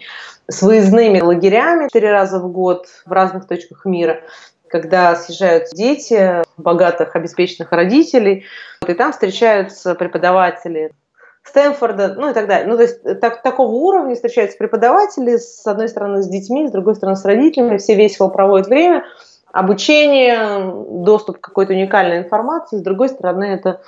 с 0.48 0.62
выездными 0.62 1.20
лагерями 1.20 1.88
четыре 1.88 2.12
раза 2.12 2.40
в 2.40 2.52
год 2.52 2.86
в 3.06 3.12
разных 3.12 3.48
точках 3.48 3.86
мира. 3.86 4.22
когда 4.68 5.16
съезжаются 5.16 5.76
дети 5.76 6.44
богатых, 6.58 7.16
обеспеченных 7.16 7.72
родителей, 7.72 8.46
и 8.88 8.94
там 8.94 9.12
встречаются 9.12 9.96
преподаватели 9.96 10.92
Стэнфорда, 11.44 12.16
ну 12.16 12.30
и 12.30 12.34
так 12.34 12.48
далее. 12.48 12.68
Ну, 12.68 12.76
то 12.76 12.84
есть 12.84 13.02
так, 13.20 13.42
такого 13.42 13.72
уровня 13.72 14.16
встречаются 14.16 14.58
преподаватели, 14.58 15.38
с 15.38 15.66
одной 15.66 15.90
стороны, 15.90 16.22
с 16.22 16.28
детьми, 16.28 16.68
с 16.68 16.72
другой 16.72 16.96
стороны, 16.96 17.16
с 17.16 17.26
родителями, 17.26 17.78
все 17.78 17.96
весело 17.96 18.28
проводят 18.28 18.68
время, 18.68 19.06
обучение, 19.52 20.74
доступ 21.04 21.40
к 21.40 21.44
какой-то 21.44 21.74
уникальной 21.74 22.20
информации, 22.20 22.78
с 22.78 22.82
другой 22.82 23.10
стороны, 23.10 23.46
это 23.46 23.82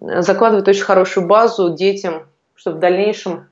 закладывает 0.00 0.68
очень 0.68 0.84
хорошую 0.84 1.26
базу 1.26 1.74
детям, 1.74 2.26
чтобы 2.54 2.76
в 2.76 2.80
дальнейшем 2.80 3.48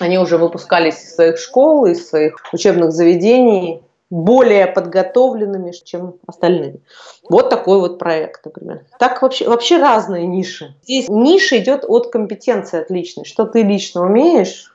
они 0.00 0.18
уже 0.18 0.38
выпускались 0.38 1.02
из 1.02 1.14
своих 1.14 1.38
школ, 1.38 1.86
из 1.86 2.08
своих 2.08 2.36
учебных 2.52 2.92
заведений 2.92 3.82
более 4.10 4.66
подготовленными, 4.66 5.72
чем 5.84 6.14
остальные. 6.26 6.80
Вот 7.28 7.50
такой 7.50 7.78
вот 7.78 7.98
проект, 7.98 8.44
например. 8.44 8.84
Так 8.98 9.20
вообще, 9.20 9.48
вообще 9.48 9.78
разные 9.78 10.26
ниши. 10.26 10.74
Здесь 10.82 11.08
ниша 11.08 11.58
идет 11.58 11.84
от 11.86 12.10
компетенции 12.10 12.80
отличной. 12.80 13.24
Что 13.24 13.44
ты 13.44 13.62
лично 13.62 14.02
умеешь, 14.02 14.74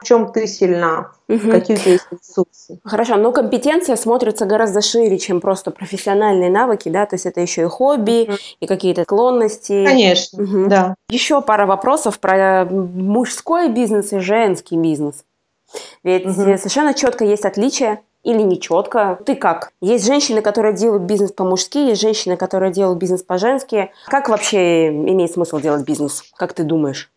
в 0.00 0.06
чем 0.06 0.30
ты 0.32 0.46
сильна, 0.46 1.12
угу. 1.28 1.50
какие 1.50 1.76
у 1.76 1.80
тебя 1.80 1.92
есть 1.92 2.06
ресурсы. 2.10 2.78
Хорошо, 2.84 3.16
но 3.16 3.32
компетенция 3.32 3.96
смотрится 3.96 4.44
гораздо 4.44 4.82
шире, 4.82 5.18
чем 5.18 5.40
просто 5.40 5.70
профессиональные 5.70 6.50
навыки, 6.50 6.90
да, 6.90 7.06
то 7.06 7.14
есть 7.14 7.24
это 7.24 7.40
еще 7.40 7.62
и 7.62 7.66
хобби, 7.66 8.24
угу. 8.28 8.36
и 8.60 8.66
какие-то 8.66 9.04
склонности. 9.04 9.84
Конечно, 9.86 10.42
угу. 10.42 10.68
да. 10.68 10.94
Еще 11.08 11.40
пара 11.40 11.64
вопросов 11.64 12.20
про 12.20 12.66
мужской 12.66 13.70
бизнес 13.70 14.12
и 14.12 14.18
женский 14.18 14.76
бизнес. 14.76 15.24
Ведь 16.02 16.26
угу. 16.26 16.34
совершенно 16.34 16.92
четко 16.92 17.24
есть 17.24 17.46
отличие 17.46 18.00
или 18.24 18.42
нечетко? 18.42 19.18
Ты 19.24 19.36
как? 19.36 19.70
Есть 19.80 20.06
женщины, 20.06 20.42
которые 20.42 20.74
делают 20.74 21.04
бизнес 21.04 21.30
по-мужски, 21.30 21.78
есть 21.78 22.00
женщины, 22.00 22.36
которые 22.36 22.72
делают 22.72 22.98
бизнес 22.98 23.22
по-женски. 23.22 23.92
Как 24.06 24.28
вообще 24.28 24.88
имеет 24.88 25.30
смысл 25.30 25.60
делать 25.60 25.84
бизнес? 25.84 26.24
Как 26.36 26.54
ты 26.54 26.64
думаешь? 26.64 27.10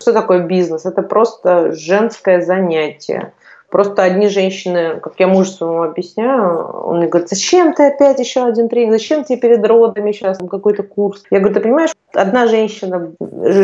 Что 0.00 0.12
такое 0.12 0.40
бизнес? 0.40 0.84
Это 0.84 1.02
просто 1.02 1.72
женское 1.72 2.42
занятие. 2.42 3.32
Просто 3.70 4.02
одни 4.02 4.28
женщины, 4.28 5.00
как 5.00 5.14
я 5.18 5.26
мужу 5.26 5.50
своему 5.50 5.82
объясняю, 5.82 6.66
он 6.84 6.98
мне 6.98 7.08
говорит, 7.08 7.28
зачем 7.28 7.74
ты 7.74 7.88
опять 7.88 8.20
еще 8.20 8.44
один 8.44 8.68
тренинг, 8.68 8.92
зачем 8.92 9.24
тебе 9.24 9.38
перед 9.38 9.66
родами 9.66 10.12
сейчас 10.12 10.38
какой-то 10.38 10.84
курс? 10.84 11.24
Я 11.30 11.40
говорю, 11.40 11.54
ты 11.54 11.60
понимаешь, 11.60 11.90
одна 12.14 12.46
женщина 12.46 13.12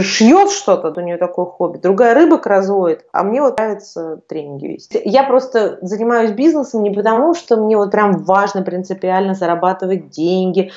шьет 0.03 0.51
что-то, 0.51 0.93
у 1.01 1.05
нее 1.05 1.19
такое 1.19 1.47
хобби, 1.47 1.79
другая 1.79 2.15
рыбок 2.15 2.47
разводит, 2.47 3.05
а 3.13 3.23
мне 3.23 3.41
вот 3.41 3.57
нравится 3.57 4.21
тренинги 4.29 4.67
вести. 4.67 5.01
Я 5.05 5.23
просто 5.25 5.79
занимаюсь 5.83 6.33
бизнесом 6.33 6.83
не 6.83 6.91
потому, 6.91 7.35
что 7.35 7.57
мне 7.57 7.77
вот 7.77 7.91
прям 7.93 8.25
важно 8.25 8.63
принципиально 8.63 9.35
зарабатывать 9.35 10.11
деньги. 10.11 10.73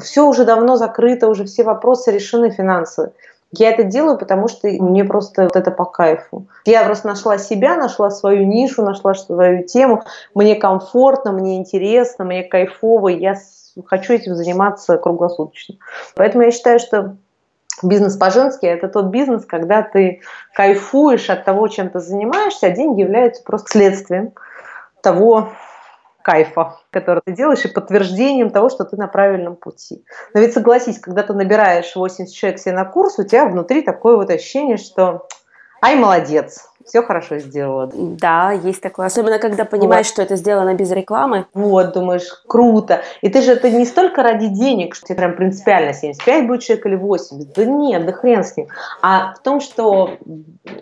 Все 0.00 0.26
уже 0.26 0.44
давно 0.44 0.76
закрыто, 0.76 1.28
уже 1.28 1.44
все 1.44 1.64
вопросы 1.64 2.10
решены 2.10 2.50
финансовые. 2.50 3.12
Я 3.52 3.70
это 3.70 3.82
делаю, 3.82 4.16
потому 4.16 4.46
что 4.46 4.68
мне 4.68 5.04
просто 5.04 5.44
вот 5.44 5.56
это 5.56 5.70
по 5.72 5.84
кайфу. 5.84 6.46
Я 6.64 6.84
просто 6.84 7.08
нашла 7.08 7.36
себя, 7.36 7.76
нашла 7.76 8.10
свою 8.10 8.46
нишу, 8.46 8.82
нашла 8.82 9.14
свою 9.14 9.64
тему. 9.64 10.04
Мне 10.34 10.54
комфортно, 10.54 11.32
мне 11.32 11.56
интересно, 11.56 12.24
мне 12.24 12.44
кайфово. 12.44 13.08
Я 13.08 13.34
хочу 13.86 14.12
этим 14.12 14.36
заниматься 14.36 14.98
круглосуточно. 14.98 15.76
Поэтому 16.14 16.44
я 16.44 16.52
считаю, 16.52 16.78
что 16.78 17.16
бизнес 17.82 18.16
по-женски– 18.16 18.66
это 18.66 18.88
тот 18.88 19.06
бизнес, 19.06 19.44
когда 19.44 19.82
ты 19.82 20.20
кайфуешь 20.54 21.28
от 21.28 21.44
того, 21.44 21.66
чем 21.66 21.90
ты 21.90 21.98
занимаешься, 21.98 22.68
а 22.68 22.70
деньги 22.70 23.00
являются 23.00 23.42
просто 23.42 23.70
следствием 23.70 24.32
того, 25.02 25.48
кайфа, 26.22 26.78
который 26.90 27.22
ты 27.24 27.32
делаешь, 27.32 27.64
и 27.64 27.68
подтверждением 27.68 28.50
того, 28.50 28.68
что 28.68 28.84
ты 28.84 28.96
на 28.96 29.08
правильном 29.08 29.56
пути. 29.56 30.04
Но 30.34 30.40
ведь 30.40 30.54
согласись, 30.54 30.98
когда 30.98 31.22
ты 31.22 31.32
набираешь 31.32 31.94
80 31.94 32.34
человек 32.34 32.60
себе 32.60 32.74
на 32.74 32.84
курс, 32.84 33.18
у 33.18 33.24
тебя 33.24 33.46
внутри 33.46 33.82
такое 33.82 34.16
вот 34.16 34.30
ощущение, 34.30 34.76
что 34.76 35.26
ай, 35.82 35.96
молодец, 35.96 36.69
все 36.84 37.02
хорошо 37.02 37.38
сделала. 37.38 37.90
Да, 37.92 38.52
есть 38.52 38.80
такое. 38.80 39.06
Особенно, 39.06 39.38
когда 39.38 39.64
понимаешь, 39.64 40.06
вот. 40.06 40.12
что 40.12 40.22
это 40.22 40.36
сделано 40.36 40.74
без 40.74 40.90
рекламы. 40.90 41.46
Вот, 41.54 41.92
думаешь, 41.92 42.28
круто. 42.46 43.02
И 43.20 43.28
ты 43.28 43.42
же 43.42 43.52
это 43.52 43.70
не 43.70 43.84
столько 43.84 44.22
ради 44.22 44.48
денег, 44.48 44.94
что 44.94 45.06
тебе 45.06 45.16
прям 45.16 45.36
принципиально 45.36 45.92
75 45.92 46.46
будет 46.46 46.62
человек 46.62 46.86
или 46.86 46.96
80. 46.96 47.52
Да 47.54 47.64
нет, 47.64 48.06
да 48.06 48.12
хрен 48.12 48.44
с 48.44 48.56
ним. 48.56 48.68
А 49.02 49.34
в 49.34 49.42
том, 49.42 49.60
что... 49.60 50.18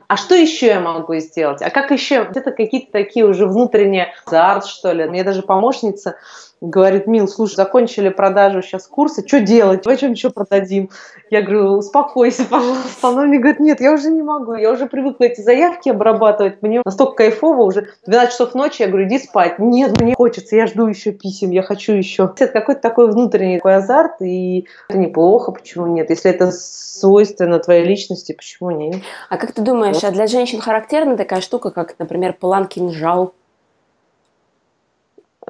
А 0.07 0.17
что 0.17 0.35
еще 0.35 0.67
я 0.67 0.81
могу 0.81 1.15
сделать? 1.17 1.63
А 1.63 1.71
как 1.71 1.91
еще? 1.91 2.29
Это 2.35 2.51
какие-то 2.51 2.93
такие 2.93 3.27
уже 3.27 3.47
внутренние 3.47 4.13
азарт, 4.27 4.67
что 4.67 4.93
ли. 4.93 5.07
Мне 5.07 5.25
даже 5.25 5.43
помощница 5.43 6.17
говорит, 6.61 7.07
Мил, 7.07 7.29
слушай, 7.29 7.55
закончили 7.55 8.09
продажу 8.09 8.63
сейчас 8.63 8.87
курса, 8.87 9.27
что 9.27 9.41
делать? 9.41 9.83
Давай 9.83 9.97
чем 9.97 10.13
еще 10.13 10.31
продадим? 10.31 10.91
Я 11.31 11.43
говорю, 11.43 11.79
успокойся, 11.79 12.45
пожалуйста. 12.45 13.09
Она 13.09 13.23
мне 13.23 13.39
говорит, 13.39 13.61
нет, 13.61 13.81
я 13.81 13.93
уже 13.93 14.11
не 14.11 14.23
могу, 14.23 14.55
я 14.55 14.71
уже 14.71 14.87
привыкла 14.87 15.25
эти 15.25 15.41
заявки 15.41 15.89
обрабатывать, 15.89 16.63
мне 16.63 16.83
настолько 16.85 17.17
кайфово 17.17 17.63
уже. 17.63 17.89
12 18.07 18.33
часов 18.33 18.55
ночи 18.55 18.83
я 18.83 18.89
говорю, 18.89 19.07
иди 19.09 19.19
спать. 19.19 19.59
Нет, 19.59 20.01
мне 20.01 20.15
хочется, 20.15 20.57
я 20.57 20.67
жду 20.67 20.87
еще 20.87 21.13
писем, 21.13 21.51
я 21.51 21.63
хочу 21.63 21.93
еще. 21.93 22.33
Это 22.39 22.53
какой-то 22.53 22.81
такой 22.81 23.11
внутренний 23.11 23.59
такой 23.59 23.77
азарт, 23.77 24.21
и 24.23 24.67
это 24.89 24.99
неплохо, 24.99 25.53
почему 25.53 25.87
нет? 25.87 26.11
Если 26.11 26.31
это 26.31 26.51
свойственно 26.51 27.59
твоей 27.59 27.85
личности, 27.85 28.33
почему 28.33 28.71
нет? 28.71 29.03
А 29.29 29.37
как 29.37 29.53
ты 29.53 29.63
думаешь, 29.63 30.03
а 30.03 30.11
для 30.11 30.27
женщин 30.27 30.61
характерна 30.61 31.17
такая 31.17 31.41
штука, 31.41 31.71
как, 31.71 31.95
например, 31.99 32.35
план 32.35 32.67
кинжал? 32.67 33.35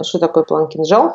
Что 0.02 0.18
такое 0.18 0.44
план 0.44 0.68
кинжал? 0.68 1.14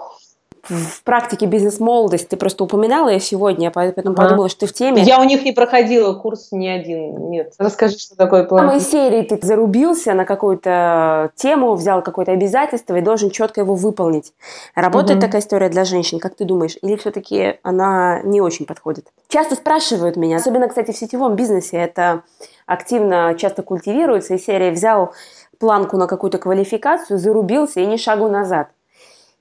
в 0.69 1.03
практике 1.03 1.45
бизнес-молодость 1.45 2.29
ты 2.29 2.37
просто 2.37 2.63
упоминала 2.63 3.09
я 3.09 3.19
сегодня, 3.19 3.69
поэтому 3.69 4.13
а. 4.13 4.15
подумала, 4.15 4.47
что 4.47 4.61
ты 4.61 4.67
в 4.67 4.73
теме. 4.73 5.01
Я 5.01 5.19
у 5.19 5.23
них 5.25 5.43
не 5.43 5.51
проходила 5.51 6.13
курс 6.13 6.49
ни 6.51 6.67
один, 6.67 7.29
нет. 7.29 7.53
Расскажи, 7.57 7.99
что 7.99 8.15
такое 8.15 8.45
план. 8.45 8.65
В 8.65 8.69
самой 8.69 8.79
серии 8.79 9.23
ты 9.23 9.45
зарубился 9.45 10.13
на 10.13 10.23
какую-то 10.23 11.31
тему, 11.35 11.73
взял 11.73 12.01
какое-то 12.01 12.31
обязательство 12.31 12.95
и 12.95 13.01
должен 13.01 13.29
четко 13.29 13.59
его 13.59 13.75
выполнить. 13.75 14.31
Работает 14.73 15.17
угу. 15.17 15.25
такая 15.25 15.41
история 15.41 15.67
для 15.67 15.83
женщин, 15.83 16.19
как 16.19 16.35
ты 16.35 16.45
думаешь? 16.45 16.77
Или 16.81 16.95
все-таки 16.95 17.59
она 17.63 18.21
не 18.23 18.39
очень 18.39 18.65
подходит? 18.65 19.07
Часто 19.27 19.55
спрашивают 19.55 20.15
меня, 20.15 20.37
особенно, 20.37 20.69
кстати, 20.69 20.91
в 20.91 20.97
сетевом 20.97 21.35
бизнесе 21.35 21.75
это 21.77 22.23
активно 22.65 23.35
часто 23.37 23.63
культивируется, 23.63 24.35
и 24.35 24.37
серия 24.37 24.71
взял 24.71 25.11
планку 25.63 25.95
на 25.95 26.07
какую-то 26.07 26.39
квалификацию, 26.39 27.17
зарубился 27.17 27.79
и 27.79 27.85
ни 27.85 27.95
шагу 27.95 28.27
назад. 28.27 28.67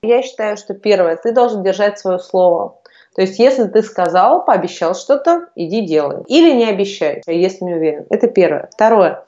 Я 0.01 0.21
считаю, 0.21 0.55
что 0.55 0.73
первое, 0.73 1.17
ты 1.17 1.33
должен 1.33 1.63
держать 1.63 1.99
свое 1.99 2.17
слово. 2.17 2.77
То 3.13 3.21
есть, 3.23 3.39
если 3.39 3.65
ты 3.65 3.83
сказал, 3.83 4.45
пообещал 4.45 4.95
что-то, 4.95 5.49
иди 5.55 5.81
делай. 5.81 6.23
Или 6.27 6.53
не 6.53 6.63
обещай, 6.63 7.21
если 7.27 7.65
не 7.65 7.73
уверен. 7.73 8.05
Это 8.09 8.27
первое. 8.27 8.69
Второе. 8.71 9.25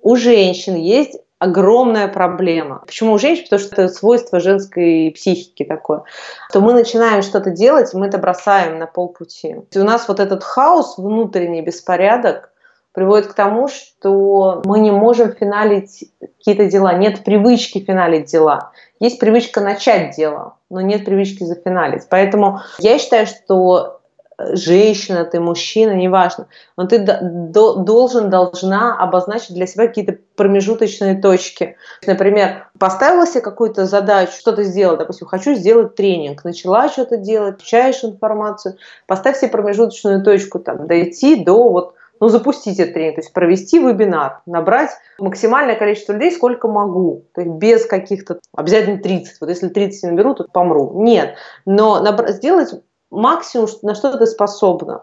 У 0.00 0.16
женщин 0.16 0.74
есть 0.74 1.20
огромная 1.38 2.08
проблема. 2.08 2.82
Почему 2.86 3.12
у 3.12 3.18
женщин? 3.18 3.44
Потому 3.44 3.60
что 3.60 3.82
это 3.82 3.88
свойство 3.92 4.40
женской 4.40 5.12
психики 5.14 5.64
такое. 5.64 6.04
То 6.50 6.62
мы 6.62 6.72
начинаем 6.72 7.20
что-то 7.20 7.50
делать, 7.50 7.92
мы 7.92 8.06
это 8.06 8.16
бросаем 8.16 8.78
на 8.78 8.86
полпути. 8.86 9.56
У 9.74 9.84
нас 9.84 10.08
вот 10.08 10.18
этот 10.18 10.42
хаос, 10.44 10.96
внутренний 10.96 11.60
беспорядок, 11.60 12.51
приводит 12.92 13.28
к 13.28 13.34
тому, 13.34 13.68
что 13.68 14.62
мы 14.64 14.78
не 14.78 14.90
можем 14.90 15.32
финалить 15.32 16.10
какие-то 16.20 16.66
дела. 16.66 16.92
Нет 16.94 17.24
привычки 17.24 17.78
финалить 17.80 18.26
дела. 18.26 18.72
Есть 19.00 19.18
привычка 19.18 19.60
начать 19.60 20.14
дело, 20.14 20.56
но 20.70 20.80
нет 20.80 21.04
привычки 21.04 21.44
зафиналить. 21.44 22.06
Поэтому 22.08 22.60
я 22.78 22.98
считаю, 22.98 23.26
что 23.26 24.00
женщина, 24.38 25.24
ты 25.24 25.40
мужчина, 25.40 25.92
неважно, 25.92 26.48
но 26.76 26.86
ты 26.86 26.98
должен, 26.98 28.30
должна 28.30 28.96
обозначить 28.98 29.54
для 29.54 29.66
себя 29.66 29.86
какие-то 29.86 30.18
промежуточные 30.36 31.20
точки. 31.20 31.76
Например, 32.06 32.68
поставила 32.78 33.26
себе 33.26 33.40
какую-то 33.40 33.86
задачу, 33.86 34.32
что-то 34.32 34.64
сделать, 34.64 34.98
допустим, 34.98 35.26
хочу 35.26 35.54
сделать 35.54 35.94
тренинг, 35.94 36.44
начала 36.44 36.88
что-то 36.88 37.16
делать, 37.16 37.58
получаешь 37.58 38.04
информацию, 38.04 38.76
поставь 39.06 39.38
себе 39.38 39.50
промежуточную 39.50 40.22
точку, 40.22 40.58
там, 40.58 40.86
дойти 40.86 41.44
до 41.44 41.68
вот 41.68 41.94
ну, 42.22 42.28
запустить 42.28 42.78
этот 42.78 42.94
тренинг, 42.94 43.16
то 43.16 43.20
есть 43.20 43.32
провести 43.32 43.80
вебинар, 43.80 44.42
набрать 44.46 44.90
максимальное 45.18 45.74
количество 45.74 46.12
людей, 46.12 46.30
сколько 46.30 46.68
могу, 46.68 47.24
то 47.34 47.40
есть 47.40 47.52
без 47.54 47.84
каких-то, 47.84 48.38
обязательно 48.54 48.98
30, 48.98 49.40
вот 49.40 49.50
если 49.50 49.66
30 49.66 50.12
наберу, 50.12 50.34
то 50.34 50.44
помру. 50.44 51.02
Нет, 51.02 51.34
но 51.66 51.98
набрать, 52.00 52.36
сделать 52.36 52.80
максимум, 53.10 53.66
на 53.82 53.96
что 53.96 54.16
ты 54.16 54.26
способна. 54.26 55.02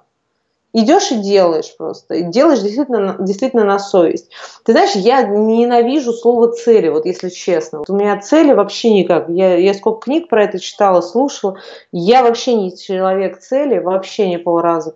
Идешь 0.72 1.12
и 1.12 1.16
делаешь 1.16 1.76
просто. 1.78 2.14
И 2.14 2.24
делаешь 2.24 2.62
действительно, 2.62 3.18
действительно 3.20 3.66
на 3.66 3.80
совесть. 3.80 4.30
Ты 4.64 4.72
знаешь, 4.72 4.92
я 4.92 5.24
ненавижу 5.24 6.14
слово 6.14 6.54
цели, 6.54 6.88
вот 6.88 7.06
если 7.06 7.28
честно. 7.30 7.80
Вот 7.80 7.90
у 7.90 7.96
меня 7.96 8.18
цели 8.22 8.54
вообще 8.54 8.94
никак. 8.94 9.28
Я, 9.30 9.58
я 9.58 9.74
сколько 9.74 10.06
книг 10.06 10.30
про 10.30 10.44
это 10.44 10.60
читала, 10.60 11.02
слушала. 11.02 11.58
Я 11.92 12.24
вообще 12.24 12.54
не 12.54 12.78
человек 12.78 13.40
цели, 13.40 13.80
вообще 13.80 14.30
не 14.30 14.38
полраза. 14.38 14.94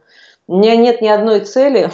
У 0.53 0.57
меня 0.57 0.75
нет 0.75 1.01
ни 1.01 1.07
одной 1.07 1.39
цели, 1.39 1.89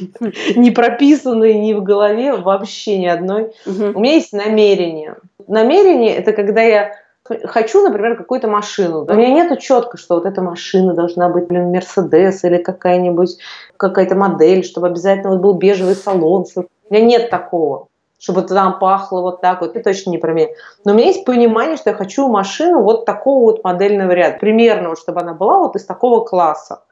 не 0.56 0.72
прописанной 0.72 1.54
ни 1.54 1.74
в 1.74 1.84
голове, 1.84 2.34
вообще 2.34 2.98
ни 2.98 3.06
одной. 3.06 3.52
У 3.64 4.00
меня 4.00 4.14
есть 4.14 4.32
намерение. 4.32 5.14
Намерение– 5.46 6.16
это 6.16 6.32
когда 6.32 6.60
я 6.60 6.96
хочу, 7.44 7.84
например, 7.84 8.16
какую-то 8.16 8.48
машину. 8.48 9.06
У 9.08 9.14
меня 9.14 9.30
нету 9.30 9.54
четко, 9.54 9.96
что 9.96 10.16
вот 10.16 10.26
эта 10.26 10.42
машина 10.42 10.94
должна 10.94 11.28
быть, 11.28 11.46
блин, 11.46 11.70
Мерседес 11.70 12.42
или 12.42 12.56
какая-нибудь 12.56 13.38
какая-то 13.76 14.16
модель, 14.16 14.64
чтобы 14.64 14.88
обязательно 14.88 15.30
вот 15.30 15.40
был 15.40 15.52
бежевый 15.52 15.94
салон. 15.94 16.46
У 16.56 16.64
меня 16.92 17.04
нет 17.04 17.30
такого 17.30 17.86
чтобы 18.22 18.42
там 18.42 18.78
пахло 18.78 19.22
вот 19.22 19.40
так 19.40 19.62
вот. 19.62 19.76
Это 19.76 19.84
точно 19.84 20.10
не 20.10 20.18
про 20.18 20.34
меня. 20.34 20.48
Но 20.84 20.92
у 20.92 20.94
меня 20.94 21.06
есть 21.06 21.24
понимание, 21.24 21.78
что 21.78 21.88
я 21.88 21.96
хочу 21.96 22.28
машину 22.28 22.82
вот 22.82 23.06
такого 23.06 23.44
вот 23.44 23.64
модельного 23.64 24.12
ряда. 24.12 24.36
Примерно, 24.38 24.90
вот, 24.90 24.98
чтобы 24.98 25.22
она 25.22 25.32
была 25.32 25.56
вот 25.56 25.74
из 25.74 25.86
такого 25.86 26.22
класса. 26.22 26.82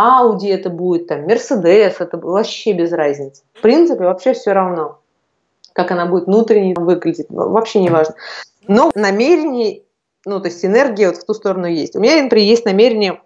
Audi 0.00 0.52
это 0.52 0.70
будет, 0.70 1.08
там, 1.08 1.26
Mercedes, 1.26 1.96
это 1.98 2.18
вообще 2.18 2.72
без 2.72 2.92
разницы. 2.92 3.42
В 3.54 3.60
принципе, 3.60 4.04
вообще 4.04 4.32
все 4.32 4.52
равно, 4.52 5.00
как 5.72 5.90
она 5.90 6.06
будет 6.06 6.26
внутренне 6.26 6.74
выглядеть, 6.74 7.26
вообще 7.28 7.80
не 7.80 7.90
важно. 7.90 8.14
Но 8.66 8.90
намерение, 8.94 9.82
ну, 10.24 10.40
то 10.40 10.48
есть 10.48 10.64
энергия 10.64 11.08
вот 11.08 11.16
в 11.16 11.24
ту 11.24 11.34
сторону 11.34 11.66
есть. 11.66 11.96
У 11.96 12.00
меня, 12.00 12.22
например, 12.22 12.46
есть 12.46 12.64
намерение 12.64 13.20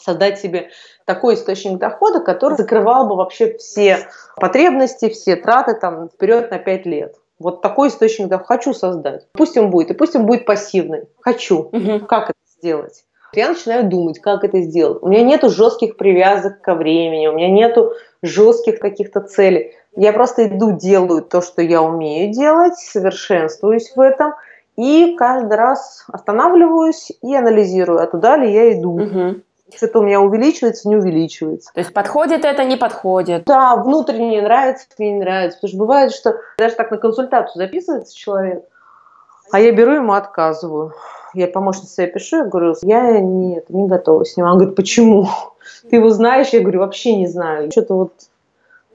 создать 0.00 0.40
себе 0.40 0.70
такой 1.04 1.34
источник 1.34 1.78
дохода, 1.78 2.20
который 2.20 2.56
закрывал 2.56 3.08
бы 3.08 3.16
вообще 3.16 3.56
все 3.58 4.08
потребности, 4.36 5.08
все 5.08 5.36
траты 5.36 5.74
там 5.74 6.08
вперед 6.08 6.50
на 6.50 6.58
5 6.58 6.86
лет. 6.86 7.16
Вот 7.38 7.62
такой 7.62 7.88
источник 7.88 8.28
дохода 8.28 8.46
хочу 8.46 8.74
создать. 8.74 9.26
Пусть 9.32 9.56
он 9.56 9.70
будет, 9.70 9.90
и 9.90 9.94
пусть 9.94 10.14
он 10.14 10.26
будет 10.26 10.44
пассивный. 10.44 11.08
Хочу. 11.20 11.70
Угу. 11.72 12.06
Как 12.06 12.30
это 12.30 12.38
сделать? 12.58 13.04
Я 13.32 13.48
начинаю 13.48 13.88
думать, 13.88 14.20
как 14.20 14.44
это 14.44 14.60
сделать. 14.60 15.02
У 15.02 15.08
меня 15.08 15.22
нету 15.22 15.50
жестких 15.50 15.96
привязок 15.96 16.60
ко 16.60 16.74
времени, 16.74 17.26
у 17.26 17.32
меня 17.32 17.50
нету 17.50 17.92
жестких 18.22 18.78
каких-то 18.78 19.20
целей. 19.20 19.72
Я 19.96 20.12
просто 20.12 20.46
иду, 20.46 20.72
делаю 20.72 21.22
то, 21.22 21.40
что 21.40 21.62
я 21.62 21.82
умею 21.82 22.32
делать, 22.32 22.76
совершенствуюсь 22.76 23.92
в 23.94 24.00
этом, 24.00 24.34
и 24.76 25.14
каждый 25.16 25.56
раз 25.56 26.04
останавливаюсь 26.08 27.12
и 27.22 27.34
анализирую, 27.34 28.00
а 28.00 28.06
туда 28.06 28.36
ли 28.36 28.52
я 28.52 28.72
иду. 28.72 28.94
Угу 28.94 29.40
что-то 29.76 30.00
у 30.00 30.02
меня 30.02 30.20
увеличивается, 30.20 30.88
не 30.88 30.96
увеличивается. 30.96 31.72
То 31.72 31.80
есть 31.80 31.92
подходит 31.92 32.44
это, 32.44 32.64
не 32.64 32.76
подходит? 32.76 33.44
Да, 33.44 33.76
внутренне 33.76 34.42
нравится, 34.42 34.86
мне 34.98 35.12
не 35.12 35.20
нравится. 35.20 35.58
Потому 35.58 35.68
что 35.68 35.78
бывает, 35.78 36.12
что 36.12 36.36
даже 36.58 36.74
так 36.74 36.90
на 36.90 36.98
консультацию 36.98 37.62
записывается 37.62 38.16
человек, 38.16 38.64
а 39.50 39.60
я 39.60 39.72
беру 39.72 39.92
ему 39.92 40.12
отказываю. 40.12 40.92
Я 41.34 41.46
помощнице 41.48 41.94
себе 41.94 42.06
пишу, 42.08 42.38
я 42.38 42.44
говорю, 42.44 42.74
я 42.82 43.20
нет, 43.20 43.70
не 43.70 43.86
готова 43.86 44.24
с 44.24 44.36
ним. 44.36 44.46
Он 44.46 44.58
говорит, 44.58 44.76
почему? 44.76 45.28
Ты 45.88 45.96
его 45.96 46.10
знаешь? 46.10 46.48
Я 46.48 46.60
говорю, 46.60 46.80
вообще 46.80 47.16
не 47.16 47.26
знаю. 47.26 47.70
Что-то 47.70 47.94
вот 47.94 48.12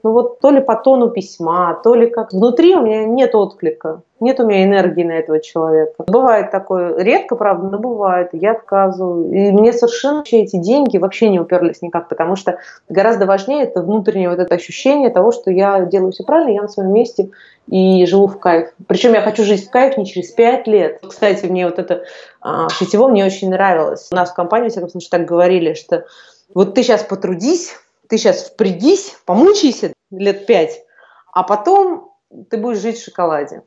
ну 0.06 0.12
вот 0.12 0.38
то 0.38 0.50
ли 0.50 0.60
по 0.60 0.76
тону 0.76 1.10
письма, 1.10 1.80
то 1.82 1.96
ли 1.96 2.06
как 2.06 2.32
внутри 2.32 2.76
у 2.76 2.82
меня 2.82 3.04
нет 3.06 3.34
отклика, 3.34 4.02
нет 4.20 4.38
у 4.38 4.46
меня 4.46 4.62
энергии 4.62 5.02
на 5.02 5.18
этого 5.18 5.40
человека. 5.40 6.04
Бывает 6.06 6.52
такое, 6.52 6.96
редко, 6.96 7.34
правда, 7.34 7.70
но 7.70 7.80
бывает, 7.80 8.28
я 8.30 8.52
отказываю. 8.52 9.32
И 9.32 9.50
мне 9.50 9.72
совершенно 9.72 10.18
вообще 10.18 10.42
эти 10.42 10.58
деньги 10.58 10.96
вообще 10.98 11.28
не 11.28 11.40
уперлись 11.40 11.82
никак, 11.82 12.08
потому 12.08 12.36
что 12.36 12.60
гораздо 12.88 13.26
важнее 13.26 13.64
это 13.64 13.82
внутреннее 13.82 14.30
вот 14.30 14.38
это 14.38 14.54
ощущение 14.54 15.10
того, 15.10 15.32
что 15.32 15.50
я 15.50 15.80
делаю 15.80 16.12
все 16.12 16.22
правильно, 16.22 16.50
я 16.50 16.62
на 16.62 16.68
своем 16.68 16.92
месте 16.92 17.30
и 17.68 18.06
живу 18.06 18.28
в 18.28 18.38
кайф. 18.38 18.68
Причем 18.86 19.12
я 19.14 19.22
хочу 19.22 19.42
жить 19.42 19.66
в 19.66 19.70
кайф 19.70 19.96
не 19.96 20.06
через 20.06 20.30
пять 20.30 20.68
лет. 20.68 21.00
Кстати, 21.04 21.46
мне 21.46 21.66
вот 21.66 21.80
это 21.80 22.04
а, 22.40 22.68
сетево 22.68 23.08
мне 23.08 23.26
очень 23.26 23.50
нравилось. 23.50 24.06
У 24.12 24.14
нас 24.14 24.30
в 24.30 24.34
компании, 24.34 24.66
во 24.66 24.70
всяком 24.70 24.88
случае, 24.90 25.10
так 25.10 25.24
говорили, 25.24 25.74
что 25.74 26.06
вот 26.54 26.74
ты 26.74 26.84
сейчас 26.84 27.02
потрудись, 27.02 27.74
ты 28.08 28.18
сейчас 28.18 28.44
впрягись, 28.44 29.16
помучайся 29.24 29.92
лет 30.10 30.46
пять, 30.46 30.84
а 31.32 31.42
потом 31.42 32.12
ты 32.50 32.56
будешь 32.56 32.78
жить 32.78 32.98
в 32.98 33.04
шоколаде. 33.04 33.62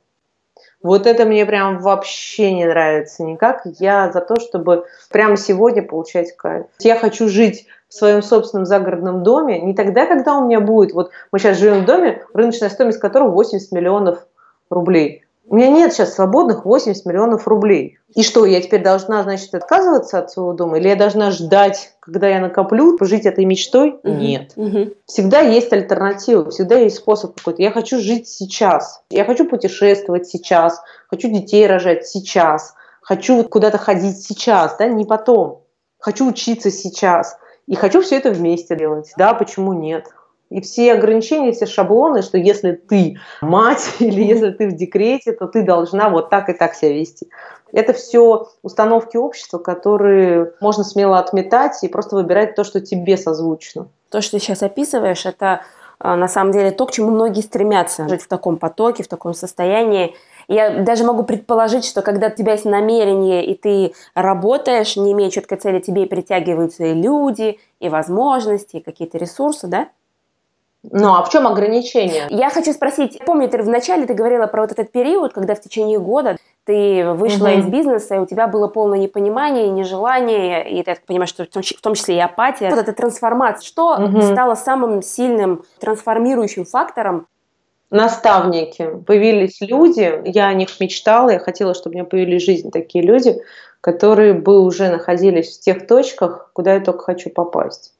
Вот 0.81 1.07
это 1.07 1.25
мне 1.25 1.45
прям 1.45 1.79
вообще 1.79 2.53
не 2.53 2.65
нравится 2.65 3.23
никак. 3.23 3.61
Я 3.79 4.11
за 4.11 4.21
то, 4.21 4.39
чтобы 4.39 4.85
прямо 5.11 5.35
сегодня 5.35 5.83
получать 5.83 6.35
кайф. 6.35 6.67
Я 6.79 6.97
хочу 6.97 7.27
жить 7.27 7.67
в 7.89 7.93
своем 7.93 8.21
собственном 8.21 8.65
загородном 8.65 9.23
доме 9.23 9.59
не 9.59 9.73
тогда, 9.73 10.05
когда 10.05 10.37
у 10.37 10.45
меня 10.45 10.61
будет. 10.61 10.93
Вот 10.93 11.11
мы 11.31 11.39
сейчас 11.39 11.57
живем 11.57 11.83
в 11.83 11.85
доме, 11.85 12.23
рыночная 12.33 12.69
стоимость 12.69 12.99
которого 12.99 13.31
80 13.31 13.71
миллионов 13.71 14.25
рублей. 14.69 15.25
У 15.49 15.55
меня 15.55 15.69
нет 15.69 15.91
сейчас 15.91 16.13
свободных 16.13 16.63
80 16.63 17.05
миллионов 17.07 17.47
рублей. 17.47 17.97
И 18.13 18.21
что, 18.21 18.45
я 18.45 18.61
теперь 18.61 18.83
должна, 18.83 19.23
значит, 19.23 19.53
отказываться 19.55 20.19
от 20.19 20.29
своего 20.29 20.53
дома? 20.53 20.77
Или 20.77 20.89
я 20.89 20.95
должна 20.95 21.31
ждать, 21.31 21.93
когда 21.99 22.27
я 22.27 22.39
накоплю, 22.39 22.95
жить 23.01 23.25
этой 23.25 23.45
мечтой? 23.45 23.99
Угу. 24.03 24.13
Нет. 24.13 24.51
Угу. 24.55 24.93
Всегда 25.07 25.39
есть 25.39 25.73
альтернатива, 25.73 26.51
всегда 26.51 26.77
есть 26.77 26.97
способ 26.97 27.35
какой-то. 27.35 27.63
Я 27.63 27.71
хочу 27.71 27.99
жить 27.99 28.27
сейчас. 28.27 29.01
Я 29.09 29.25
хочу 29.25 29.49
путешествовать 29.49 30.27
сейчас. 30.27 30.83
Хочу 31.09 31.29
детей 31.29 31.65
рожать 31.65 32.05
сейчас. 32.05 32.75
Хочу 33.01 33.43
куда-то 33.43 33.79
ходить 33.79 34.21
сейчас, 34.21 34.75
да, 34.77 34.87
не 34.87 35.05
потом. 35.05 35.63
Хочу 35.97 36.27
учиться 36.27 36.69
сейчас. 36.69 37.39
И 37.65 37.73
хочу 37.73 38.01
все 38.01 38.17
это 38.17 38.29
вместе 38.29 38.75
делать. 38.75 39.11
Да, 39.17 39.33
почему 39.33 39.73
нет? 39.73 40.05
И 40.49 40.61
все 40.61 40.93
ограничения, 40.93 41.51
все 41.51 41.67
шаблоны, 41.67 42.21
что 42.21 42.37
если 42.37 42.71
ты 42.71 43.17
мать 43.41 43.95
или 43.99 44.23
если 44.23 44.51
ты 44.51 44.67
в 44.67 44.75
декрете, 44.75 45.31
то 45.31 45.47
ты 45.47 45.63
должна 45.63 46.09
вот 46.09 46.29
так 46.29 46.49
и 46.49 46.53
так 46.53 46.73
себя 46.73 46.93
вести. 46.93 47.29
Это 47.71 47.93
все 47.93 48.47
установки 48.63 49.15
общества, 49.15 49.59
которые 49.59 50.53
можно 50.59 50.83
смело 50.83 51.19
отметать 51.19 51.83
и 51.83 51.87
просто 51.87 52.15
выбирать 52.15 52.55
то, 52.55 52.63
что 52.63 52.81
тебе 52.81 53.15
созвучно. 53.15 53.89
То, 54.09 54.21
что 54.21 54.37
ты 54.37 54.39
сейчас 54.39 54.63
описываешь, 54.63 55.27
это 55.27 55.61
а, 55.99 56.15
на 56.15 56.27
самом 56.27 56.51
деле 56.51 56.71
то, 56.71 56.85
к 56.85 56.91
чему 56.91 57.11
многие 57.11 57.41
стремятся. 57.41 58.07
Жить 58.07 58.23
в 58.23 58.27
таком 58.27 58.57
потоке, 58.57 59.03
в 59.03 59.07
таком 59.07 59.35
состоянии. 59.35 60.15
Я 60.47 60.81
даже 60.81 61.03
могу 61.03 61.23
предположить, 61.23 61.85
что 61.85 62.01
когда 62.01 62.27
у 62.27 62.31
тебя 62.31 62.53
есть 62.53 62.65
намерение, 62.65 63.45
и 63.45 63.53
ты 63.53 63.93
работаешь, 64.15 64.95
не 64.95 65.11
имея 65.11 65.29
четкой 65.29 65.59
цели, 65.59 65.79
тебе 65.79 66.07
притягиваются 66.07 66.85
и 66.85 66.93
люди, 66.95 67.59
и 67.79 67.89
возможности, 67.89 68.77
и 68.77 68.81
какие-то 68.81 69.19
ресурсы, 69.19 69.67
да? 69.67 69.89
Ну, 70.83 71.13
а 71.13 71.23
в 71.23 71.29
чем 71.29 71.45
ограничение? 71.45 72.27
Я 72.29 72.49
хочу 72.49 72.71
спросить, 72.71 73.19
помню, 73.25 73.49
ты 73.49 73.61
вначале 73.61 74.05
ты 74.05 74.13
говорила 74.13 74.47
про 74.47 74.61
вот 74.61 74.71
этот 74.71 74.91
период, 74.91 75.33
когда 75.33 75.53
в 75.53 75.61
течение 75.61 75.99
года 75.99 76.37
ты 76.63 77.11
вышла 77.13 77.49
угу. 77.49 77.59
из 77.59 77.65
бизнеса, 77.65 78.15
и 78.15 78.19
у 78.19 78.25
тебя 78.25 78.47
было 78.47 78.67
полное 78.67 78.99
непонимание 78.99 79.69
нежелание, 79.69 80.69
и 80.69 80.83
так 80.83 81.01
понимаю, 81.05 81.27
что 81.27 81.45
в 81.45 81.81
том 81.81 81.95
числе 81.95 82.15
и 82.15 82.19
апатия. 82.19 82.69
Вот 82.69 82.79
эта 82.79 82.93
трансформация. 82.93 83.65
Что 83.65 83.97
угу. 83.97 84.21
стало 84.21 84.55
самым 84.55 85.01
сильным 85.01 85.63
трансформирующим 85.79 86.65
фактором? 86.65 87.27
Наставники. 87.91 88.87
Появились 89.05 89.59
люди, 89.61 90.21
я 90.25 90.47
о 90.47 90.53
них 90.53 90.79
мечтала, 90.79 91.31
я 91.31 91.39
хотела, 91.39 91.73
чтобы 91.73 91.95
у 91.95 91.97
меня 91.97 92.05
появились 92.05 92.43
в 92.43 92.45
жизни 92.45 92.69
такие 92.69 93.03
люди, 93.03 93.41
которые 93.81 94.33
бы 94.33 94.61
уже 94.61 94.89
находились 94.89 95.57
в 95.57 95.61
тех 95.61 95.87
точках, 95.87 96.51
куда 96.53 96.75
я 96.75 96.79
только 96.79 97.03
хочу 97.03 97.29
попасть. 97.31 97.93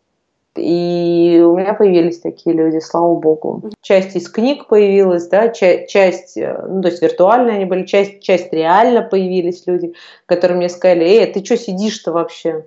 И 0.60 1.42
у 1.42 1.58
меня 1.58 1.74
появились 1.74 2.20
такие 2.20 2.56
люди, 2.56 2.80
слава 2.80 3.16
богу. 3.16 3.64
Часть 3.82 4.16
из 4.16 4.30
книг 4.30 4.68
появилась, 4.68 5.28
да, 5.28 5.50
часть, 5.50 5.90
часть 5.90 6.38
э, 6.38 6.66
ну, 6.68 6.82
то 6.82 6.90
есть 6.90 7.02
виртуальные 7.02 7.56
они 7.56 7.66
были, 7.66 7.86
часть, 7.86 8.22
часть 8.22 8.52
реально 8.52 9.02
появились 9.02 9.64
люди, 9.66 9.94
которые 10.26 10.58
мне 10.58 10.70
сказали, 10.70 11.06
эй, 11.06 11.26
ты 11.32 11.44
что 11.44 11.58
сидишь-то 11.58 12.12
вообще? 12.12 12.66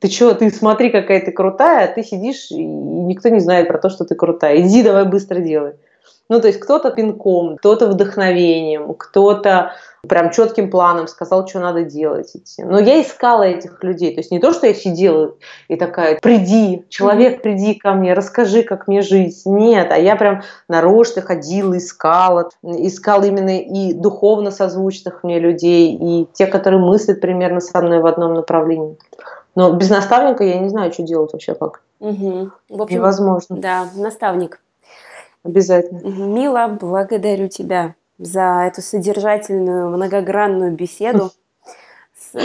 Ты 0.00 0.08
что, 0.08 0.34
ты 0.34 0.50
смотри, 0.50 0.90
какая 0.90 1.24
ты 1.24 1.30
крутая, 1.30 1.84
а 1.84 1.94
ты 1.94 2.02
сидишь, 2.02 2.50
и 2.50 2.64
никто 2.64 3.28
не 3.28 3.40
знает 3.40 3.68
про 3.68 3.78
то, 3.78 3.90
что 3.90 4.04
ты 4.04 4.14
крутая. 4.14 4.60
Иди, 4.60 4.82
давай 4.82 5.06
быстро 5.06 5.40
делай. 5.40 5.74
Ну, 6.30 6.40
то 6.40 6.46
есть 6.46 6.60
кто-то 6.60 6.92
пинком, 6.92 7.56
кто-то 7.56 7.88
вдохновением, 7.88 8.94
кто-то 8.94 9.72
прям 10.08 10.30
четким 10.30 10.70
планом 10.70 11.08
сказал, 11.08 11.46
что 11.46 11.58
надо 11.58 11.82
делать. 11.82 12.30
Идти. 12.34 12.62
Но 12.62 12.78
я 12.78 13.02
искала 13.02 13.42
этих 13.42 13.82
людей. 13.82 14.14
То 14.14 14.20
есть 14.20 14.30
не 14.30 14.38
то, 14.38 14.52
что 14.52 14.68
я 14.68 14.72
сидела 14.72 15.34
и 15.66 15.74
такая, 15.74 16.20
приди, 16.20 16.86
человек, 16.88 17.42
приди 17.42 17.74
ко 17.74 17.94
мне, 17.94 18.14
расскажи, 18.14 18.62
как 18.62 18.86
мне 18.86 19.02
жить. 19.02 19.42
Нет, 19.44 19.90
а 19.90 19.98
я 19.98 20.14
прям 20.14 20.42
нарочно 20.68 21.20
ходила, 21.20 21.76
искала. 21.76 22.48
Искала 22.62 23.24
именно 23.24 23.58
и 23.58 23.92
духовно 23.92 24.52
созвучных 24.52 25.24
мне 25.24 25.40
людей, 25.40 25.98
и 26.00 26.28
те, 26.32 26.46
которые 26.46 26.80
мыслят 26.80 27.20
примерно 27.20 27.60
со 27.60 27.82
мной 27.82 27.98
в 27.98 28.06
одном 28.06 28.34
направлении. 28.34 28.96
Но 29.56 29.72
без 29.72 29.90
наставника 29.90 30.44
я 30.44 30.60
не 30.60 30.68
знаю, 30.68 30.92
что 30.92 31.02
делать 31.02 31.32
вообще 31.32 31.56
как. 31.56 31.82
Угу. 31.98 32.50
В 32.68 32.82
общем, 32.82 32.96
Невозможно. 32.96 33.56
Да, 33.56 33.86
наставник. 33.96 34.60
Обязательно. 35.42 36.06
Мила, 36.06 36.68
благодарю 36.68 37.48
тебя 37.48 37.94
за 38.18 38.64
эту 38.66 38.82
содержательную, 38.82 39.88
многогранную 39.88 40.72
беседу. 40.72 41.30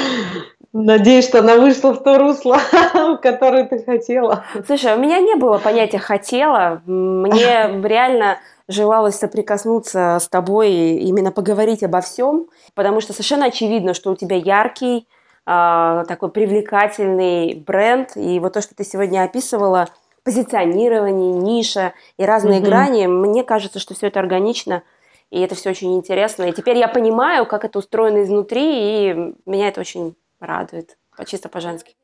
Надеюсь, 0.74 1.26
что 1.26 1.40
она 1.40 1.56
вышла 1.56 1.94
в 1.94 2.04
то 2.04 2.18
русло, 2.18 2.58
которое 3.22 3.66
ты 3.66 3.84
хотела. 3.84 4.46
Слушай, 4.66 4.96
у 4.96 5.00
меня 5.00 5.20
не 5.20 5.36
было 5.36 5.58
понятия 5.58 6.00
«хотела». 6.00 6.82
Мне 6.86 7.82
реально 7.84 8.40
желалось 8.68 9.16
соприкоснуться 9.16 10.18
с 10.20 10.28
тобой 10.28 10.72
и 10.72 11.08
именно 11.08 11.32
поговорить 11.32 11.84
обо 11.84 12.02
всем, 12.02 12.48
потому 12.74 13.00
что 13.00 13.14
совершенно 13.14 13.46
очевидно, 13.46 13.94
что 13.94 14.12
у 14.12 14.16
тебя 14.16 14.38
яркий, 14.38 15.08
а, 15.46 16.04
такой 16.06 16.30
привлекательный 16.30 17.54
бренд, 17.56 18.18
и 18.18 18.40
вот 18.40 18.54
то, 18.54 18.62
что 18.62 18.74
ты 18.74 18.84
сегодня 18.84 19.24
описывала– 19.24 19.90
позиционирование, 20.26 21.32
ниша 21.32 21.94
и 22.18 22.26
разные 22.26 22.60
угу. 22.60 22.66
грани. 22.68 23.06
Мне 23.06 23.46
кажется, 23.46 23.80
что 23.80 23.94
все 23.94 24.08
это 24.08 24.20
органично 24.20 24.84
и 25.32 25.40
это 25.40 25.56
все 25.56 25.70
очень 25.72 25.96
интересно. 25.96 26.44
И 26.44 26.54
теперь 26.54 26.78
я 26.78 26.88
понимаю, 26.88 27.46
как 27.46 27.66
это 27.66 27.80
устроено 27.80 28.24
изнутри, 28.24 29.10
и 29.10 29.34
меня 29.46 29.70
это 29.70 29.82
очень 29.82 30.16
радует, 30.40 30.98
чисто 31.26 31.50
по-женски. 31.50 31.96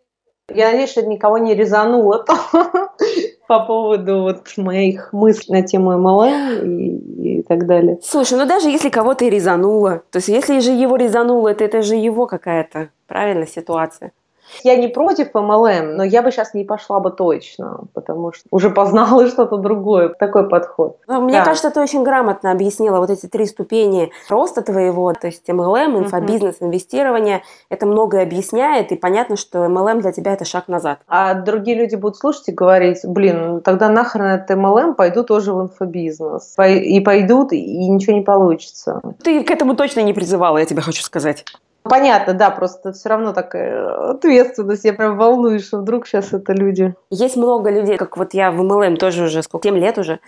Я 0.50 0.72
надеюсь, 0.72 0.90
что 0.90 1.06
никого 1.06 1.38
не 1.38 1.56
резануло 1.56 2.26
по 3.48 3.60
поводу 3.66 4.24
вот 4.24 4.58
моих 4.58 5.14
мыслей 5.14 5.62
на 5.62 5.62
тему 5.62 5.94
MLM 5.94 6.66
и, 6.66 7.40
и 7.40 7.44
так 7.44 7.66
далее. 7.68 8.00
Слушай, 8.04 8.38
ну 8.38 8.46
даже 8.46 8.70
если 8.70 8.90
кого-то 8.90 9.24
и 9.24 9.30
резануло, 9.30 10.04
то 10.12 10.18
есть 10.18 10.28
если 10.28 10.60
же 10.60 10.72
его 10.72 10.98
резануло, 10.98 11.50
это, 11.50 11.64
это 11.64 11.82
же 11.82 11.96
его 11.96 12.28
какая-то, 12.28 12.90
правильно, 13.08 13.48
ситуация. 13.48 14.12
Я 14.64 14.76
не 14.76 14.88
против 14.88 15.34
MLM, 15.34 15.94
но 15.96 16.04
я 16.04 16.22
бы 16.22 16.32
сейчас 16.32 16.54
не 16.54 16.64
пошла 16.64 17.00
бы 17.00 17.12
точно, 17.12 17.82
потому 17.94 18.34
что 18.34 18.44
уже 18.52 18.70
познала 18.70 19.28
что-то 19.30 19.58
другое. 19.58 20.10
Такой 20.10 20.48
подход. 20.48 20.98
Ну, 21.08 21.22
мне 21.22 21.40
да. 21.40 21.46
кажется, 21.46 21.72
ты 21.72 21.80
очень 21.80 22.04
грамотно 22.04 22.52
объяснила 22.52 22.98
вот 23.00 23.10
эти 23.10 23.28
три 23.28 23.46
ступени 23.46 24.12
роста 24.30 24.62
твоего, 24.62 25.14
то 25.14 25.28
есть 25.28 25.48
MLM, 25.50 25.98
инфобизнес, 26.00 26.56
uh-huh. 26.56 26.68
инвестирование. 26.68 27.44
Это 27.70 27.86
многое 27.86 28.24
объясняет, 28.24 28.92
и 28.92 28.96
понятно, 28.96 29.36
что 29.36 29.66
MLM 29.66 30.02
для 30.02 30.12
тебя 30.12 30.34
это 30.34 30.46
шаг 30.46 30.68
назад. 30.68 31.00
А 31.08 31.34
другие 31.34 31.78
люди 31.78 31.96
будут 31.96 32.18
слушать 32.18 32.50
и 32.50 32.52
говорить, 32.52 33.00
блин, 33.04 33.48
ну 33.48 33.62
тогда 33.62 33.90
нахрен 33.90 34.26
это 34.26 34.54
MLM, 34.54 34.94
пойду 34.94 35.24
тоже 35.24 35.54
в 35.54 35.62
инфобизнес. 35.62 36.56
И 36.68 37.00
пойдут, 37.00 37.54
и 37.54 37.90
ничего 37.90 38.16
не 38.16 38.24
получится. 38.24 39.02
Ты 39.24 39.44
к 39.44 39.52
этому 39.52 39.76
точно 39.76 40.02
не 40.02 40.14
призывала, 40.14 40.58
я 40.58 40.66
тебе 40.66 40.82
хочу 40.82 41.02
сказать. 41.02 41.46
Понятно, 41.84 42.34
да, 42.34 42.52
просто 42.52 42.94
все 42.94 43.10
равно 43.10 43.34
такая 43.34 44.12
ответственность. 44.12 44.86
Я 44.86 44.94
прям 44.94 45.18
волнуюсь, 45.18 45.66
что 45.66 45.80
вдруг 45.80 46.06
сейчас 46.06 46.32
это 46.32 46.54
люди. 46.54 46.94
Есть 47.10 47.38
много 47.38 47.72
людей, 47.72 47.98
как 47.98 48.18
вот 48.18 48.34
я 48.34 48.52
в 48.52 48.62
MLM 48.62 48.98
тоже 48.98 49.24
уже 49.24 49.42
сколько, 49.42 49.68
7 49.68 49.78
лет 49.78 49.98
уже. 49.98 50.20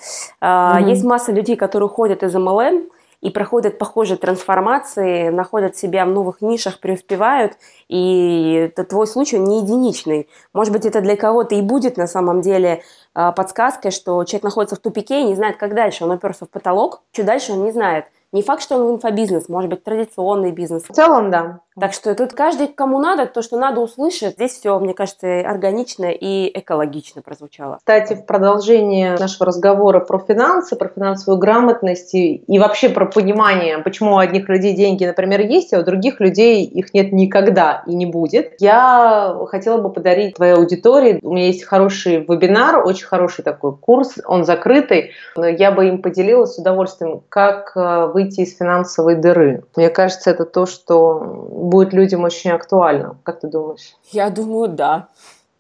Mm-hmm. 0.42 0.90
Есть 0.90 1.04
масса 1.04 1.32
людей, 1.32 1.56
которые 1.56 1.88
уходят 1.88 2.24
из 2.24 2.36
MLM 2.36 2.90
и 3.24 3.30
проходят 3.30 3.78
похожие 3.78 4.18
трансформации, 4.18 5.30
находят 5.30 5.78
себя 5.78 6.06
в 6.06 6.10
новых 6.10 6.42
нишах, 6.42 6.80
преуспевают, 6.80 7.54
и 7.88 8.66
это 8.66 8.84
твой 8.84 9.08
случай 9.08 9.40
не 9.40 9.62
единичный. 9.62 10.28
Может 10.54 10.74
быть, 10.74 10.86
это 10.86 11.00
для 11.00 11.16
кого-то 11.16 11.56
и 11.56 11.62
будет 11.62 11.96
на 11.96 12.08
самом 12.08 12.42
деле 12.42 12.82
а, 13.14 13.32
подсказкой, 13.32 13.92
что 13.92 14.22
человек 14.26 14.44
находится 14.44 14.76
в 14.76 14.80
тупике 14.80 15.22
и 15.22 15.26
не 15.26 15.36
знает, 15.36 15.56
как 15.56 15.74
дальше. 15.74 16.04
Он 16.04 16.12
оперся 16.12 16.46
в 16.46 16.50
потолок, 16.50 17.02
что 17.14 17.24
дальше 17.24 17.54
он 17.54 17.64
не 17.64 17.72
знает. 17.72 18.06
Не 18.34 18.42
факт, 18.42 18.64
что 18.64 18.78
он 18.78 18.96
инфобизнес, 18.96 19.48
может 19.48 19.70
быть, 19.70 19.84
традиционный 19.84 20.52
бизнес. 20.52 20.84
В 20.84 20.92
целом, 20.92 21.30
да. 21.30 21.62
Так 21.80 21.94
что 21.94 22.14
тут 22.16 22.34
каждый, 22.34 22.68
кому 22.68 23.00
надо, 23.00 23.26
то, 23.26 23.42
что 23.42 23.58
надо 23.58 23.82
услышать. 23.82 24.36
Здесь 24.36 24.52
все, 24.54 24.78
мне 24.80 24.94
кажется, 24.94 25.40
органично 25.40 26.12
и 26.12 26.52
экологично 26.60 27.22
прозвучало. 27.22 27.78
Кстати, 27.78 28.14
в 28.14 28.26
продолжение 28.26 29.18
нашего 29.18 29.48
разговора 29.48 30.00
про 30.00 30.20
финансы, 30.20 30.76
про 30.76 30.88
финансовую 30.88 31.40
грамотность 31.40 32.14
и, 32.14 32.36
и 32.36 32.60
вообще 32.60 32.90
про 32.90 33.06
понимание, 33.06 33.80
почему 33.80 34.14
у 34.14 34.18
одних 34.18 34.50
людей 34.50 34.74
деньги, 34.74 35.06
например, 35.06 35.42
есть, 35.42 35.74
а 35.74 35.80
у 35.80 35.84
других 35.84 36.20
людей 36.20 36.64
их 36.64 36.94
нет 36.94 37.12
никогда 37.12 37.84
и 37.88 37.96
не 37.96 38.06
будет, 38.06 38.54
я 38.60 39.36
хотела 39.48 39.80
бы 39.80 39.92
подарить 39.92 40.36
твоей 40.36 40.54
аудитории. 40.54 41.20
У 41.24 41.34
меня 41.34 41.48
есть 41.48 41.64
хороший 41.64 42.20
вебинар, 42.20 42.86
очень 42.86 43.06
хороший 43.06 43.44
такой 43.44 43.76
курс, 43.76 44.14
он 44.26 44.46
закрытый, 44.46 45.12
но 45.36 45.48
я 45.48 45.72
бы 45.72 45.88
им 45.88 46.02
поделилась 46.02 46.56
с 46.56 46.60
удовольствием, 46.60 47.22
как 47.30 47.74
э, 47.76 48.08
выйти 48.14 48.42
из 48.42 48.56
финансовой 48.56 49.16
дыры. 49.16 49.64
Мне 49.76 49.90
кажется, 49.90 50.30
это 50.30 50.46
то, 50.46 50.66
что 50.66 51.48
будет 51.64 51.94
людям 51.94 52.24
очень 52.24 52.52
актуально. 52.52 53.18
Как 53.24 53.40
ты 53.40 53.48
думаешь? 53.48 53.96
Я 54.12 54.30
думаю, 54.30 54.70
да. 54.70 55.08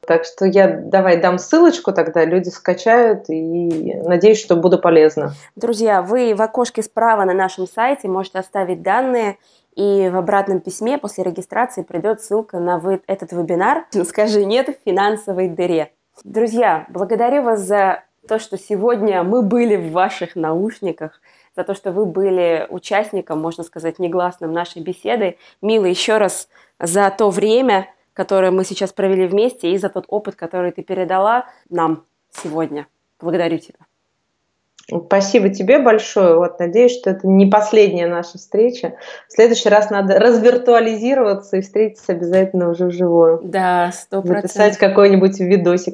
Так 0.05 0.25
что 0.25 0.45
я 0.45 0.67
давай 0.67 1.21
дам 1.21 1.37
ссылочку 1.37 1.93
тогда, 1.93 2.25
люди 2.25 2.49
скачают 2.49 3.29
и 3.29 3.95
надеюсь, 4.03 4.39
что 4.39 4.55
буду 4.55 4.77
полезна. 4.77 5.33
Друзья, 5.55 6.01
вы 6.01 6.35
в 6.35 6.41
окошке 6.41 6.83
справа 6.83 7.23
на 7.23 7.33
нашем 7.33 7.67
сайте 7.67 8.09
можете 8.09 8.39
оставить 8.39 8.81
данные, 8.81 9.37
и 9.75 10.09
в 10.09 10.17
обратном 10.17 10.59
письме 10.59 10.97
после 10.97 11.23
регистрации 11.23 11.83
придет 11.83 12.21
ссылка 12.21 12.59
на 12.59 12.77
вы, 12.77 13.01
этот 13.07 13.31
вебинар 13.31 13.85
«Скажи 14.05 14.45
нет 14.45 14.67
в 14.69 14.75
финансовой 14.85 15.47
дыре». 15.47 15.91
Друзья, 16.23 16.85
благодарю 16.89 17.43
вас 17.43 17.61
за 17.61 18.03
то, 18.27 18.39
что 18.39 18.57
сегодня 18.57 19.23
мы 19.23 19.41
были 19.41 19.75
в 19.77 19.91
ваших 19.91 20.35
наушниках– 20.35 21.21
за 21.55 21.63
то, 21.63 21.73
что 21.73 21.91
вы 21.91 22.05
были 22.05 22.67
участником, 22.69 23.39
можно 23.39 23.63
сказать, 23.63 23.99
негласным 23.99 24.51
нашей 24.53 24.81
беседы. 24.81 25.37
Мила, 25.61 25.85
еще 25.85 26.17
раз 26.17 26.49
за 26.79 27.09
то 27.11 27.29
время, 27.29 27.87
которое 28.13 28.51
мы 28.51 28.63
сейчас 28.63 28.93
провели 28.93 29.25
вместе, 29.27 29.71
и 29.71 29.77
за 29.77 29.89
тот 29.89 30.05
опыт, 30.07 30.35
который 30.35 30.71
ты 30.71 30.83
передала 30.83 31.45
нам 31.69 32.05
сегодня. 32.31 32.87
Благодарю 33.19 33.57
тебя. 33.57 33.79
Спасибо 35.05 35.47
тебе 35.49 35.79
большое. 35.79 36.35
Вот, 36.35 36.59
надеюсь, 36.59 36.91
что 36.91 37.11
это 37.11 37.25
не 37.25 37.45
последняя 37.45 38.07
наша 38.07 38.37
встреча. 38.37 38.95
В 39.29 39.33
следующий 39.33 39.69
раз 39.69 39.89
надо 39.89 40.19
развиртуализироваться 40.19 41.57
и 41.57 41.61
встретиться 41.61 42.11
обязательно 42.11 42.69
уже 42.69 42.87
вживую. 42.87 43.39
Да, 43.43 43.91
сто 43.93 44.21
процентов. 44.21 44.51
Записать 44.51 44.77
какой-нибудь 44.77 45.39
видосик. 45.39 45.91